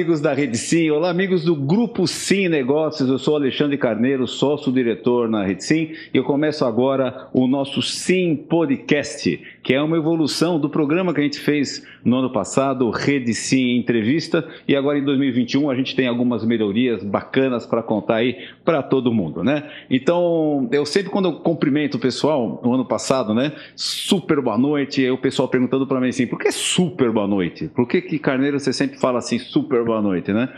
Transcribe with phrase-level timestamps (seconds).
[0.00, 3.06] Amigos da Rede Sim, olá, amigos do Grupo Sim Negócios.
[3.06, 8.34] Eu sou Alexandre Carneiro, sócio-diretor na Rede Sim, e eu começo agora o nosso Sim
[8.34, 9.38] Podcast,
[9.70, 13.76] que é uma evolução do programa que a gente fez no ano passado, Rede Sim
[13.76, 18.82] Entrevista, e agora em 2021 a gente tem algumas melhorias bacanas para contar aí para
[18.82, 19.70] todo mundo, né?
[19.88, 23.52] Então, eu sempre quando eu cumprimento o pessoal, no ano passado, né?
[23.76, 27.68] Super boa noite, e o pessoal perguntando para mim assim, por que super boa noite?
[27.68, 30.48] Por que que Carneiro você sempre fala assim, super boa noite, né?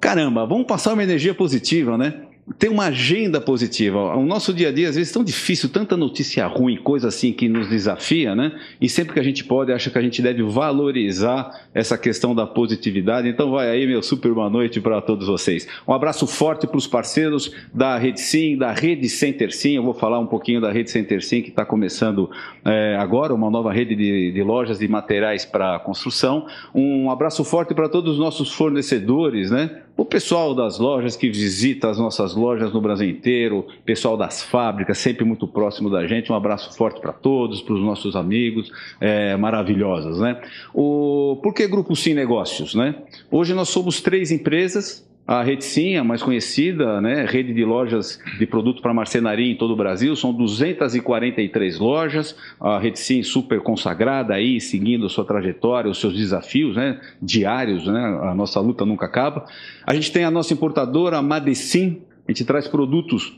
[0.00, 2.22] Caramba, vamos passar uma energia positiva, né?
[2.58, 4.14] Ter uma agenda positiva.
[4.16, 7.32] O nosso dia a dia, às vezes, é tão difícil, tanta notícia ruim, coisa assim
[7.32, 8.52] que nos desafia, né?
[8.80, 12.46] E sempre que a gente pode, acha que a gente deve valorizar essa questão da
[12.46, 13.28] positividade.
[13.28, 15.66] Então, vai aí, meu super boa noite para todos vocês.
[15.88, 19.72] Um abraço forte para os parceiros da Rede Sim, da Rede Center Sim.
[19.72, 22.30] Eu vou falar um pouquinho da Rede Center Sim, que está começando
[22.64, 26.46] é, agora, uma nova rede de, de lojas e materiais para construção.
[26.72, 29.82] Um abraço forte para todos os nossos fornecedores, né?
[29.96, 34.98] O pessoal das lojas que visita as nossas lojas no Brasil inteiro, pessoal das fábricas,
[34.98, 36.30] sempre muito próximo da gente.
[36.30, 40.38] Um abraço forte para todos, para os nossos amigos é, maravilhosos, né?
[40.74, 42.94] O, por que Grupo Sim Negócios, né?
[43.30, 48.20] Hoje nós somos três empresas, a Rede Sim, a mais conhecida, né, rede de lojas
[48.38, 52.36] de produto para marcenaria em todo o Brasil, são 243 lojas.
[52.60, 57.86] A Rede Sim super consagrada aí, seguindo a sua trajetória, os seus desafios né, diários,
[57.86, 59.46] né, a nossa luta nunca acaba.
[59.84, 63.36] A gente tem a nossa importadora, a Madecim, a gente traz produtos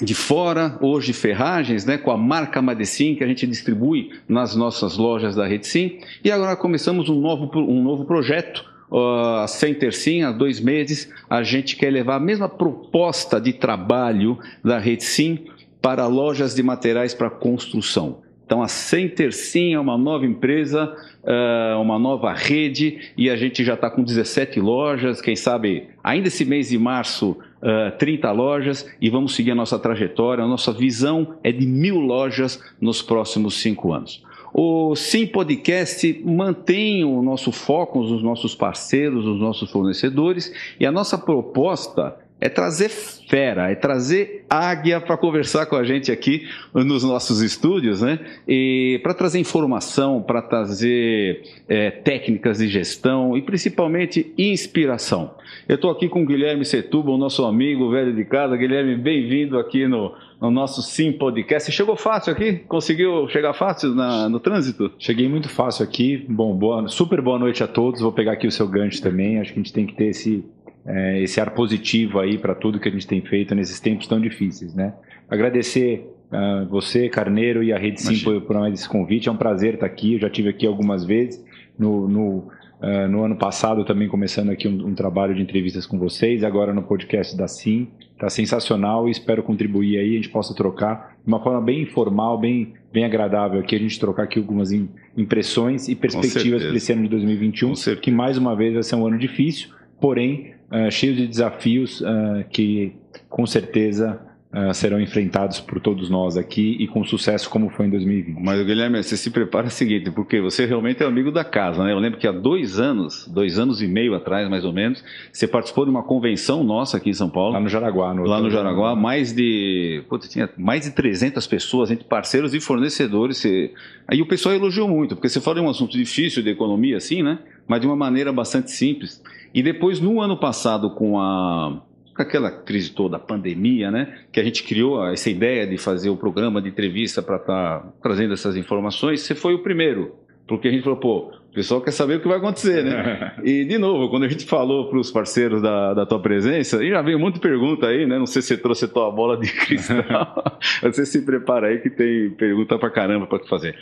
[0.00, 4.98] de fora, hoje ferragens, né, com a marca Madecim, que a gente distribui nas nossas
[4.98, 5.98] lojas da Rede Sim.
[6.22, 9.48] E agora começamos um novo, um novo projeto, uh,
[9.90, 15.04] sem há dois meses, a gente quer levar a mesma proposta de trabalho da Rede
[15.04, 15.38] Sim
[15.80, 18.18] para lojas de materiais para construção.
[18.44, 20.94] Então, a Center Sim é uma nova empresa,
[21.24, 26.28] uh, uma nova rede, e a gente já está com 17 lojas, quem sabe ainda
[26.28, 30.44] esse mês de março, uh, 30 lojas, e vamos seguir a nossa trajetória.
[30.44, 34.22] A nossa visão é de mil lojas nos próximos cinco anos.
[34.54, 40.92] O Sim Podcast mantém o nosso foco nos nossos parceiros, nos nossos fornecedores, e a
[40.92, 47.04] nossa proposta é trazer fera, é trazer águia para conversar com a gente aqui nos
[47.04, 48.18] nossos estúdios, né?
[48.48, 55.36] E para trazer informação, para trazer é, técnicas de gestão e principalmente inspiração.
[55.68, 58.56] Eu estou aqui com o Guilherme Setuba, o nosso amigo velho de casa.
[58.56, 61.66] Guilherme, bem-vindo aqui no, no nosso Sim Podcast.
[61.66, 62.54] Você chegou fácil aqui?
[62.66, 64.90] Conseguiu chegar fácil na, no trânsito?
[64.98, 66.26] Cheguei muito fácil aqui.
[66.28, 68.00] Bom, boa, super boa noite a todos.
[68.00, 69.38] Vou pegar aqui o seu gancho também.
[69.38, 70.44] Acho que a gente tem que ter esse
[70.84, 74.20] é, esse ar positivo aí para tudo que a gente tem feito nesses tempos tão
[74.20, 74.94] difíceis, né?
[75.28, 79.28] Agradecer uh, você, Carneiro, e a Rede Sim por, por mais esse convite.
[79.28, 80.14] É um prazer estar aqui.
[80.14, 81.42] Eu já tive aqui algumas vezes
[81.78, 85.98] no, no, uh, no ano passado também começando aqui um, um, trabalho de entrevistas com
[85.98, 86.42] vocês.
[86.42, 90.10] Agora no podcast da Sim, está sensacional e espero contribuir aí.
[90.10, 93.98] A gente possa trocar de uma forma bem informal, bem bem agradável aqui a gente
[93.98, 94.70] trocar aqui algumas
[95.16, 97.72] impressões e perspectivas para esse ano de 2021,
[98.02, 102.44] que mais uma vez vai ser um ano difícil, porém uh, cheio de desafios uh,
[102.50, 102.94] que
[103.28, 104.20] com certeza
[104.52, 108.40] uh, serão enfrentados por todos nós aqui e com sucesso como foi em 2020.
[108.40, 111.92] Mas Guilherme, você se prepara o seguinte, porque você realmente é amigo da casa, né?
[111.92, 115.46] Eu lembro que há dois anos, dois anos e meio atrás, mais ou menos, você
[115.46, 117.54] participou de uma convenção nossa aqui em São Paulo.
[117.54, 118.14] Lá no Jaraguá.
[118.14, 122.60] No lá no Jaraguá, mais de, putz, tinha mais de 300 pessoas, entre parceiros e
[122.60, 123.38] fornecedores.
[123.38, 123.72] Você...
[124.06, 127.22] Aí o pessoal elogiou muito, porque você fala de um assunto difícil de economia, assim,
[127.22, 127.38] né?
[127.66, 129.22] Mas de uma maneira bastante simples.
[129.54, 131.82] E depois, no ano passado, com a
[132.14, 136.10] com aquela crise toda, a pandemia, né, que a gente criou essa ideia de fazer
[136.10, 140.14] o programa de entrevista para estar tá trazendo essas informações, você foi o primeiro.
[140.46, 143.34] Porque a gente falou, pô, o pessoal quer saber o que vai acontecer, né?
[143.44, 146.90] e, de novo, quando a gente falou para os parceiros da, da tua presença, e
[146.90, 148.18] já veio muita pergunta aí, né?
[148.18, 150.58] Não sei se você trouxe a tua bola de cristal.
[150.82, 153.76] você se prepara aí que tem pergunta para caramba para fazer.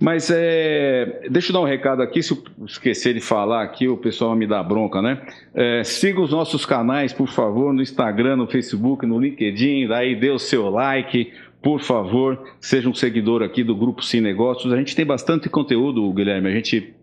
[0.00, 3.96] Mas é, deixa eu dar um recado aqui, se eu esquecer de falar aqui, o
[3.96, 5.20] pessoal me dá bronca, né?
[5.52, 10.30] É, siga os nossos canais, por favor, no Instagram, no Facebook, no LinkedIn, daí dê
[10.30, 14.72] o seu like, por favor, seja um seguidor aqui do Grupo Sim Negócios.
[14.72, 16.48] A gente tem bastante conteúdo, Guilherme.
[16.48, 16.94] A gente,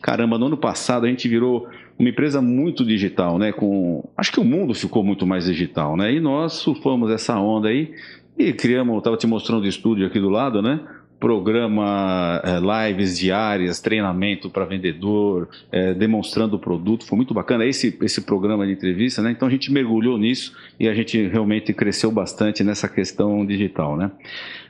[0.00, 1.66] caramba, no ano passado a gente virou
[1.98, 3.50] uma empresa muito digital, né?
[3.50, 6.12] Com, acho que o mundo ficou muito mais digital, né?
[6.12, 7.92] E nós surfamos essa onda aí
[8.38, 10.80] e criamos, estava te mostrando o estúdio aqui do lado, né?
[11.18, 17.96] Programa é, lives diárias, treinamento para vendedor, é, demonstrando o produto, foi muito bacana esse,
[18.02, 19.30] esse programa de entrevista, né?
[19.30, 24.10] Então a gente mergulhou nisso e a gente realmente cresceu bastante nessa questão digital, né?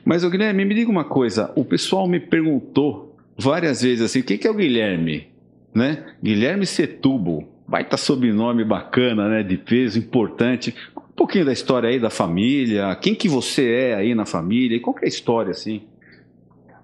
[0.05, 4.23] Mas o Guilherme, me diga uma coisa, o pessoal me perguntou várias vezes assim, o
[4.23, 5.27] que, é o Guilherme?
[5.73, 6.05] Né?
[6.23, 7.47] Guilherme Setubo.
[7.67, 9.43] baita sobrenome bacana, né?
[9.43, 10.73] De peso, importante.
[10.95, 14.79] Um pouquinho da história aí da família, quem que você é aí na família, e
[14.79, 15.81] qual que é a história, assim?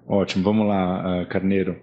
[0.06, 1.76] Ótimo, vamos lá, ah, Carneiro.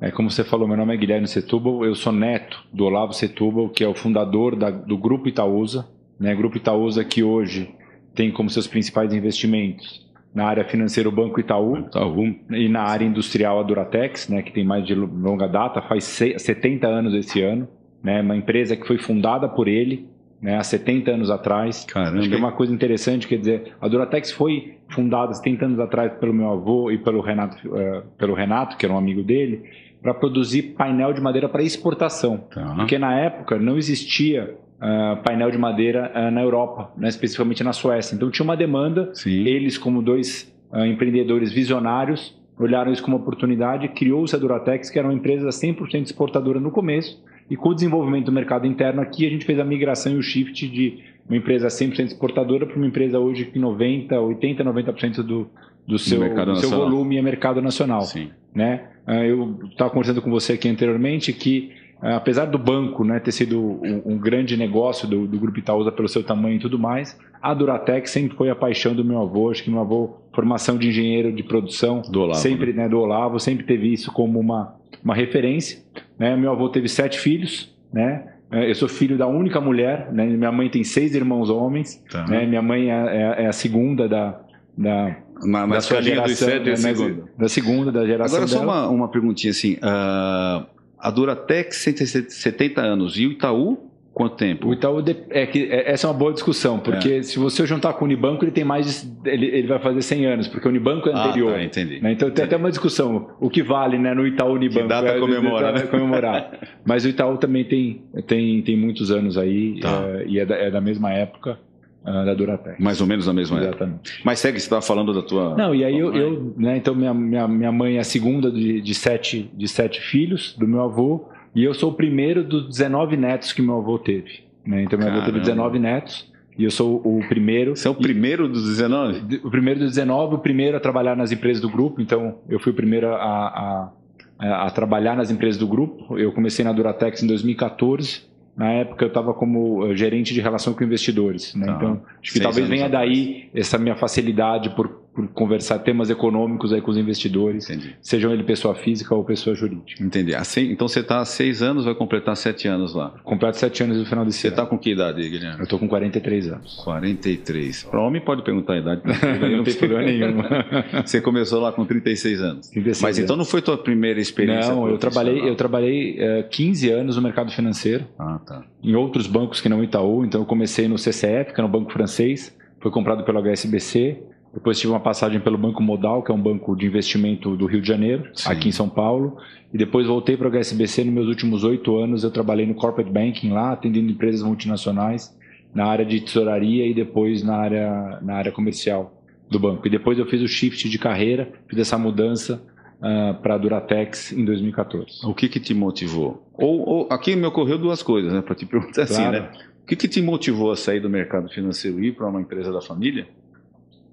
[0.00, 3.68] É, como você falou, meu nome é Guilherme Setúbal, eu sou neto do Olavo Setúbal,
[3.70, 5.88] que é o fundador da, do Grupo Itaúsa.
[6.18, 6.34] Né?
[6.34, 7.74] Grupo Itaúsa que hoje
[8.14, 12.36] tem como seus principais investimentos na área financeira o Banco Itaú, Itaú.
[12.50, 16.86] e na área industrial a Duratex, né, que tem mais de longa data, faz 70
[16.86, 17.66] anos esse ano.
[18.02, 20.06] Né, uma empresa que foi fundada por ele
[20.40, 21.84] né, há 70 anos atrás.
[21.84, 22.18] Caramba.
[22.18, 26.12] Acho que é uma coisa interessante, quer dizer, a Duratex foi fundada 70 anos atrás
[26.18, 29.64] pelo meu avô e pelo Renato, uh, pelo Renato que era um amigo dele,
[30.02, 32.38] para produzir painel de madeira para exportação.
[32.52, 32.74] Tá.
[32.76, 37.72] Porque na época não existia uh, painel de madeira uh, na Europa, né, especificamente na
[37.72, 38.14] Suécia.
[38.14, 39.44] Então tinha uma demanda, Sim.
[39.46, 45.06] eles, como dois uh, empreendedores visionários, olharam isso como oportunidade, criou-se a Duratex, que era
[45.08, 49.30] uma empresa 100% exportadora no começo, e com o desenvolvimento do mercado interno aqui, a
[49.30, 50.98] gente fez a migração e o shift de
[51.28, 55.48] uma empresa 100% exportadora para uma empresa hoje que 90, 80, 90% do,
[55.86, 58.02] do seu, do seu volume é mercado nacional.
[58.02, 58.30] Sim.
[58.54, 58.88] Né?
[59.06, 61.72] Eu estava conversando com você aqui anteriormente que
[62.02, 65.90] é, apesar do banco né, ter sido um, um grande negócio do, do, Grupo Itaúsa
[65.90, 69.50] pelo seu tamanho e tudo mais, a Duratec sempre foi a paixão do meu avô.
[69.50, 72.82] Acho que meu avô, formação de engenheiro de produção, do Olavo, sempre, né?
[72.82, 75.78] né, do Olavo, sempre teve isso como uma, uma referência.
[76.18, 76.36] Né?
[76.36, 78.32] Meu avô teve sete filhos, né?
[78.50, 80.24] É, eu sou filho da única mulher, né?
[80.24, 82.26] minha mãe tem seis irmãos homens, tá.
[82.26, 82.46] né?
[82.46, 84.40] minha mãe é, é, é, a segunda da,
[84.78, 87.22] da, na, na sua geração, dos sete, né?
[87.36, 90.64] da segunda da geração Agora, só uma, uma perguntinha assim, uh,
[90.96, 93.85] a Duratex 170 anos e o Itaú
[94.16, 94.68] quanto tempo?
[94.68, 97.22] O Itaú é que é, essa é uma boa discussão, porque é.
[97.22, 100.48] se você juntar com o Unibanco, ele tem mais ele, ele vai fazer 100 anos,
[100.48, 101.50] porque o Unibanco é ah, anterior.
[101.50, 102.00] Ah, tá, entendi.
[102.00, 102.12] Né?
[102.12, 104.84] Então tem até uma discussão, o que vale, né, no Itaú Unibanco?
[104.84, 105.80] Que data é, comemora, né?
[105.92, 106.50] comemorar.
[106.82, 110.02] Mas o Itaú também tem tem, tem muitos anos aí tá.
[110.06, 111.58] é, e é da, é da mesma época.
[112.02, 112.80] Uh, da Duratec.
[112.80, 114.12] Mais ou menos na mesma Exatamente.
[114.12, 114.22] época.
[114.24, 115.56] Mas segue, você estava falando da tua.
[115.56, 118.80] Não, e aí eu, eu, né, então minha, minha, minha mãe é a segunda de,
[118.80, 121.28] de, sete, de sete filhos do meu avô.
[121.56, 124.40] E eu sou o primeiro dos 19 netos que meu avô teve.
[124.64, 124.82] Né?
[124.82, 125.22] Então, meu Caramba.
[125.22, 126.30] avô teve 19 netos.
[126.58, 127.74] E eu sou o primeiro.
[127.74, 129.40] Você é o primeiro dos 19?
[129.42, 132.02] O primeiro dos 19, o primeiro a trabalhar nas empresas do grupo.
[132.02, 133.90] Então, eu fui o primeiro a,
[134.38, 136.18] a, a trabalhar nas empresas do grupo.
[136.18, 138.24] Eu comecei na Duratex em 2014.
[138.54, 141.54] Na época eu estava como eh, gerente de relação com investidores.
[141.54, 141.66] Né?
[141.66, 141.76] Tá.
[141.76, 146.82] Então, acho que talvez venha daí essa minha facilidade por por conversar temas econômicos aí
[146.82, 147.96] com os investidores, Entendi.
[148.02, 150.04] sejam ele pessoa física ou pessoa jurídica.
[150.04, 150.34] Entendi.
[150.34, 153.14] Assim, então você está há seis anos, vai completar sete anos lá.
[153.24, 154.56] Completo sete anos no final desse você ano.
[154.56, 155.58] Você está com que idade, Guilherme?
[155.58, 156.74] Eu estou com 43 anos.
[156.84, 157.84] 43.
[157.84, 159.00] Para homem pode perguntar a idade.
[159.40, 160.42] não, não tem problema nenhum.
[161.02, 162.68] você começou lá com 36 anos.
[162.68, 164.70] 36 Mas então não foi tua primeira experiência?
[164.70, 168.04] Não, eu trabalhei, eu trabalhei uh, eh, 15 anos no mercado financeiro.
[168.18, 168.62] Ah, tá.
[168.84, 170.26] Em outros bancos que não Itaú.
[170.26, 172.54] Então eu comecei no CCF, que era um banco francês.
[172.80, 174.18] Foi comprado pelo HSBC
[174.56, 177.82] depois tive uma passagem pelo Banco Modal, que é um banco de investimento do Rio
[177.82, 178.50] de Janeiro, Sim.
[178.50, 179.36] aqui em São Paulo.
[179.70, 181.04] E depois voltei para o HSBC.
[181.04, 185.36] Nos meus últimos oito anos, eu trabalhei no Corporate Banking lá, atendendo empresas multinacionais
[185.74, 189.86] na área de tesouraria e depois na área, na área comercial do banco.
[189.86, 192.62] E depois eu fiz o shift de carreira, fiz essa mudança
[192.96, 195.18] uh, para a Duratex em 2014.
[195.26, 196.48] O que, que te motivou?
[196.54, 198.40] Ou, ou, aqui me ocorreu duas coisas, né?
[198.40, 199.36] Para te perguntar assim, claro.
[199.36, 199.66] assim, né?
[199.82, 202.72] O que, que te motivou a sair do mercado financeiro e ir para uma empresa
[202.72, 203.28] da família?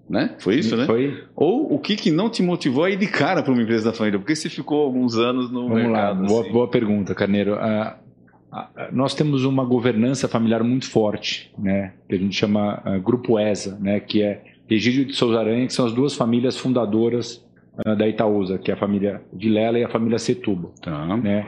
[0.09, 0.35] Né?
[0.39, 0.85] Foi isso, né?
[0.85, 1.23] Foi.
[1.35, 3.93] Ou o que, que não te motivou a ir de cara para uma empresa da
[3.93, 4.19] família?
[4.19, 6.21] Porque você ficou alguns anos no Vamos mercado?
[6.21, 6.27] Lá.
[6.27, 6.51] Boa, assim.
[6.51, 7.53] boa pergunta, Carneiro.
[7.53, 7.93] Uh,
[8.51, 11.93] uh, nós temos uma governança familiar muito forte, né?
[12.07, 13.99] Que a gente chama uh, Grupo ESA, né?
[13.99, 17.43] Que é Egídio de Souza Aranha, que são as duas famílias fundadoras
[17.97, 20.71] da Itaúsa, que é a família Vilela e a família Setúbal.
[20.79, 21.17] Tá.
[21.17, 21.47] Né?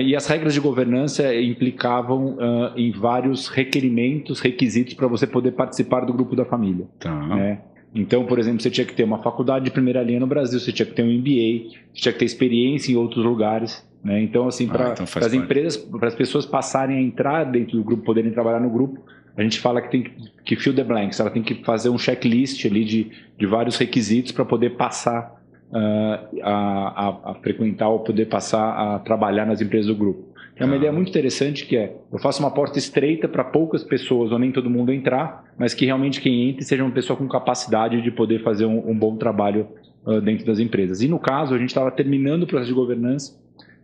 [0.00, 2.38] e as regras de governança implicavam
[2.76, 6.86] em vários requerimentos, requisitos para você poder participar do grupo da família.
[6.98, 7.14] Tá.
[7.26, 7.58] Né?
[7.94, 10.72] Então, por exemplo, você tinha que ter uma faculdade de primeira linha no Brasil, você
[10.72, 13.86] tinha que ter um MBA, você tinha que ter experiência em outros lugares.
[14.02, 14.20] Né?
[14.20, 17.84] Então, assim, para ah, então as empresas, para as pessoas passarem a entrar dentro do
[17.84, 19.00] grupo, poderem trabalhar no grupo,
[19.36, 20.04] a gente fala que tem
[20.44, 24.32] que fill the blanks, ela tem que fazer um checklist ali de, de vários requisitos
[24.32, 29.86] para poder passar uh, a, a, a frequentar ou poder passar a trabalhar nas empresas
[29.86, 30.23] do grupo.
[30.56, 30.76] É uma ah.
[30.76, 34.52] ideia muito interessante que é, eu faço uma porta estreita para poucas pessoas ou nem
[34.52, 38.42] todo mundo entrar, mas que realmente quem entre seja uma pessoa com capacidade de poder
[38.42, 39.66] fazer um, um bom trabalho
[40.06, 41.02] uh, dentro das empresas.
[41.02, 43.36] E no caso, a gente estava terminando o processo de governança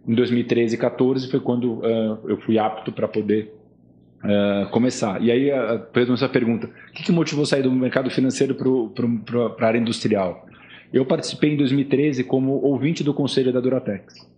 [0.07, 3.55] em 2013 e 2014, foi quando uh, eu fui apto para poder
[4.25, 5.23] uh, começar.
[5.23, 9.69] E aí, uh, essa pergunta, o que, que motivou sair do mercado financeiro para a
[9.69, 10.47] área industrial?
[10.93, 14.29] Eu participei em 2013 como ouvinte do conselho da Duratex.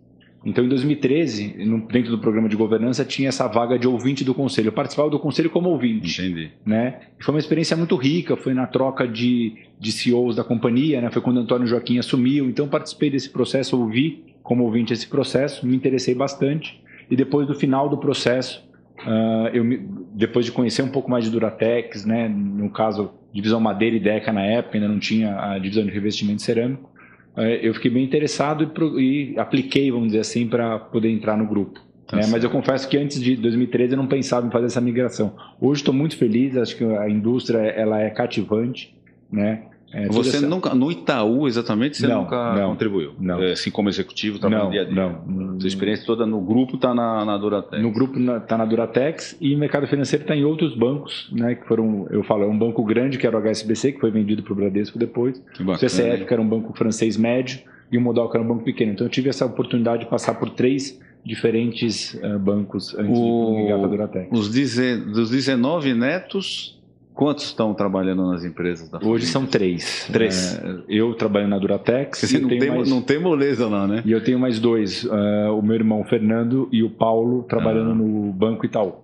[0.45, 1.55] Então, em 2013,
[1.89, 4.67] dentro do programa de governança, tinha essa vaga de ouvinte do conselho.
[4.67, 6.21] Eu participava do conselho como ouvinte.
[6.21, 6.51] Entendi.
[6.65, 6.99] Né?
[7.19, 11.09] E foi uma experiência muito rica, foi na troca de, de CEOs da companhia, né?
[11.09, 12.49] foi quando Antônio Joaquim assumiu.
[12.49, 16.83] Então, participei desse processo, ouvi como ouvinte esse processo, me interessei bastante.
[17.09, 18.67] E depois do final do processo,
[18.99, 19.79] uh, eu me,
[20.13, 22.27] depois de conhecer um pouco mais de Duratex, né?
[22.27, 26.41] no caso, divisão madeira e Deca na época, ainda não tinha a divisão de revestimento
[26.41, 26.91] cerâmico,
[27.35, 31.79] eu fiquei bem interessado e, e apliquei, vamos dizer assim, para poder entrar no grupo.
[32.07, 32.27] Tá né?
[32.31, 35.35] Mas eu confesso que antes de 2013 eu não pensava em fazer essa migração.
[35.59, 38.95] Hoje estou muito feliz, acho que a indústria ela é cativante,
[39.31, 39.63] né?
[39.93, 40.47] É, você essa...
[40.47, 43.13] nunca, no Itaú exatamente, você não, nunca não, contribuiu?
[43.19, 43.41] Não.
[43.41, 44.93] É, assim como executivo, estava no dia a dia?
[44.93, 47.81] Não, Sua experiência toda no grupo está na, na Duratex?
[47.81, 51.67] No grupo está na Duratex e o mercado financeiro está em outros bancos, né, que
[51.67, 54.53] foram, eu falo, é um banco grande que era o HSBC, que foi vendido para
[54.53, 57.59] o Bradesco depois, o CCF, que era um banco francês médio,
[57.91, 58.93] e o Modal, que era um banco pequeno.
[58.93, 63.61] Então eu tive essa oportunidade de passar por três diferentes uh, bancos antes o, de
[63.61, 64.27] migrar para a Duratex.
[64.31, 66.81] Os dos 19 netos,
[67.13, 68.99] quantos estão trabalhando nas empresas da?
[69.03, 70.07] Hoje são três.
[70.11, 70.55] Três.
[70.55, 72.19] Uh, eu trabalho na Duratex.
[72.19, 72.89] Você não tem, mais...
[72.89, 74.01] não tem moleza lá, né?
[74.05, 75.03] E eu tenho mais dois.
[75.05, 77.95] Uh, o meu irmão Fernando e o Paulo trabalhando ah.
[77.95, 78.95] no Banco Itaú.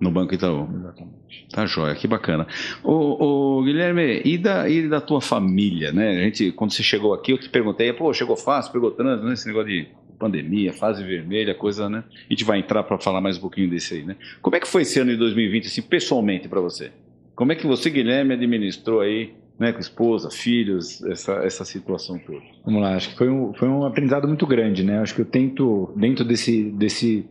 [0.00, 0.68] No Banco Itaú.
[0.72, 1.18] Exatamente.
[1.50, 2.46] Tá joia, que bacana.
[2.84, 6.20] Ô, ô, Guilherme, e da, e da tua família, né?
[6.20, 9.32] A gente, quando você chegou aqui, eu te perguntei, pô, chegou fácil, pegou trânsito, né?
[9.32, 9.88] Esse negócio de
[10.18, 12.04] pandemia, fase vermelha, coisa, né?
[12.28, 14.16] A gente vai entrar para falar mais um pouquinho desse aí, né?
[14.42, 16.90] Como é que foi esse ano de 2020, assim, pessoalmente para você?
[17.38, 22.40] Como é que você, Guilherme, administrou aí, né, com esposa, filhos, essa, essa situação toda?
[22.64, 24.98] Vamos lá, acho que foi um, foi um aprendizado muito grande, né?
[24.98, 27.24] Acho que eu tento, dentro desse, desse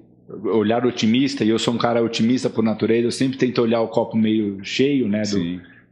[0.46, 3.90] olhar otimista, e eu sou um cara otimista por natureza, eu sempre tento olhar o
[3.90, 5.24] copo meio cheio, né?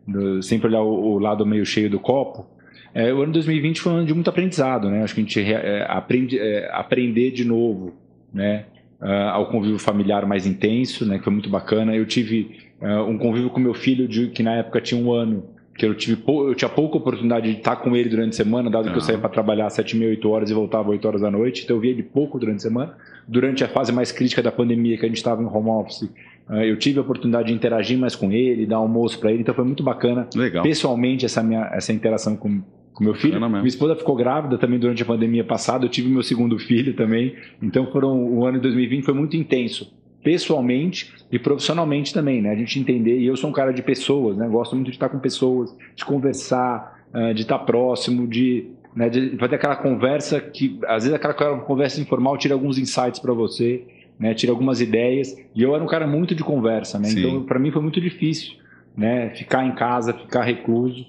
[0.08, 2.48] Do, do, sempre olhar o, o, lado meio cheio do copo.
[2.94, 5.04] É, o ano 2020 foi um ano de muito aprendizado, né?
[5.04, 7.94] Acho que a gente é, aprende é, aprender de novo,
[8.34, 8.64] né?
[9.02, 11.18] Uh, ao convívio familiar mais intenso, né?
[11.18, 11.94] Que foi muito bacana.
[11.94, 15.46] Eu tive um convívio com meu filho de, que na época tinha um ano,
[15.78, 18.92] que eu tive eu tinha pouca oportunidade de estar com ele durante a semana, dado
[18.92, 21.64] que eu saía para trabalhar 7 mil, 8 horas e voltava 8 horas da noite,
[21.64, 22.96] então eu via ele pouco durante a semana
[23.28, 26.10] durante a fase mais crítica da pandemia, que a gente estava em home office,
[26.50, 29.54] eh, eu tive a oportunidade de interagir mais com ele, dar almoço para ele, então
[29.54, 30.28] foi muito bacana.
[30.36, 30.64] Legal.
[30.64, 32.62] Pessoalmente, essa minha essa interação com,
[32.94, 33.40] com meu filho.
[33.50, 37.36] Minha esposa ficou grávida também durante a pandemia passada, eu tive meu segundo filho também.
[37.62, 39.92] Então foram o ano de 2020 foi muito intenso,
[40.26, 42.50] pessoalmente e profissionalmente também, né?
[42.50, 44.48] A gente entender, e eu sou um cara de pessoas, né?
[44.48, 49.38] Gosto muito de estar com pessoas, de conversar, eh, de estar próximo, de né, de
[49.38, 53.84] fazer aquela conversa que, às vezes, aquela conversa informal tira alguns insights para você,
[54.18, 55.38] né, tira algumas ideias.
[55.54, 57.10] E eu era um cara muito de conversa, né?
[57.10, 58.54] Então, para mim foi muito difícil,
[58.96, 61.06] né, ficar em casa, ficar recluso.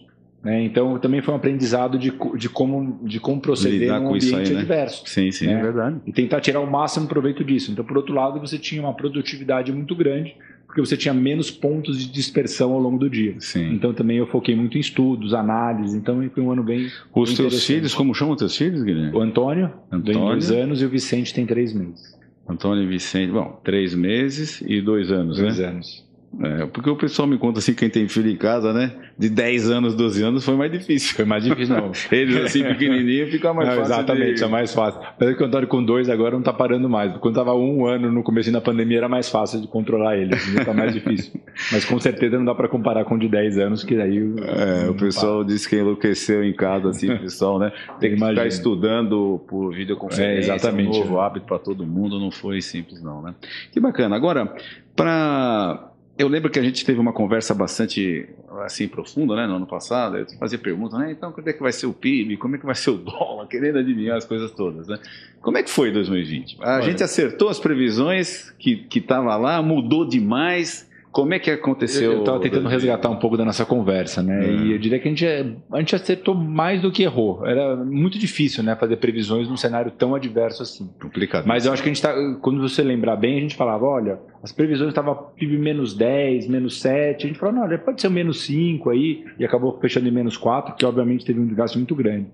[0.46, 0.62] Né?
[0.62, 4.50] Então, também foi um aprendizado de, de, como, de como proceder Lidar num ambiente aí,
[4.50, 4.60] né?
[4.60, 5.02] adverso.
[5.04, 5.54] Sim, sim, né?
[5.54, 5.96] é verdade.
[6.06, 7.72] E tentar tirar o máximo proveito disso.
[7.72, 11.98] Então, por outro lado, você tinha uma produtividade muito grande, porque você tinha menos pontos
[11.98, 13.34] de dispersão ao longo do dia.
[13.40, 13.72] Sim.
[13.72, 16.86] Então também eu foquei muito em estudos, análises, então foi um ano bem.
[17.12, 19.16] Os bem teus filhos, como chamam os teus filhos, Guilherme?
[19.16, 22.16] O Antônio, Antônio, tem dois anos, e o Vicente tem três meses.
[22.48, 25.64] Antônio e Vicente, bom, três meses e dois anos, dois né?
[25.64, 26.05] Dois anos.
[26.42, 28.92] É, porque o pessoal me conta assim, quem tem filho em casa, né?
[29.18, 31.16] De 10 anos, 12 anos, foi mais difícil.
[31.16, 31.92] Foi mais difícil, não.
[32.12, 33.94] Eles assim, pequenininho, fica mais não, fácil.
[33.94, 34.44] Exatamente, de...
[34.44, 35.00] é mais fácil.
[35.18, 37.16] Mas que o Antônio com dois agora não tá parando mais.
[37.16, 40.54] Quando tava um ano no começo da pandemia, era mais fácil de controlar eles.
[40.64, 41.40] Tá mais difícil.
[41.72, 44.18] Mas com certeza não dá para comparar com o de 10 anos, que aí.
[44.18, 45.54] É, o pessoal para.
[45.54, 47.72] disse que enlouqueceu em casa, assim, o pessoal, né?
[47.98, 50.52] Tem que ficar estudando por videoconferência.
[50.52, 50.98] É, exatamente.
[50.98, 53.34] Um novo hábito para todo mundo, não foi simples, não, né?
[53.72, 54.14] Que bacana.
[54.14, 54.54] Agora,
[54.94, 58.28] para eu lembro que a gente teve uma conversa bastante
[58.64, 60.16] assim profunda, né, no ano passado.
[60.16, 61.12] Eu fazia perguntas, né?
[61.12, 62.38] Então, quando é que vai ser o PIB?
[62.38, 63.46] Como é que vai ser o dólar?
[63.48, 64.98] Querendo adivinhar as coisas todas, né?
[65.42, 66.56] Como é que foi 2020?
[66.60, 66.82] A Olha.
[66.82, 70.85] gente acertou as previsões que que estava lá, mudou demais.
[71.16, 72.12] Como é que aconteceu?
[72.12, 74.38] Eu estava tentando resgatar um pouco da nossa conversa, né?
[74.38, 74.66] Uhum.
[74.66, 77.46] E eu diria que a gente, é, a gente acertou mais do que errou.
[77.46, 78.76] Era muito difícil, né?
[78.76, 80.90] Fazer previsões num cenário tão adverso assim.
[81.00, 81.46] Complicado.
[81.46, 82.12] Mas eu acho que a gente está.
[82.42, 86.82] Quando você lembrar bem, a gente falava: olha, as previsões estavam PIB menos 10, menos
[86.82, 87.24] 7.
[87.24, 89.24] A gente falou: não, pode ser menos 5 aí.
[89.38, 92.26] E acabou fechando em menos 4, que obviamente teve um gasto muito grande.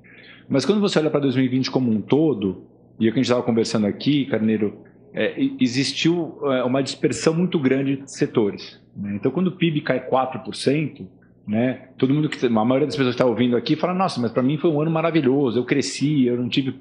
[0.49, 2.65] Mas quando você olha para 2020 como um todo,
[2.99, 4.77] e é o que a gente estava conversando aqui, Carneiro
[5.15, 8.81] é, existiu é, uma dispersão muito grande de setores.
[8.97, 9.15] Né?
[9.17, 11.07] Então, quando o PIB cai 4%,
[11.47, 14.31] né, todo mundo que a maioria das pessoas que está ouvindo aqui fala: Nossa, mas
[14.31, 15.59] para mim foi um ano maravilhoso.
[15.59, 16.75] Eu cresci, eu não tive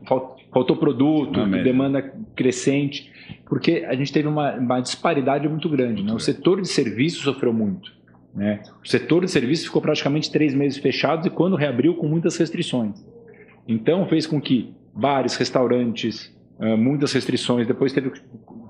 [0.51, 2.01] faltou produto, demanda
[2.35, 3.11] crescente,
[3.47, 6.03] porque a gente teve uma, uma disparidade muito grande.
[6.03, 6.13] Né?
[6.13, 7.91] O setor de serviços sofreu muito.
[8.35, 8.61] Né?
[8.83, 13.03] O setor de serviços ficou praticamente três meses fechado e quando reabriu com muitas restrições.
[13.67, 16.33] Então fez com que bares, restaurantes,
[16.77, 17.67] muitas restrições.
[17.67, 18.11] Depois teve,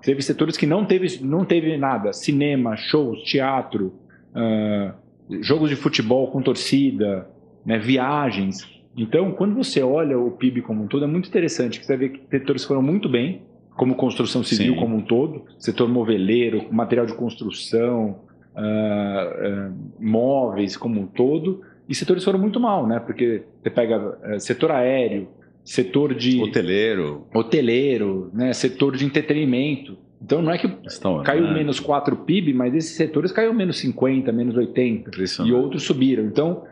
[0.01, 3.93] teve setores que não teve, não teve nada: cinema, shows, teatro,
[4.35, 4.93] uh,
[5.41, 7.27] jogos de futebol com torcida,
[7.65, 8.67] né, viagens.
[8.95, 12.09] Então, quando você olha o PIB como um todo, é muito interessante, que você vê
[12.09, 13.41] que setores foram muito bem,
[13.75, 14.79] como construção civil Sim.
[14.79, 18.19] como um todo, setor moveleiro, material de construção,
[18.55, 22.99] uh, uh, móveis como um todo, e setores foram muito mal, né?
[22.99, 25.29] Porque você pega uh, setor aéreo,
[25.63, 28.53] setor de hoteleiro, hoteleiro, né?
[28.53, 29.97] Setor de entretenimento.
[30.23, 31.53] Então não é que Estão, caiu né?
[31.55, 35.09] menos 4 PIB, mas esses setores caiu menos 50, menos 80
[35.43, 36.25] e outros subiram.
[36.25, 36.63] Então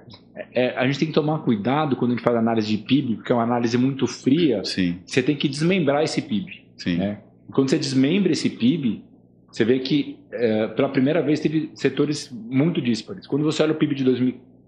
[0.54, 3.32] é, a gente tem que tomar cuidado quando a gente faz análise de PIB, porque
[3.32, 4.64] é uma análise muito fria.
[4.64, 4.98] Sim.
[5.04, 6.62] Você tem que desmembrar esse PIB.
[6.96, 7.20] Né?
[7.52, 9.04] Quando você desmembra esse PIB,
[9.52, 13.26] você vê que é, pela primeira vez teve setores muito díspares.
[13.26, 14.04] Quando você olha o PIB de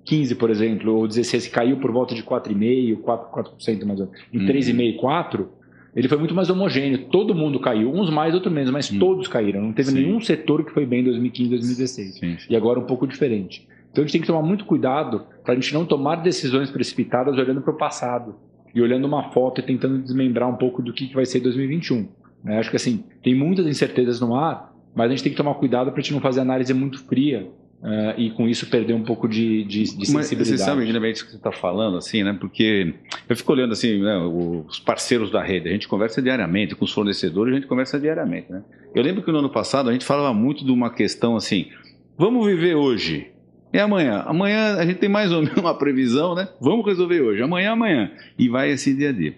[0.06, 4.22] 2015, por exemplo, ou 16, caiu por volta de 4,5%, 4%, 4% mais ou menos,
[4.34, 4.46] em uhum.
[4.46, 5.48] 3,5%, 4%,
[5.96, 7.06] ele foi muito mais homogêneo.
[7.10, 9.00] Todo mundo caiu, uns mais, outros menos, mas uhum.
[9.00, 9.62] todos caíram.
[9.62, 10.02] Não teve sim.
[10.02, 12.16] nenhum setor que foi bem em 2015, 2016.
[12.16, 12.38] Sim.
[12.50, 13.68] E agora um pouco diferente.
[13.92, 17.38] Então a gente tem que tomar muito cuidado para a gente não tomar decisões precipitadas
[17.38, 18.36] olhando para o passado
[18.74, 22.08] e olhando uma foto e tentando desmembrar um pouco do que vai ser 2021.
[22.42, 22.58] Né?
[22.58, 25.92] Acho que assim, tem muitas incertezas no ar, mas a gente tem que tomar cuidado
[25.92, 27.50] para a gente não fazer análise muito fria
[27.82, 30.36] uh, e com isso perder um pouco de, de, de sensibilidade.
[30.38, 32.38] Mas você sabe exatamente isso que você está falando, assim, né?
[32.40, 32.94] Porque
[33.28, 36.92] eu fico olhando assim, né, os parceiros da rede, a gente conversa diariamente, com os
[36.92, 38.62] fornecedores a gente conversa diariamente, né?
[38.94, 41.68] Eu lembro que no ano passado a gente falava muito de uma questão assim,
[42.18, 43.32] vamos viver hoje,
[43.74, 44.24] e amanhã?
[44.26, 46.50] Amanhã a gente tem mais ou menos uma previsão, né?
[46.60, 47.42] Vamos resolver hoje.
[47.42, 48.12] Amanhã, amanhã.
[48.38, 49.34] E vai esse dia a dia.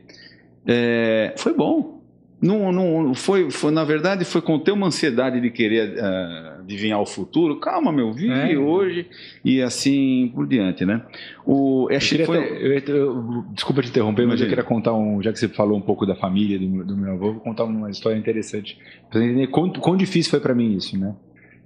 [0.66, 2.02] É, foi bom.
[2.42, 7.06] Não, não, foi, foi, na verdade, foi conter uma ansiedade de querer uh, adivinhar o
[7.06, 7.60] futuro.
[7.60, 8.58] Calma, meu, vive é.
[8.58, 9.08] hoje
[9.44, 11.02] e assim por diante, né?
[11.46, 12.38] O, eu queria foi...
[12.38, 15.22] eu, eu, desculpa te interromper, mas eu queria contar um.
[15.22, 17.90] Já que você falou um pouco da família do, do meu avô, vou contar uma
[17.90, 18.78] história interessante.
[19.10, 21.14] Para entender quão, quão difícil foi para mim isso, né?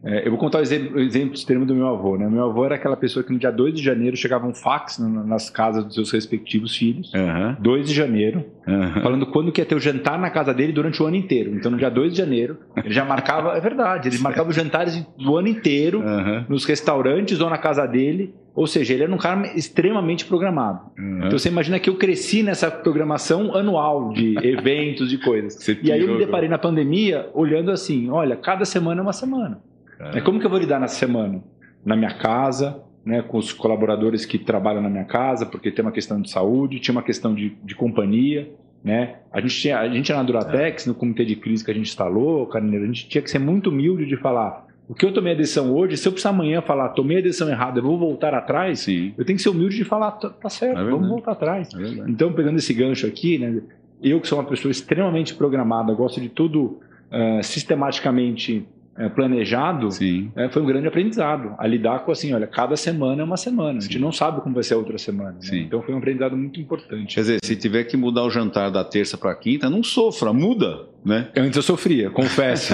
[0.03, 2.17] É, eu vou contar o exemplo, exemplo extremo do meu avô.
[2.17, 2.27] Né?
[2.29, 5.49] Meu avô era aquela pessoa que no dia 2 de janeiro chegava um fax nas
[5.49, 7.12] casas dos seus respectivos filhos.
[7.13, 7.55] Uhum.
[7.60, 9.01] 2 de janeiro, uhum.
[9.01, 11.55] falando quando que ia ter o jantar na casa dele durante o ano inteiro.
[11.55, 15.05] Então no dia 2 de janeiro, ele já marcava, é verdade, ele marcava os jantares
[15.17, 16.45] do ano inteiro uhum.
[16.47, 18.33] nos restaurantes ou na casa dele.
[18.53, 20.79] Ou seja, ele era um cara extremamente programado.
[20.97, 25.53] Então você imagina que eu cresci nessa programação anual de eventos, de coisas.
[25.53, 29.13] Você e aí eu me deparei na pandemia olhando assim: olha, cada semana é uma
[29.13, 29.62] semana.
[29.99, 30.21] É.
[30.21, 31.43] Como que eu vou lidar nessa semana?
[31.86, 35.91] Na minha casa, né, com os colaboradores que trabalham na minha casa, porque tem uma
[35.91, 38.51] questão de saúde, tinha uma questão de, de companhia.
[38.83, 39.17] Né?
[39.31, 40.89] A, gente tinha, a gente na Duratex, é.
[40.89, 43.69] no comitê de crise que a gente instalou, Carneiro, a gente tinha que ser muito
[43.69, 46.89] humilde de falar o que eu tomei a decisão hoje, se eu precisar amanhã falar,
[46.89, 49.13] tomei a decisão errada, eu vou voltar atrás, Sim.
[49.17, 51.69] eu tenho que ser humilde de falar, tá, tá certo, é vamos voltar atrás.
[51.75, 53.62] É então, pegando esse gancho aqui, né,
[54.01, 56.79] eu que sou uma pessoa extremamente programada, gosto de tudo
[57.12, 58.65] uh, sistematicamente
[58.97, 59.89] é, planejado,
[60.36, 61.53] é, foi um grande aprendizado.
[61.57, 63.77] A lidar com assim, olha, cada semana é uma semana.
[63.77, 65.33] A gente não sabe como vai ser a outra semana.
[65.33, 65.60] Né?
[65.60, 67.15] Então foi um aprendizado muito importante.
[67.15, 70.88] Quer dizer, se tiver que mudar o jantar da terça para quinta, não sofra, muda.
[71.05, 71.29] Né?
[71.38, 72.73] Antes eu sofria, confesso.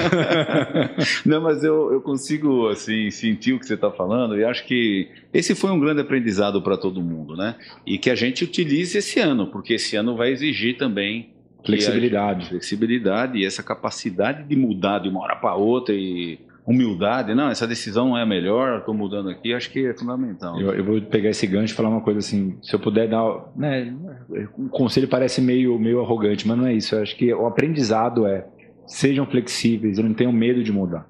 [1.26, 5.10] não, mas eu, eu consigo assim sentir o que você está falando e acho que
[5.34, 7.56] esse foi um grande aprendizado para todo mundo, né?
[7.86, 11.33] E que a gente utilize esse ano, porque esse ano vai exigir também
[11.66, 12.50] Flexibilidade.
[12.50, 17.34] Flexibilidade e essa capacidade de mudar de uma hora para outra e humildade.
[17.34, 20.60] Não, essa decisão não é melhor, estou mudando aqui, acho que é fundamental.
[20.60, 23.52] Eu, eu, vou pegar esse gancho e falar uma coisa assim, se eu puder dar...
[23.56, 23.94] Né,
[24.58, 26.96] o conselho parece meio, meio arrogante, mas não é isso.
[26.96, 28.46] Eu acho que o aprendizado é
[28.86, 31.08] sejam flexíveis e não tenham medo de mudar.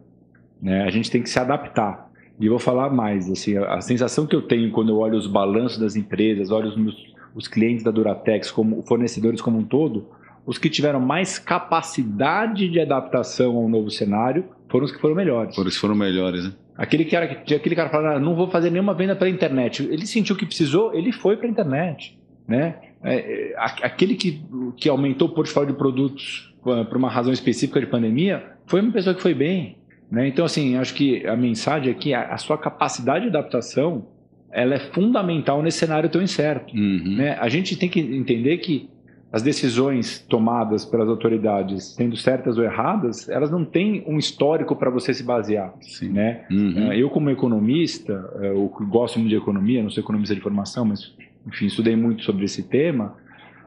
[0.62, 0.84] Né?
[0.84, 2.12] A gente tem que se adaptar.
[2.40, 5.18] E eu vou falar mais, assim, a, a sensação que eu tenho quando eu olho
[5.18, 6.96] os balanços das empresas, olho os, meus,
[7.36, 10.08] os clientes da Duratex, como fornecedores como um todo,
[10.46, 15.56] os que tiveram mais capacidade de adaptação ao novo cenário foram os que foram melhores.
[15.56, 16.54] Foram os que foram melhores, né?
[16.76, 19.84] Aquele cara que aquele cara falando, ah, não vou fazer nenhuma venda pela internet.
[19.84, 22.76] Ele sentiu que precisou, ele foi para a internet, né?
[23.04, 24.44] É, é aquele que,
[24.76, 29.14] que aumentou o portfólio de produtos por uma razão específica de pandemia foi uma pessoa
[29.14, 29.78] que foi bem,
[30.10, 30.28] né?
[30.28, 34.08] Então assim, acho que a mensagem aqui, é a, a sua capacidade de adaptação,
[34.52, 37.16] ela é fundamental nesse cenário tão incerto, uhum.
[37.18, 37.38] né?
[37.40, 38.90] A gente tem que entender que
[39.34, 44.92] as decisões tomadas pelas autoridades, sendo certas ou erradas, elas não têm um histórico para
[44.92, 45.74] você se basear.
[45.82, 46.10] Sim.
[46.10, 46.46] Né?
[46.52, 46.92] Uhum.
[46.92, 50.86] É, eu, como economista, é, eu gosto muito de economia, não sou economista de formação,
[50.86, 51.12] mas,
[51.48, 53.16] enfim, estudei muito sobre esse tema.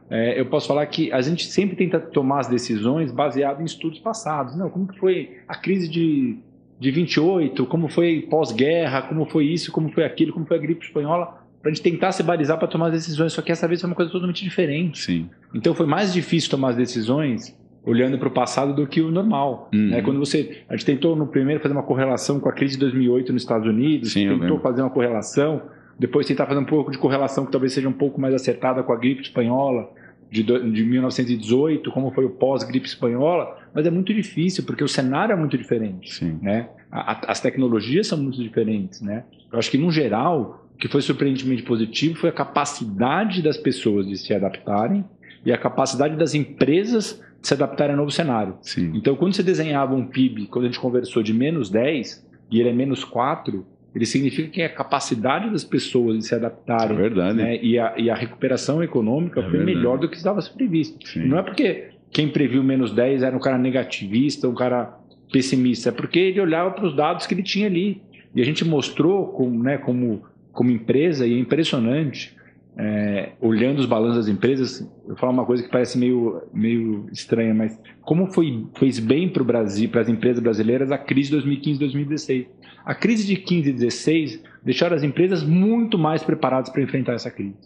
[0.08, 3.98] É, eu posso falar que a gente sempre tenta tomar as decisões baseado em estudos
[3.98, 4.56] passados.
[4.56, 6.38] Não, como foi a crise de,
[6.78, 10.86] de 28, como foi pós-guerra, como foi isso, como foi aquilo, como foi a gripe
[10.86, 13.32] espanhola para a gente tentar se balizar para tomar as decisões.
[13.32, 15.02] Só que essa vez foi uma coisa totalmente diferente.
[15.02, 15.28] Sim.
[15.52, 19.68] Então foi mais difícil tomar as decisões olhando para o passado do que o normal.
[19.74, 19.88] Uhum.
[19.88, 20.00] Né?
[20.00, 20.62] Quando você.
[20.68, 23.66] A gente tentou no primeiro fazer uma correlação com a crise de 2008 nos Estados
[23.66, 25.60] Unidos, Sim, tentou fazer uma correlação,
[25.98, 28.92] depois tentar fazer um pouco de correlação que talvez seja um pouco mais acertada com
[28.92, 29.90] a gripe espanhola
[30.30, 35.32] de, de 1918, como foi o pós-gripe espanhola, mas é muito difícil, porque o cenário
[35.32, 36.14] é muito diferente.
[36.14, 36.38] Sim.
[36.40, 36.68] Né?
[36.92, 39.00] A, as tecnologias são muito diferentes.
[39.00, 39.24] Né?
[39.52, 44.06] Eu acho que, no geral, o que foi surpreendentemente positivo foi a capacidade das pessoas
[44.06, 45.02] de se adaptarem
[45.42, 48.58] e a capacidade das empresas de se adaptarem ao novo cenário.
[48.60, 48.92] Sim.
[48.94, 52.68] Então, quando você desenhava um PIB, quando a gente conversou de menos 10 e ele
[52.68, 57.38] é menos 4, ele significa que a capacidade das pessoas de se adaptarem é verdade.
[57.38, 59.76] Né, e, a, e, a, recuperação econômica é foi verdade.
[59.76, 60.98] melhor do que estava previsto.
[61.20, 64.94] Não é porque quem previu menos 10 era um cara negativista, um cara
[65.32, 68.02] pessimista, é porque ele olhava para os dados que ele tinha ali.
[68.34, 70.22] E a gente mostrou como, né, como,
[70.56, 72.34] como empresa, e é impressionante,
[72.78, 77.54] é, olhando os balanços das empresas, eu falar uma coisa que parece meio, meio estranha,
[77.54, 81.36] mas como foi, fez bem para o Brasil, para as empresas brasileiras, a crise de
[81.36, 82.46] 2015-2016.
[82.86, 87.30] A crise de 15 e 16 deixaram as empresas muito mais preparadas para enfrentar essa
[87.30, 87.56] crise.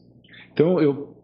[0.53, 1.16] Então, eu,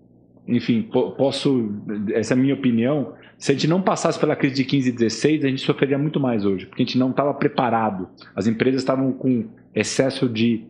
[0.47, 1.73] enfim, posso,
[2.13, 4.93] essa é a minha opinião, se a gente não passasse pela crise de 15 e
[4.93, 8.09] 16, a gente sofreria muito mais hoje, porque a gente não estava preparado.
[8.37, 10.65] As empresas estavam com excesso de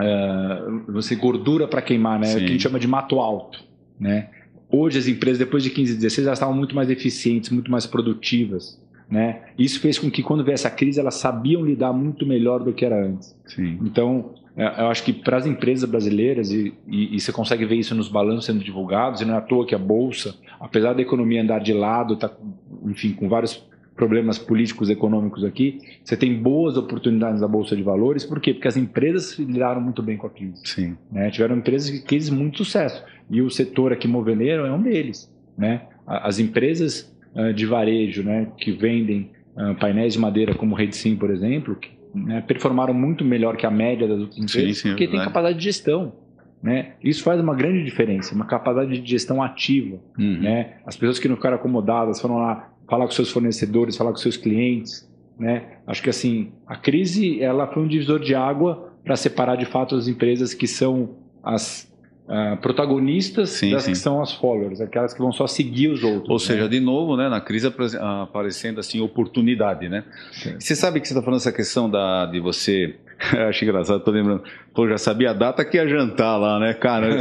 [0.00, 2.32] uh, você gordura para queimar, né?
[2.34, 3.62] O que a gente chama de mato alto,
[3.98, 4.28] né?
[4.70, 7.86] Hoje as empresas depois de 15 e 16 elas estavam muito mais eficientes, muito mais
[7.86, 8.80] produtivas.
[9.10, 9.40] Né?
[9.58, 12.84] Isso fez com que quando viesse a crise elas sabiam lidar muito melhor do que
[12.84, 13.36] era antes.
[13.44, 13.76] Sim.
[13.82, 17.76] Então, é, eu acho que para as empresas brasileiras, e, e, e, você consegue ver
[17.76, 21.02] isso nos balanços sendo divulgados, e não é à toa que a Bolsa, apesar da
[21.02, 22.30] economia andar de lado, está,
[22.84, 23.68] enfim, com vários
[24.00, 28.54] problemas políticos econômicos aqui, você tem boas oportunidades na Bolsa de Valores, por quê?
[28.54, 30.58] Porque as empresas lidaram muito bem com a crise.
[30.64, 30.96] Sim.
[31.12, 31.30] Né?
[31.30, 35.30] Tiveram empresas que quis muito sucesso, e o setor aqui moveleiro é um deles.
[35.56, 35.82] Né?
[36.06, 41.14] As empresas uh, de varejo né, que vendem uh, painéis de madeira como Rede Sim,
[41.14, 44.88] por exemplo, que né, performaram muito melhor que a média das outras empresas, sim, sim,
[44.88, 46.14] porque é tem capacidade de gestão.
[46.62, 46.92] Né?
[47.04, 49.98] Isso faz uma grande diferença, uma capacidade de gestão ativa.
[50.18, 50.40] Uhum.
[50.40, 50.76] Né?
[50.86, 54.36] As pessoas que não ficaram acomodadas foram lá falar com seus fornecedores, falar com seus
[54.36, 55.08] clientes.
[55.38, 55.78] Né?
[55.86, 59.94] Acho que assim a crise ela foi um divisor de água para separar de fato
[59.94, 61.90] as empresas que são as
[62.26, 63.92] uh, protagonistas sim, das sim.
[63.92, 66.28] que são as followers, aquelas que vão só seguir os outros.
[66.28, 66.40] Ou né?
[66.40, 70.04] seja, de novo, né, na crise aparecendo assim oportunidade, né?
[70.58, 72.96] Você sabe que você está falando essa questão da, de você
[73.48, 74.42] Acho engraçado, tô lembrando.
[74.74, 77.18] Pô, já sabia a data que ia jantar lá, né, cara?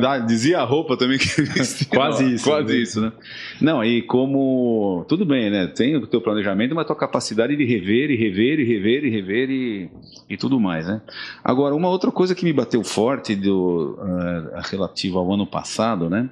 [0.00, 1.88] Já dizia a roupa também que vestia.
[1.88, 2.44] Quase isso.
[2.44, 2.78] Quase né?
[2.78, 3.12] isso, né?
[3.60, 5.04] Não, e como.
[5.08, 5.66] Tudo bem, né?
[5.66, 9.50] Tem o teu planejamento, mas tua capacidade de rever e rever e rever e rever
[9.50, 9.90] e,
[10.28, 11.02] e tudo mais, né?
[11.42, 16.30] Agora, uma outra coisa que me bateu forte do, uh, relativo ao ano passado, né?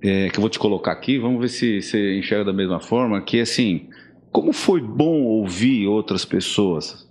[0.00, 3.20] É, que eu vou te colocar aqui, vamos ver se você enxerga da mesma forma,
[3.20, 3.88] que assim,
[4.32, 7.08] como foi bom ouvir outras pessoas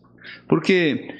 [0.48, 1.14] porque,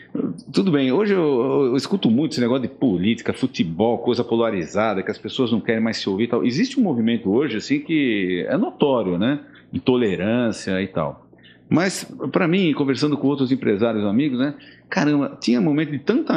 [0.52, 5.12] tudo bem, hoje eu, eu, escuto muito esse negócio de política, futebol, coisa polarizada, que
[5.12, 6.46] as pessoas não querem mais se ouvir e tal.
[6.46, 9.40] Existe um movimento hoje, assim, que é notório, né?
[9.74, 11.28] Intolerância e tal.
[11.72, 12.04] Mas,
[12.34, 14.56] para mim, conversando com outros empresários amigos, né?
[14.90, 16.34] Caramba, tinha momento de tanta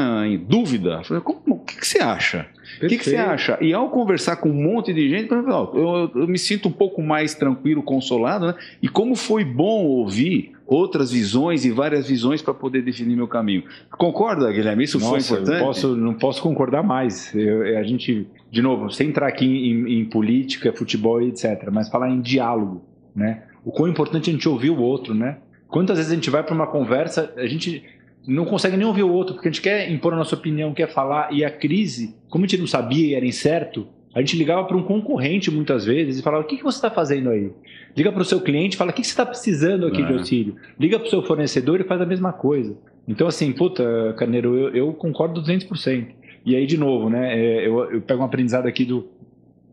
[0.48, 1.02] dúvida.
[1.02, 2.46] Falei, como, o que, que você acha?
[2.80, 3.58] O que, que, você acha?
[3.60, 5.40] E ao conversar com um monte de gente, eu,
[5.74, 8.54] eu, eu me sinto um pouco mais tranquilo, consolado, né?
[8.80, 13.64] E como foi bom ouvir outras visões e várias visões para poder definir meu caminho.
[13.90, 14.84] Concorda, Guilherme?
[14.84, 15.58] Isso Nossa, foi importante?
[15.58, 17.34] Eu posso, não posso concordar mais.
[17.34, 21.88] Eu, a gente, de novo, sem entrar aqui em, em, política, futebol e etc., mas
[21.88, 22.84] falar em diálogo,
[23.16, 23.42] né?
[23.64, 25.38] O quão importante a gente ouvir o outro, né?
[25.68, 27.82] Quantas vezes a gente vai para uma conversa, a gente
[28.26, 30.88] não consegue nem ouvir o outro, porque a gente quer impor a nossa opinião, quer
[30.88, 34.64] falar, e a crise, como a gente não sabia e era incerto, a gente ligava
[34.64, 37.50] para um concorrente muitas vezes e falava: o que, que você está fazendo aí?
[37.96, 40.12] Liga para o seu cliente e fala: o que, que você está precisando aqui de
[40.12, 40.16] é.
[40.16, 40.56] auxílio?
[40.78, 42.76] Liga para o seu fornecedor e faz a mesma coisa.
[43.08, 46.06] Então, assim, puta, Carneiro, eu, eu concordo 200%.
[46.46, 49.08] E aí, de novo, né, é, eu, eu pego um aprendizado aqui do,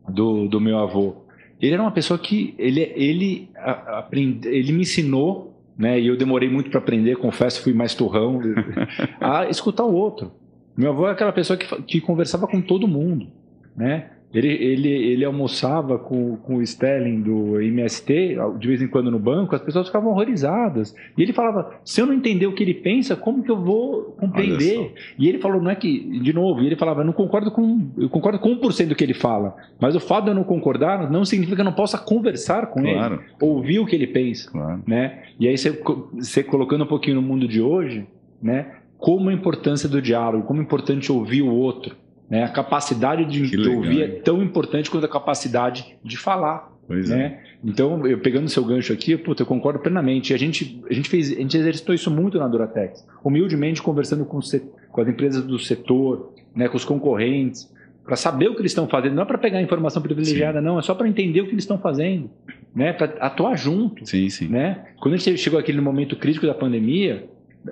[0.10, 1.21] do, do, meu avô.
[1.62, 6.50] Ele era uma pessoa que ele, ele, aprende, ele me ensinou, né, e eu demorei
[6.50, 8.40] muito para aprender, confesso, fui mais turrão,
[9.22, 10.32] a escutar o outro.
[10.76, 13.28] Meu avô é aquela pessoa que, que conversava com todo mundo,
[13.76, 14.10] né?
[14.34, 19.20] Ele, ele, ele almoçava com, com o Sterling do MST, de vez em quando no
[19.20, 20.96] banco, as pessoas ficavam horrorizadas.
[21.18, 24.16] E ele falava: se eu não entender o que ele pensa, como que eu vou
[24.18, 24.94] compreender?
[25.20, 28.10] E ele falou: não é que, de novo, ele falava: eu não concordo com, eu
[28.10, 31.26] concordo com 1% do que ele fala, mas o fato de eu não concordar não
[31.26, 33.16] significa que eu não possa conversar com claro.
[33.16, 34.50] ele, ouvir o que ele pensa.
[34.50, 34.82] Claro.
[34.88, 35.24] Né?
[35.40, 35.72] E aí, você,
[36.14, 38.06] você colocando um pouquinho no mundo de hoje,
[38.42, 38.76] né?
[39.02, 41.96] como a importância do diálogo, como é importante ouvir o outro.
[42.32, 42.46] Né?
[42.46, 46.72] A capacidade de, legal, ouvir é tão importante quanto a capacidade de falar.
[46.88, 47.40] Pois né?
[47.44, 47.52] É.
[47.62, 50.34] Então, eu pegando o seu gancho aqui, puta, eu concordo plenamente.
[50.34, 53.06] A gente, a gente fez, a gente exercitou isso muito na Duratex.
[53.22, 57.70] Humildemente conversando com, com as empresas do setor, né, com os concorrentes,
[58.06, 60.66] para saber o que eles estão fazendo, não é para pegar informação privilegiada, sim.
[60.66, 62.30] não, é só para entender o que eles estão fazendo,
[62.74, 64.06] né, para atuar junto.
[64.06, 64.48] Sim, sim.
[64.48, 64.86] Né?
[65.02, 67.30] Quando a gente chegou aquele momento crítico da pandemia,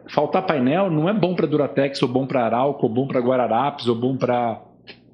[0.07, 3.87] faltar painel não é bom para Duratex, ou bom para Arauco, ou bom para Guararapes,
[3.87, 4.61] ou bom para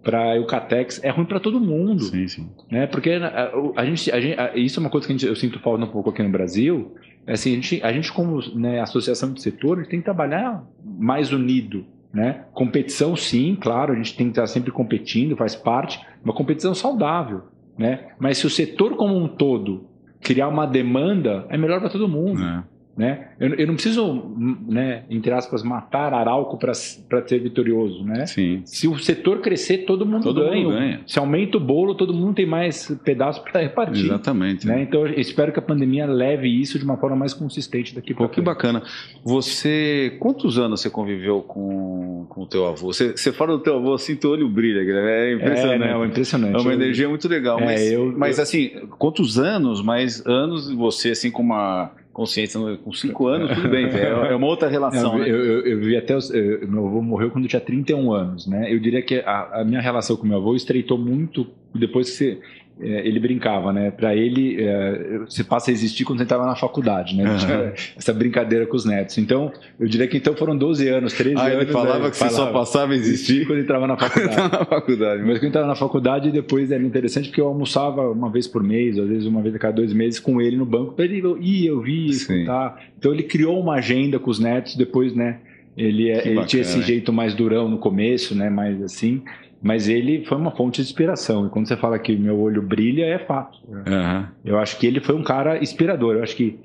[0.06, 2.04] para Eucatex, é ruim para todo mundo.
[2.04, 2.50] Sim, sim.
[2.70, 2.86] Né?
[2.86, 5.84] Porque a, a, gente, a gente, isso é uma coisa que gente, eu sinto falta
[5.84, 6.94] um pouco aqui no Brasil.
[7.26, 10.06] É assim, a gente, a gente como né, associação de setor, a gente tem que
[10.06, 11.86] trabalhar mais unido.
[12.14, 12.44] Né?
[12.54, 17.42] Competição, sim, claro, a gente tem que estar sempre competindo, faz parte, uma competição saudável.
[17.76, 18.10] Né?
[18.20, 19.88] Mas se o setor como um todo
[20.22, 22.44] criar uma demanda, é melhor para todo mundo.
[22.44, 22.64] É.
[22.98, 23.28] Né?
[23.38, 28.06] Eu, eu, não preciso, né, entre aspas, matar Arauco para ser vitorioso.
[28.06, 28.26] Né?
[28.26, 28.62] Sim.
[28.64, 30.64] Se o setor crescer, todo mundo, todo ganha.
[30.64, 31.02] mundo ganha.
[31.06, 34.06] Se aumenta o bolo, todo mundo tem mais pedaços para repartir.
[34.06, 34.66] Exatamente.
[34.66, 34.84] Né?
[34.84, 38.28] Então, eu espero que a pandemia leve isso de uma forma mais consistente daqui para
[38.28, 38.36] frente.
[38.36, 38.82] Que bacana.
[39.26, 42.94] Você, quantos anos você conviveu com, com o teu avô?
[42.94, 45.84] Você, você fala do teu avô assim, teu olho brilha, é impressionante.
[45.84, 46.56] É, é impressionante.
[46.56, 47.60] É uma energia muito legal.
[47.60, 52.94] É, mas, eu, mas assim, quantos anos, mais anos você, assim, com uma consciência com
[52.94, 55.18] 5 anos, tudo bem, é, é uma outra relação.
[55.18, 55.30] né?
[55.30, 56.16] eu, eu, eu, vi até.
[56.16, 58.74] Os, eu, meu avô morreu quando eu tinha 31 anos, né?
[58.74, 62.40] Eu diria que a, a minha relação com meu avô estreitou muito depois que você,
[62.80, 63.90] ele brincava, né?
[63.90, 67.24] Para ele, é, você passa a existir quando você estava na faculdade, né?
[67.24, 67.72] Uhum.
[67.98, 69.18] Essa brincadeira com os netos.
[69.18, 71.62] Então, eu diria que então foram 12 anos, 13 ah, anos.
[71.64, 74.52] ele falava que falava, você só passava a existir quando entrava na faculdade.
[74.52, 75.24] na faculdade.
[75.24, 78.98] Mas quando entrava na faculdade, depois era interessante porque eu almoçava uma vez por mês,
[79.00, 81.68] às vezes uma vez a cada dois meses, com ele no banco, para ele ir,
[81.68, 82.84] eu vi, escutar.
[82.98, 85.40] Então, ele criou uma agenda com os netos, depois, né?
[85.78, 88.50] Ele, é, ele tinha esse jeito mais durão no começo, né?
[88.50, 89.22] Mais assim.
[89.66, 91.48] Mas ele foi uma fonte de inspiração.
[91.48, 93.58] E quando você fala que meu olho brilha, é fato.
[93.68, 94.28] Uhum.
[94.46, 96.18] Eu acho que ele foi um cara inspirador.
[96.18, 96.60] Eu acho que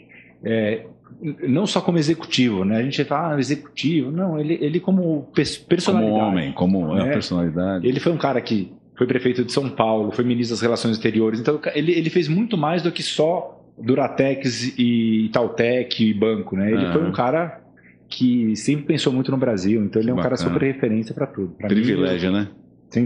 [0.44, 0.84] é,
[1.48, 2.76] não só como executivo, né?
[2.76, 4.10] A gente fala, ah, executivo.
[4.10, 5.26] Não, ele, ele como
[5.66, 6.12] personalidade.
[6.12, 7.10] Como homem, como né?
[7.10, 7.88] personalidade.
[7.88, 11.40] Ele foi um cara que foi prefeito de São Paulo, foi ministro das Relações Exteriores.
[11.40, 16.70] Então, ele, ele fez muito mais do que só Duratex e Itautec e banco, né?
[16.70, 16.92] Ele uhum.
[16.92, 17.62] foi um cara
[18.10, 19.82] que sempre pensou muito no Brasil.
[19.82, 20.36] Então, ele é um Bacana.
[20.36, 21.54] cara super referência para tudo.
[21.56, 22.48] Pra Privilégio, mim, né?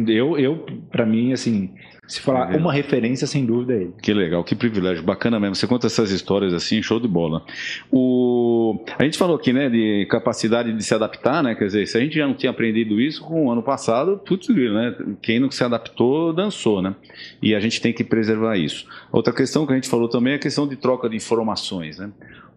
[0.09, 1.71] Eu, eu para mim, assim,
[2.07, 3.95] se falar uma referência, sem dúvida é ele.
[4.01, 5.55] Que legal, que privilégio, bacana mesmo.
[5.55, 7.43] Você conta essas histórias assim, show de bola.
[7.91, 8.83] O...
[8.99, 11.55] A gente falou aqui, né, de capacidade de se adaptar, né?
[11.55, 14.49] Quer dizer, se a gente já não tinha aprendido isso com o ano passado, putz,
[14.49, 14.95] né?
[15.23, 16.95] Quem não se adaptou, dançou, né?
[17.43, 18.87] E a gente tem que preservar isso.
[19.11, 22.11] Outra questão que a gente falou também é a questão de troca de informações, né?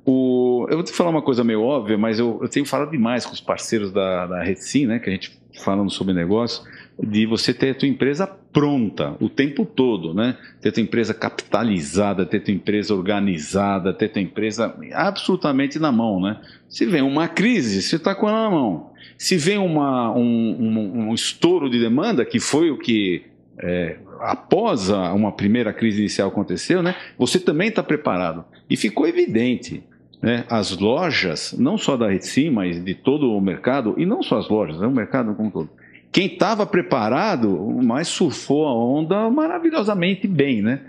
[0.05, 0.65] O...
[0.69, 3.33] Eu vou te falar uma coisa meio óbvia, mas eu, eu tenho falado demais com
[3.33, 4.99] os parceiros da, da Redsim, né?
[4.99, 6.63] Que a gente falando sobre negócio
[7.01, 10.35] de você ter a tua empresa pronta o tempo todo, né?
[10.61, 16.41] Ter tua empresa capitalizada, ter tua empresa organizada, ter tua empresa absolutamente na mão, né?
[16.67, 18.91] Se vem uma crise, você está com ela na mão.
[19.17, 23.23] Se vem uma, um, um, um estouro de demanda, que foi o que
[23.59, 26.95] é, após a, uma primeira crise inicial aconteceu, né?
[27.17, 28.45] Você também está preparado.
[28.69, 29.83] E ficou evidente.
[30.21, 34.39] Né, as lojas, não só da Retsim, mas de todo o mercado, e não só
[34.39, 35.69] as lojas, é o mercado como todo,
[36.11, 37.49] quem estava preparado,
[37.83, 40.81] mas surfou a onda maravilhosamente bem, né?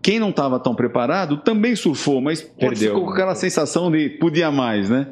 [0.00, 4.50] Quem não estava tão preparado também surfou, mas perdeu ficou com aquela sensação de podia
[4.52, 5.08] mais, né?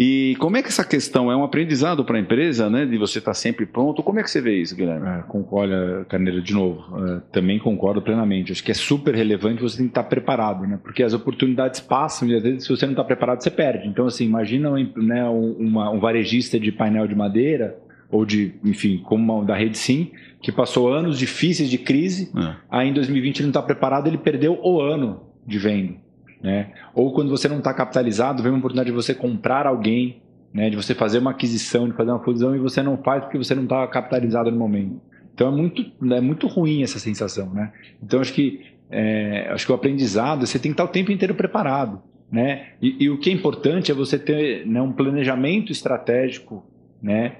[0.00, 2.86] E como é que essa questão é um aprendizado para a empresa, né?
[2.86, 4.00] De você estar tá sempre pronto?
[4.00, 5.08] Como é que você vê isso, Guilherme?
[5.08, 8.52] É, olha, Carneiro, de novo, é, também concordo plenamente.
[8.52, 10.78] Acho que é super relevante você tem que estar preparado, né?
[10.80, 13.88] Porque as oportunidades passam e às vezes se você não está preparado você perde.
[13.88, 17.76] Então, assim, imagina né, uma, um varejista de painel de madeira
[18.08, 22.54] ou de, enfim, como da Rede Sim, que passou anos difíceis de crise, é.
[22.70, 25.94] aí em 2020 ele não está preparado, ele perdeu o ano de venda.
[26.42, 26.72] Né?
[26.94, 30.22] Ou quando você não está capitalizado, vem uma oportunidade de você comprar alguém,
[30.52, 30.70] né?
[30.70, 33.54] de você fazer uma aquisição, de fazer uma fusão e você não faz porque você
[33.54, 35.00] não está capitalizado no momento.
[35.34, 37.50] Então é muito, é muito ruim essa sensação.
[37.50, 37.72] Né?
[38.02, 41.34] Então acho que, é, acho que o aprendizado, você tem que estar o tempo inteiro
[41.34, 42.02] preparado.
[42.30, 42.72] Né?
[42.80, 46.64] E, e o que é importante é você ter né, um planejamento estratégico
[47.02, 47.36] né,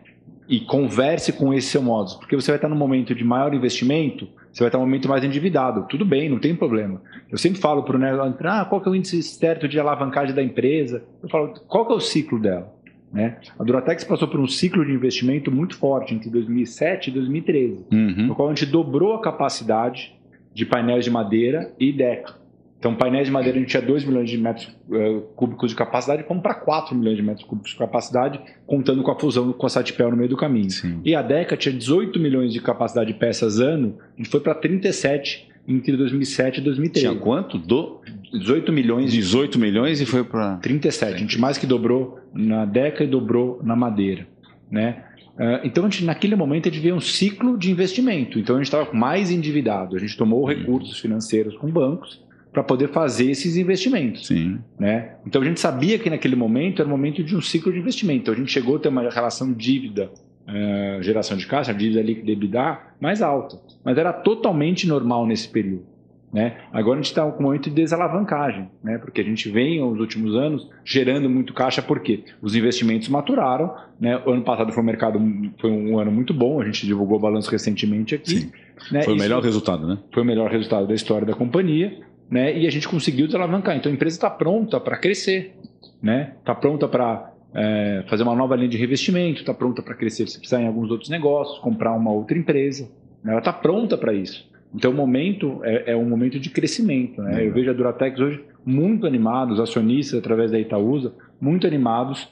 [0.48, 4.28] e converse com esse seu modus, porque você vai estar num momento de maior investimento,
[4.52, 5.86] você vai estar num momento mais endividado.
[5.88, 7.00] Tudo bem, não tem problema.
[7.30, 10.34] Eu sempre falo para o negócio, ah, qual que é o índice certo de alavancagem
[10.34, 11.04] da empresa?
[11.22, 12.74] Eu falo, qual que é o ciclo dela?
[13.12, 13.38] Né?
[13.58, 18.26] A Duratex passou por um ciclo de investimento muito forte entre 2007 e 2013, uhum.
[18.26, 20.14] no qual a gente dobrou a capacidade
[20.52, 22.34] de painéis de madeira e Deca.
[22.78, 26.22] Então, painéis de madeira a gente tinha 2 milhões de metros uh, cúbicos de capacidade,
[26.22, 29.68] fomos para 4 milhões de metros cúbicos de capacidade, contando com a fusão com a
[29.68, 30.70] Satipel no meio do caminho.
[30.70, 31.00] Sim.
[31.04, 34.54] E a Deca tinha 18 milhões de capacidade de peças ano, a gente foi para
[34.54, 37.08] 37 entre 2007 e 2013.
[37.08, 37.58] Tinha quanto?
[37.58, 38.00] Do...
[38.32, 39.10] 18 milhões.
[39.10, 41.14] 18 milhões e foi para 37.
[41.14, 44.26] A gente mais que dobrou na Deca e dobrou na Madeira,
[44.70, 45.04] né?
[45.34, 48.38] Uh, então, a gente, naquele momento, a gente vê um ciclo de investimento.
[48.38, 49.96] Então, a gente estava mais endividado.
[49.96, 50.46] A gente tomou uhum.
[50.46, 52.20] recursos financeiros com bancos
[52.52, 54.26] para poder fazer esses investimentos.
[54.26, 54.58] Sim.
[54.78, 55.16] Né?
[55.26, 58.22] Então, a gente sabia que naquele momento era o momento de um ciclo de investimento.
[58.22, 60.10] Então, a gente chegou a ter uma relação dívida
[60.48, 63.58] uh, geração de caixa, dívida líquida EBITDA mais alta.
[63.84, 65.86] Mas era totalmente normal nesse período.
[66.32, 66.58] Né?
[66.70, 68.98] Agora a gente está com um momento de desalavancagem, né?
[68.98, 73.74] porque a gente vem, nos últimos anos, gerando muito caixa, porque os investimentos maturaram.
[73.98, 74.20] Né?
[74.26, 75.18] O ano passado foi um mercado,
[75.58, 78.50] foi um ano muito bom, a gente divulgou o balanço recentemente aqui.
[78.92, 79.02] Né?
[79.02, 79.98] Foi o melhor resultado, né?
[80.12, 81.98] Foi o melhor resultado da história da companhia,
[82.30, 82.56] né?
[82.56, 83.76] e a gente conseguiu desalavancar.
[83.76, 86.32] Então a empresa está pronta para crescer, está né?
[86.44, 90.38] Tá pronta para é, fazer uma nova linha de revestimento, está pronta para crescer se
[90.38, 92.88] precisar em alguns outros negócios, comprar uma outra empresa.
[93.22, 93.32] Né?
[93.32, 94.48] Ela está pronta para isso.
[94.74, 97.22] Então, o momento é, é um momento de crescimento.
[97.22, 97.46] Né?
[97.46, 102.28] Eu vejo a Duratex hoje muito animados, acionistas através da Itaúsa, muito animados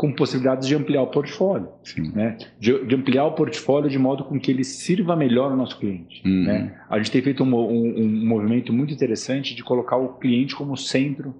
[0.00, 1.68] com possibilidades de ampliar o portfólio.
[2.14, 2.38] Né?
[2.58, 6.22] De, de, ampliar o portfólio de modo com que ele sirva melhor ao nosso cliente.
[6.24, 6.44] Uhum.
[6.44, 6.74] Né?
[6.88, 10.74] A gente tem feito um, um, um, movimento muito interessante de colocar o cliente como
[10.74, 11.34] centro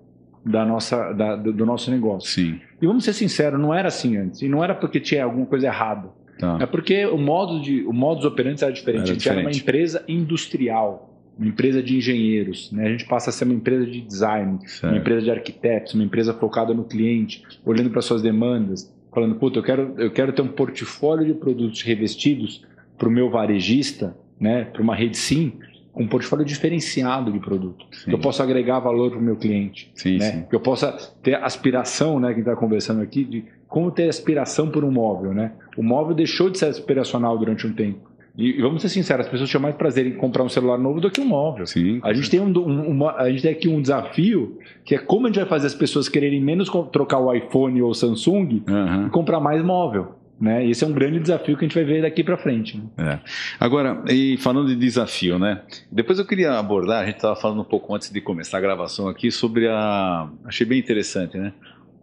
[0.44, 2.28] da nossa, da, do, do nosso negócio.
[2.28, 2.60] Sim.
[2.82, 4.42] E vamos ser sinceros, não era assim antes.
[4.42, 6.10] E não era porque tinha alguma coisa errada.
[6.38, 6.58] Tá.
[6.60, 9.00] É porque o modo de o modus operandi era diferente.
[9.00, 9.38] Era a gente diferente.
[9.38, 11.09] era uma empresa industrial,
[11.40, 12.70] uma empresa de engenheiros.
[12.70, 12.86] Né?
[12.86, 14.92] A gente passa a ser uma empresa de design, certo.
[14.92, 19.58] uma empresa de arquitetos, uma empresa focada no cliente, olhando para suas demandas, falando, puta,
[19.58, 22.62] eu quero, eu quero ter um portfólio de produtos revestidos
[22.98, 24.64] para o meu varejista, né?
[24.64, 25.54] para uma rede sim,
[25.92, 27.86] com um portfólio diferenciado de produto.
[28.04, 29.90] Que eu possa agregar valor para o meu cliente.
[29.94, 30.30] Sim, né?
[30.30, 30.42] sim.
[30.48, 32.30] Que eu possa ter aspiração, né?
[32.32, 35.52] Quem está conversando aqui, de como ter aspiração por um móvel, né?
[35.76, 38.09] O móvel deixou de ser aspiracional durante um tempo.
[38.36, 41.10] E, vamos ser sinceros, as pessoas tinham mais prazer em comprar um celular novo do
[41.10, 41.66] que um móvel.
[41.66, 42.00] Sim.
[42.02, 45.26] A gente tem, um, um, uma, a gente tem aqui um desafio que é como
[45.26, 49.06] a gente vai fazer as pessoas quererem menos trocar o iPhone ou o Samsung uhum.
[49.06, 50.16] e comprar mais móvel.
[50.40, 50.66] Né?
[50.66, 52.78] Esse é um grande desafio que a gente vai ver daqui para frente.
[52.78, 52.84] Né?
[52.96, 53.18] É.
[53.58, 55.60] Agora, e falando de desafio, né?
[55.92, 59.06] Depois eu queria abordar, a gente estava falando um pouco antes de começar a gravação
[59.06, 60.30] aqui sobre a.
[60.46, 61.52] Achei bem interessante, né?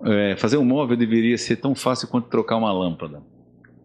[0.04, 3.22] é, fazer um móvel deveria ser tão fácil quanto trocar uma lâmpada.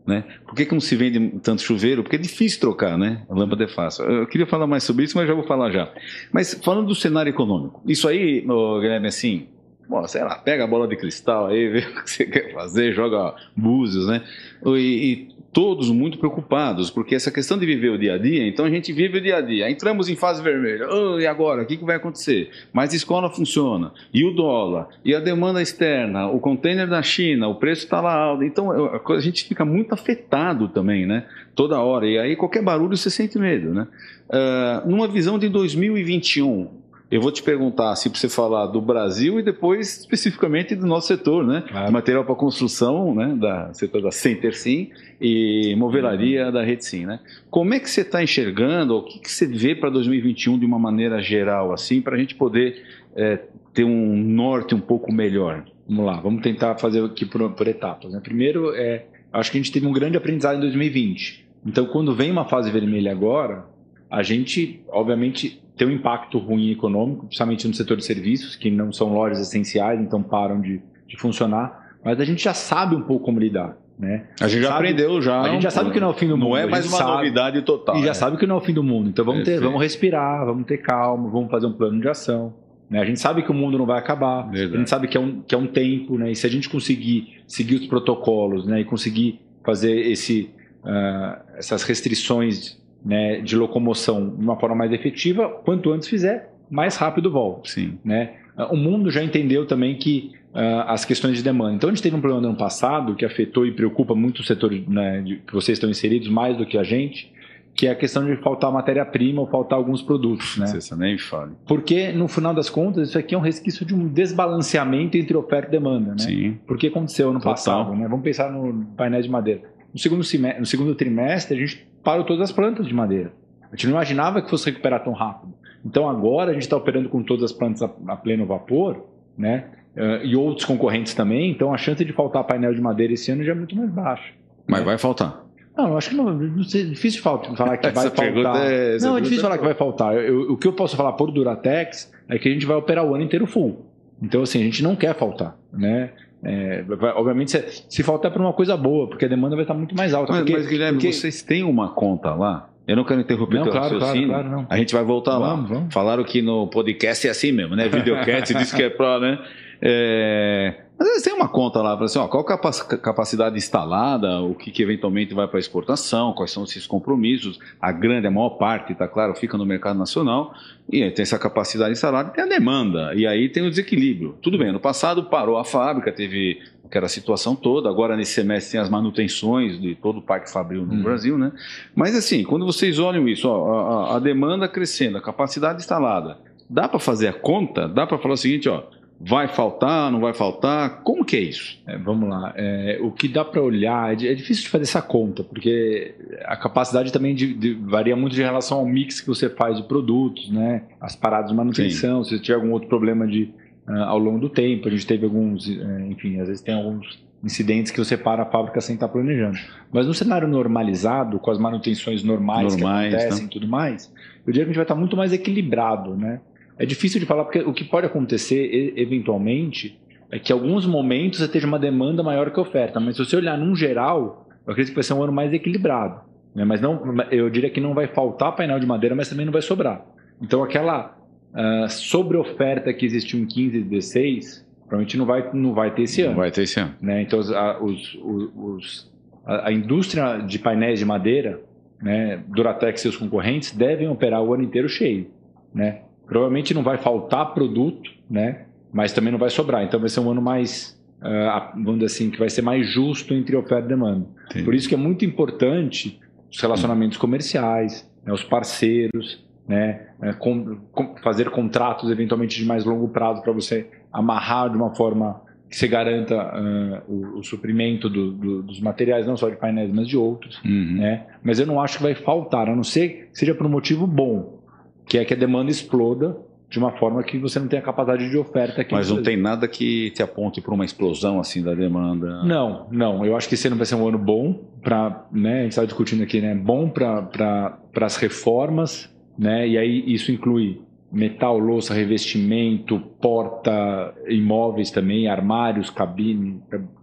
[0.04, 0.24] Né?
[0.46, 2.02] Por que, que não se vende tanto chuveiro?
[2.02, 3.22] Porque é difícil trocar, né?
[3.28, 4.04] A lâmpada é fácil.
[4.04, 5.92] Eu queria falar mais sobre isso, mas já vou falar já.
[6.32, 9.46] Mas falando do cenário econômico, isso aí, Guilherme, assim,
[9.88, 12.92] bom, sei lá, pega a bola de cristal aí, vê o que você quer fazer,
[12.92, 14.22] joga búzios, né?
[14.64, 18.64] E, e todos muito preocupados, porque essa questão de viver o dia a dia, então
[18.64, 19.70] a gente vive o dia a dia.
[19.70, 20.88] Entramos em fase vermelha.
[20.90, 21.62] Oh, e agora?
[21.62, 22.50] O que, que vai acontecer?
[22.72, 23.92] Mas a escola funciona.
[24.14, 24.88] E o dólar?
[25.04, 26.26] E a demanda externa?
[26.28, 27.48] O container da China?
[27.48, 28.42] O preço está lá alto.
[28.42, 31.26] Então a gente fica muito afetado também, né?
[31.54, 32.06] Toda hora.
[32.06, 33.86] E aí qualquer barulho você sente medo, né?
[34.30, 36.68] Uh, numa visão de 2021,
[37.12, 41.08] eu vou te perguntar assim para você falar do Brasil e depois especificamente do nosso
[41.08, 41.62] setor, né?
[41.68, 41.92] Claro.
[41.92, 43.36] Material para construção, né?
[43.38, 44.88] Da setor da Center Sim
[45.20, 46.52] e movelaria uhum.
[46.52, 47.20] da Rede Sim, né?
[47.50, 48.96] Como é que você está enxergando?
[48.96, 52.34] O que, que você vê para 2021 de uma maneira geral, assim, para a gente
[52.34, 52.82] poder
[53.14, 53.40] é,
[53.74, 55.66] ter um norte um pouco melhor?
[55.86, 58.10] Vamos lá, vamos tentar fazer aqui por, por etapas.
[58.10, 58.20] Né?
[58.20, 61.46] Primeiro, é, acho que a gente teve um grande aprendizado em 2020.
[61.66, 63.66] Então, quando vem uma fase vermelha agora,
[64.10, 68.92] a gente, obviamente, tem um impacto ruim econômico, principalmente no setor de serviços, que não
[68.92, 71.96] são lojas essenciais, então param de, de funcionar.
[72.04, 73.76] Mas a gente já sabe um pouco como lidar.
[73.98, 74.26] Né?
[74.40, 75.40] A gente já sabe, aprendeu já.
[75.40, 76.50] A gente já sabe que não é o fim do mundo.
[76.50, 77.96] Não é mais uma sabe, novidade total.
[77.96, 78.14] E já né?
[78.14, 79.08] sabe que não é o fim do mundo.
[79.08, 82.54] Então vamos, ter, vamos respirar, vamos ter calma, vamos fazer um plano de ação.
[82.88, 83.00] Né?
[83.00, 84.42] A gente sabe que o mundo não vai acabar.
[84.50, 84.74] Verdade.
[84.74, 86.16] A gente sabe que é um, que é um tempo.
[86.16, 86.30] Né?
[86.30, 88.80] E se a gente conseguir seguir os protocolos né?
[88.80, 90.50] e conseguir fazer esse,
[90.84, 96.96] uh, essas restrições né, de locomoção de uma forma mais efetiva, quanto antes fizer, mais
[96.96, 97.68] rápido volta.
[97.68, 97.98] Sim.
[98.04, 98.34] Né?
[98.70, 101.74] O mundo já entendeu também que uh, as questões de demanda.
[101.74, 104.44] Então a gente teve um problema no ano passado que afetou e preocupa muito o
[104.44, 107.32] setor né, de, que vocês estão inseridos mais do que a gente,
[107.74, 110.58] que é a questão de faltar matéria-prima ou faltar alguns produtos.
[110.58, 110.66] Né?
[110.66, 111.52] Você nem fale.
[111.66, 115.68] Porque, no final das contas, isso aqui é um resquício de um desbalanceamento entre oferta
[115.68, 116.10] e demanda.
[116.10, 116.18] Né?
[116.18, 116.58] Sim.
[116.66, 117.52] Porque aconteceu ano Total.
[117.54, 117.94] passado.
[117.94, 118.06] Né?
[118.06, 119.62] Vamos pensar no painel de madeira.
[119.92, 123.32] No segundo, semestre, no segundo trimestre, a gente parou todas as plantas de madeira.
[123.70, 125.54] A gente não imaginava que fosse recuperar tão rápido.
[125.84, 129.04] Então agora a gente está operando com todas as plantas a, a pleno vapor,
[129.36, 129.66] né?
[129.96, 133.44] Uh, e outros concorrentes também, então a chance de faltar painel de madeira esse ano
[133.44, 134.32] já é muito mais baixa.
[134.66, 134.86] Mas né?
[134.86, 135.44] vai faltar.
[135.76, 137.50] Não, eu acho que não, não sei, é difícil falar que
[137.90, 138.70] vai faltar.
[138.70, 140.14] É, não, é difícil é falar que vai faltar.
[140.14, 143.14] Eu, o que eu posso falar por Duratex é que a gente vai operar o
[143.14, 143.86] ano inteiro full.
[144.20, 146.10] Então, assim, a gente não quer faltar, né?
[146.44, 146.84] É,
[147.14, 150.12] obviamente, se, se faltar para uma coisa boa, porque a demanda vai estar muito mais
[150.12, 150.32] alta.
[150.32, 151.12] Mas, porque, mas Guilherme, porque...
[151.12, 154.28] vocês têm uma conta lá Eu não quero interromper não, teu claro, raciocínio.
[154.28, 155.76] Claro, claro, a gente vai voltar vamos, lá.
[155.76, 155.94] Vamos.
[155.94, 157.88] Falaram que no podcast é assim mesmo, né?
[157.88, 159.38] Videocast diz que é para, né?
[159.80, 160.74] É...
[161.02, 164.84] Às vezes tem uma conta lá, assim, ó, qual a capacidade instalada, o que, que
[164.84, 169.34] eventualmente vai para exportação, quais são esses compromissos, a grande, a maior parte, tá claro,
[169.34, 170.54] fica no mercado nacional,
[170.88, 174.36] e aí tem essa capacidade instalada tem a demanda, e aí tem o desequilíbrio.
[174.40, 178.80] Tudo bem, no passado parou a fábrica, teve aquela situação toda, agora nesse semestre tem
[178.80, 181.02] as manutenções de todo o parque fabril no hum.
[181.02, 181.50] Brasil, né?
[181.96, 186.38] Mas assim, quando vocês olham isso, ó, a, a demanda crescendo, a capacidade instalada,
[186.70, 187.88] dá para fazer a conta?
[187.88, 188.84] Dá para falar o seguinte, ó,
[189.24, 191.02] Vai faltar, não vai faltar?
[191.02, 191.78] Como que é isso?
[191.86, 192.52] É, vamos lá.
[192.56, 196.14] É, o que dá para olhar é, é, difícil de fazer essa conta, porque
[196.44, 199.84] a capacidade também de, de, varia muito de relação ao mix que você faz de
[199.84, 200.82] produtos, né?
[201.00, 202.36] As paradas de manutenção, Sim.
[202.36, 203.48] se tiver algum outro problema de
[203.86, 207.22] uh, ao longo do tempo, a gente teve alguns, uh, enfim, às vezes tem alguns
[207.44, 209.58] incidentes que você para a fábrica sem estar planejando.
[209.92, 214.12] Mas no cenário normalizado, com as manutenções normais, normais que acontecem e tudo mais,
[214.46, 216.40] eu diria que a gente vai estar muito mais equilibrado, né?
[216.78, 219.98] É difícil de falar, porque o que pode acontecer, eventualmente,
[220.30, 222.98] é que em alguns momentos você esteja uma demanda maior que a oferta.
[222.98, 226.22] Mas se você olhar num geral, eu acredito que vai ser um ano mais equilibrado.
[226.54, 226.64] Né?
[226.64, 229.62] Mas não, eu diria que não vai faltar painel de madeira, mas também não vai
[229.62, 230.04] sobrar.
[230.40, 231.16] Então aquela
[231.52, 236.22] uh, sobre-oferta que existiu em 15 e 16, provavelmente não vai, não vai ter esse
[236.22, 236.30] ano.
[236.30, 236.94] Não vai ter esse ano.
[237.00, 237.22] Né?
[237.22, 237.50] Então os,
[237.80, 238.16] os,
[238.56, 239.12] os,
[239.44, 241.60] a, a indústria de painéis de madeira,
[242.00, 245.30] né, Duratex e seus concorrentes, devem operar o ano inteiro cheio.
[245.74, 246.00] Né?
[246.32, 248.62] Provavelmente não vai faltar produto, né?
[248.90, 249.84] Mas também não vai sobrar.
[249.84, 253.34] Então vai ser um ano mais, uh, vamos dizer assim, que vai ser mais justo
[253.34, 254.26] entre oferta e demanda.
[254.50, 254.64] Sim.
[254.64, 256.18] Por isso que é muito importante
[256.50, 262.84] os relacionamentos comerciais, né, os parceiros, né, é, com, com, fazer contratos eventualmente de mais
[262.86, 268.08] longo prazo para você amarrar de uma forma que você garanta uh, o, o, suprimento
[268.08, 270.62] do, do, dos materiais, não só de painéis, mas de outros.
[270.64, 270.96] Uhum.
[270.96, 271.26] Né?
[271.42, 274.06] Mas eu não acho que vai faltar, a não ser que seja por um motivo
[274.06, 274.61] bom
[275.06, 276.36] que é que a demanda exploda
[276.72, 278.80] de uma forma que você não tem a capacidade de oferta.
[278.80, 282.42] Aqui Mas não tem nada que te aponte para uma explosão assim da demanda?
[282.44, 283.26] Não, não.
[283.26, 285.84] Eu acho que esse ano vai ser um ano bom para, né, a gente está
[285.84, 290.80] discutindo aqui, né, bom para pra, as reformas, né, e aí isso inclui
[291.12, 296.62] metal, louça, revestimento, porta, imóveis também, armários, cabine,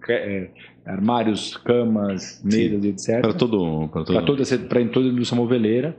[0.10, 0.50] é,
[0.84, 3.22] armários, camas, mesas, Sim, etc.
[3.22, 4.26] Para todo, para todo...
[4.26, 5.96] toda, para toda a indústria moveleira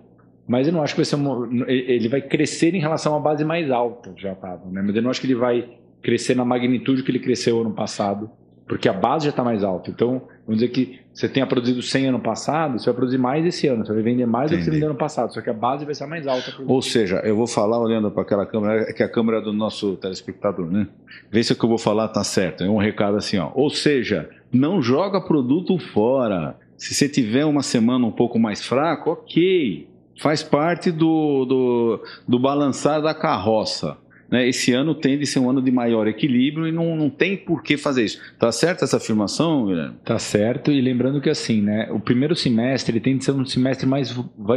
[0.46, 3.44] mas eu não acho que vai ser uma, ele vai crescer em relação à base
[3.44, 4.82] mais alta já estava, né?
[4.84, 5.68] Mas eu não acho que ele vai
[6.02, 8.30] crescer na magnitude que ele cresceu ano passado,
[8.66, 9.90] porque a base já está mais alta.
[9.90, 13.66] Então, vamos dizer que você tenha produzido 100 ano passado, você vai produzir mais esse
[13.66, 15.84] ano, você vai vender mais do que você vendeu ano passado, só que a base
[15.84, 16.54] vai ser mais alta.
[16.66, 19.52] Ou seja, eu vou falar olhando para aquela câmera, é que é a câmera do
[19.52, 20.86] nosso telespectador, né?
[21.30, 22.64] Vê se o que eu vou falar tá certo.
[22.64, 23.50] É um recado assim, ó.
[23.54, 26.56] Ou seja, não joga produto fora.
[26.76, 29.89] Se você tiver uma semana um pouco mais fraco, ok
[30.20, 33.96] faz parte do, do, do balançar da carroça.
[34.30, 34.46] Né?
[34.46, 37.62] Esse ano tende a ser um ano de maior equilíbrio e não, não tem por
[37.62, 38.20] que fazer isso.
[38.38, 39.96] Tá certo essa afirmação, Guilherme?
[40.04, 43.44] Tá certo, e lembrando que assim, né, o primeiro semestre ele tem de ser um
[43.44, 44.14] semestre mais,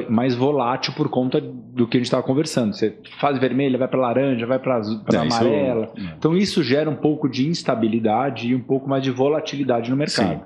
[0.09, 2.73] mais volátil por conta do que a gente estava conversando.
[2.73, 5.91] Você faz vermelha, vai para laranja, vai para é, amarela.
[5.95, 6.07] Isso...
[6.07, 6.13] É.
[6.17, 10.45] Então isso gera um pouco de instabilidade e um pouco mais de volatilidade no mercado.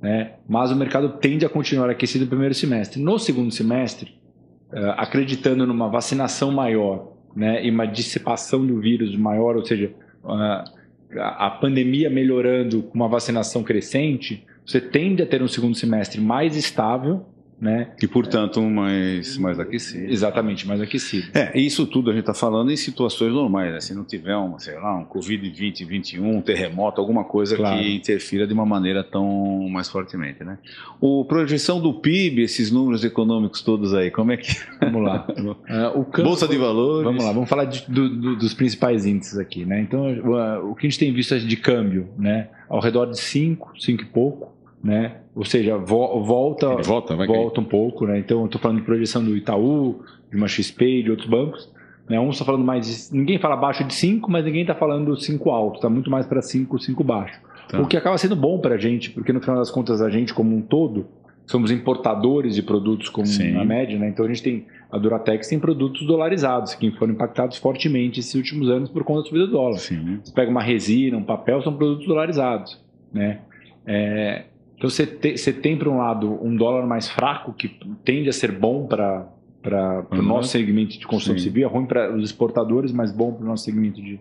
[0.00, 0.34] Né?
[0.48, 3.02] Mas o mercado tende a continuar aquecido no primeiro semestre.
[3.02, 4.19] No segundo semestre,
[4.96, 9.92] acreditando numa vacinação maior né, e uma dissipação do vírus maior, ou seja,
[10.24, 10.64] uh,
[11.18, 16.56] a pandemia melhorando com uma vacinação crescente, você tende a ter um segundo semestre mais
[16.56, 17.26] estável
[17.60, 17.90] né?
[18.02, 20.10] E, portanto, mais, mais aquecido.
[20.10, 21.28] Exatamente, mais aquecido.
[21.34, 23.80] É, isso tudo a gente está falando em situações normais, né?
[23.80, 27.78] Se não tiver um, sei lá, um Covid-20, 21, um terremoto, alguma coisa claro.
[27.78, 30.58] que interfira de uma maneira tão mais fortemente, né?
[31.00, 34.56] O projeção do PIB, esses números econômicos todos aí, como é que...
[34.80, 35.26] Vamos lá.
[35.28, 37.04] uh, o campo, Bolsa de valores...
[37.04, 39.80] Vamos lá, vamos falar de, do, do, dos principais índices aqui, né?
[39.80, 42.48] Então, o, o que a gente tem visto de câmbio, né?
[42.68, 45.18] Ao redor de 5, 5 e pouco, né?
[45.34, 48.18] Ou seja, vo volta, volta, volta um pouco, né?
[48.18, 50.00] Então, eu estou falando de projeção do Itaú,
[50.30, 51.70] de uma XP de outros bancos.
[52.08, 52.18] Né?
[52.18, 55.50] Um está falando mais de, Ninguém fala abaixo de 5, mas ninguém está falando 5
[55.50, 57.40] alto, está muito mais para 5, 5 baixo.
[57.68, 57.80] Tá.
[57.80, 60.34] O que acaba sendo bom para a gente, porque no final das contas a gente,
[60.34, 61.06] como um todo,
[61.46, 63.52] somos importadores de produtos como Sim.
[63.52, 64.08] na média, né?
[64.08, 68.68] Então a gente tem a Duratex tem produtos dolarizados que foram impactados fortemente esses últimos
[68.68, 69.78] anos por conta da subida do dólar.
[69.78, 70.18] Sim.
[70.22, 72.80] Você pega uma resina, um papel, são produtos dolarizados,
[73.12, 73.38] né?
[73.86, 74.46] É,
[74.80, 77.68] então você, te, você tem, por um lado, um dólar mais fraco, que
[78.02, 79.28] tende a ser bom para
[80.10, 80.22] o uhum.
[80.22, 81.44] nosso segmento de construção Sim.
[81.44, 84.18] civil, é ruim para os exportadores, mas bom para o nosso segmento de,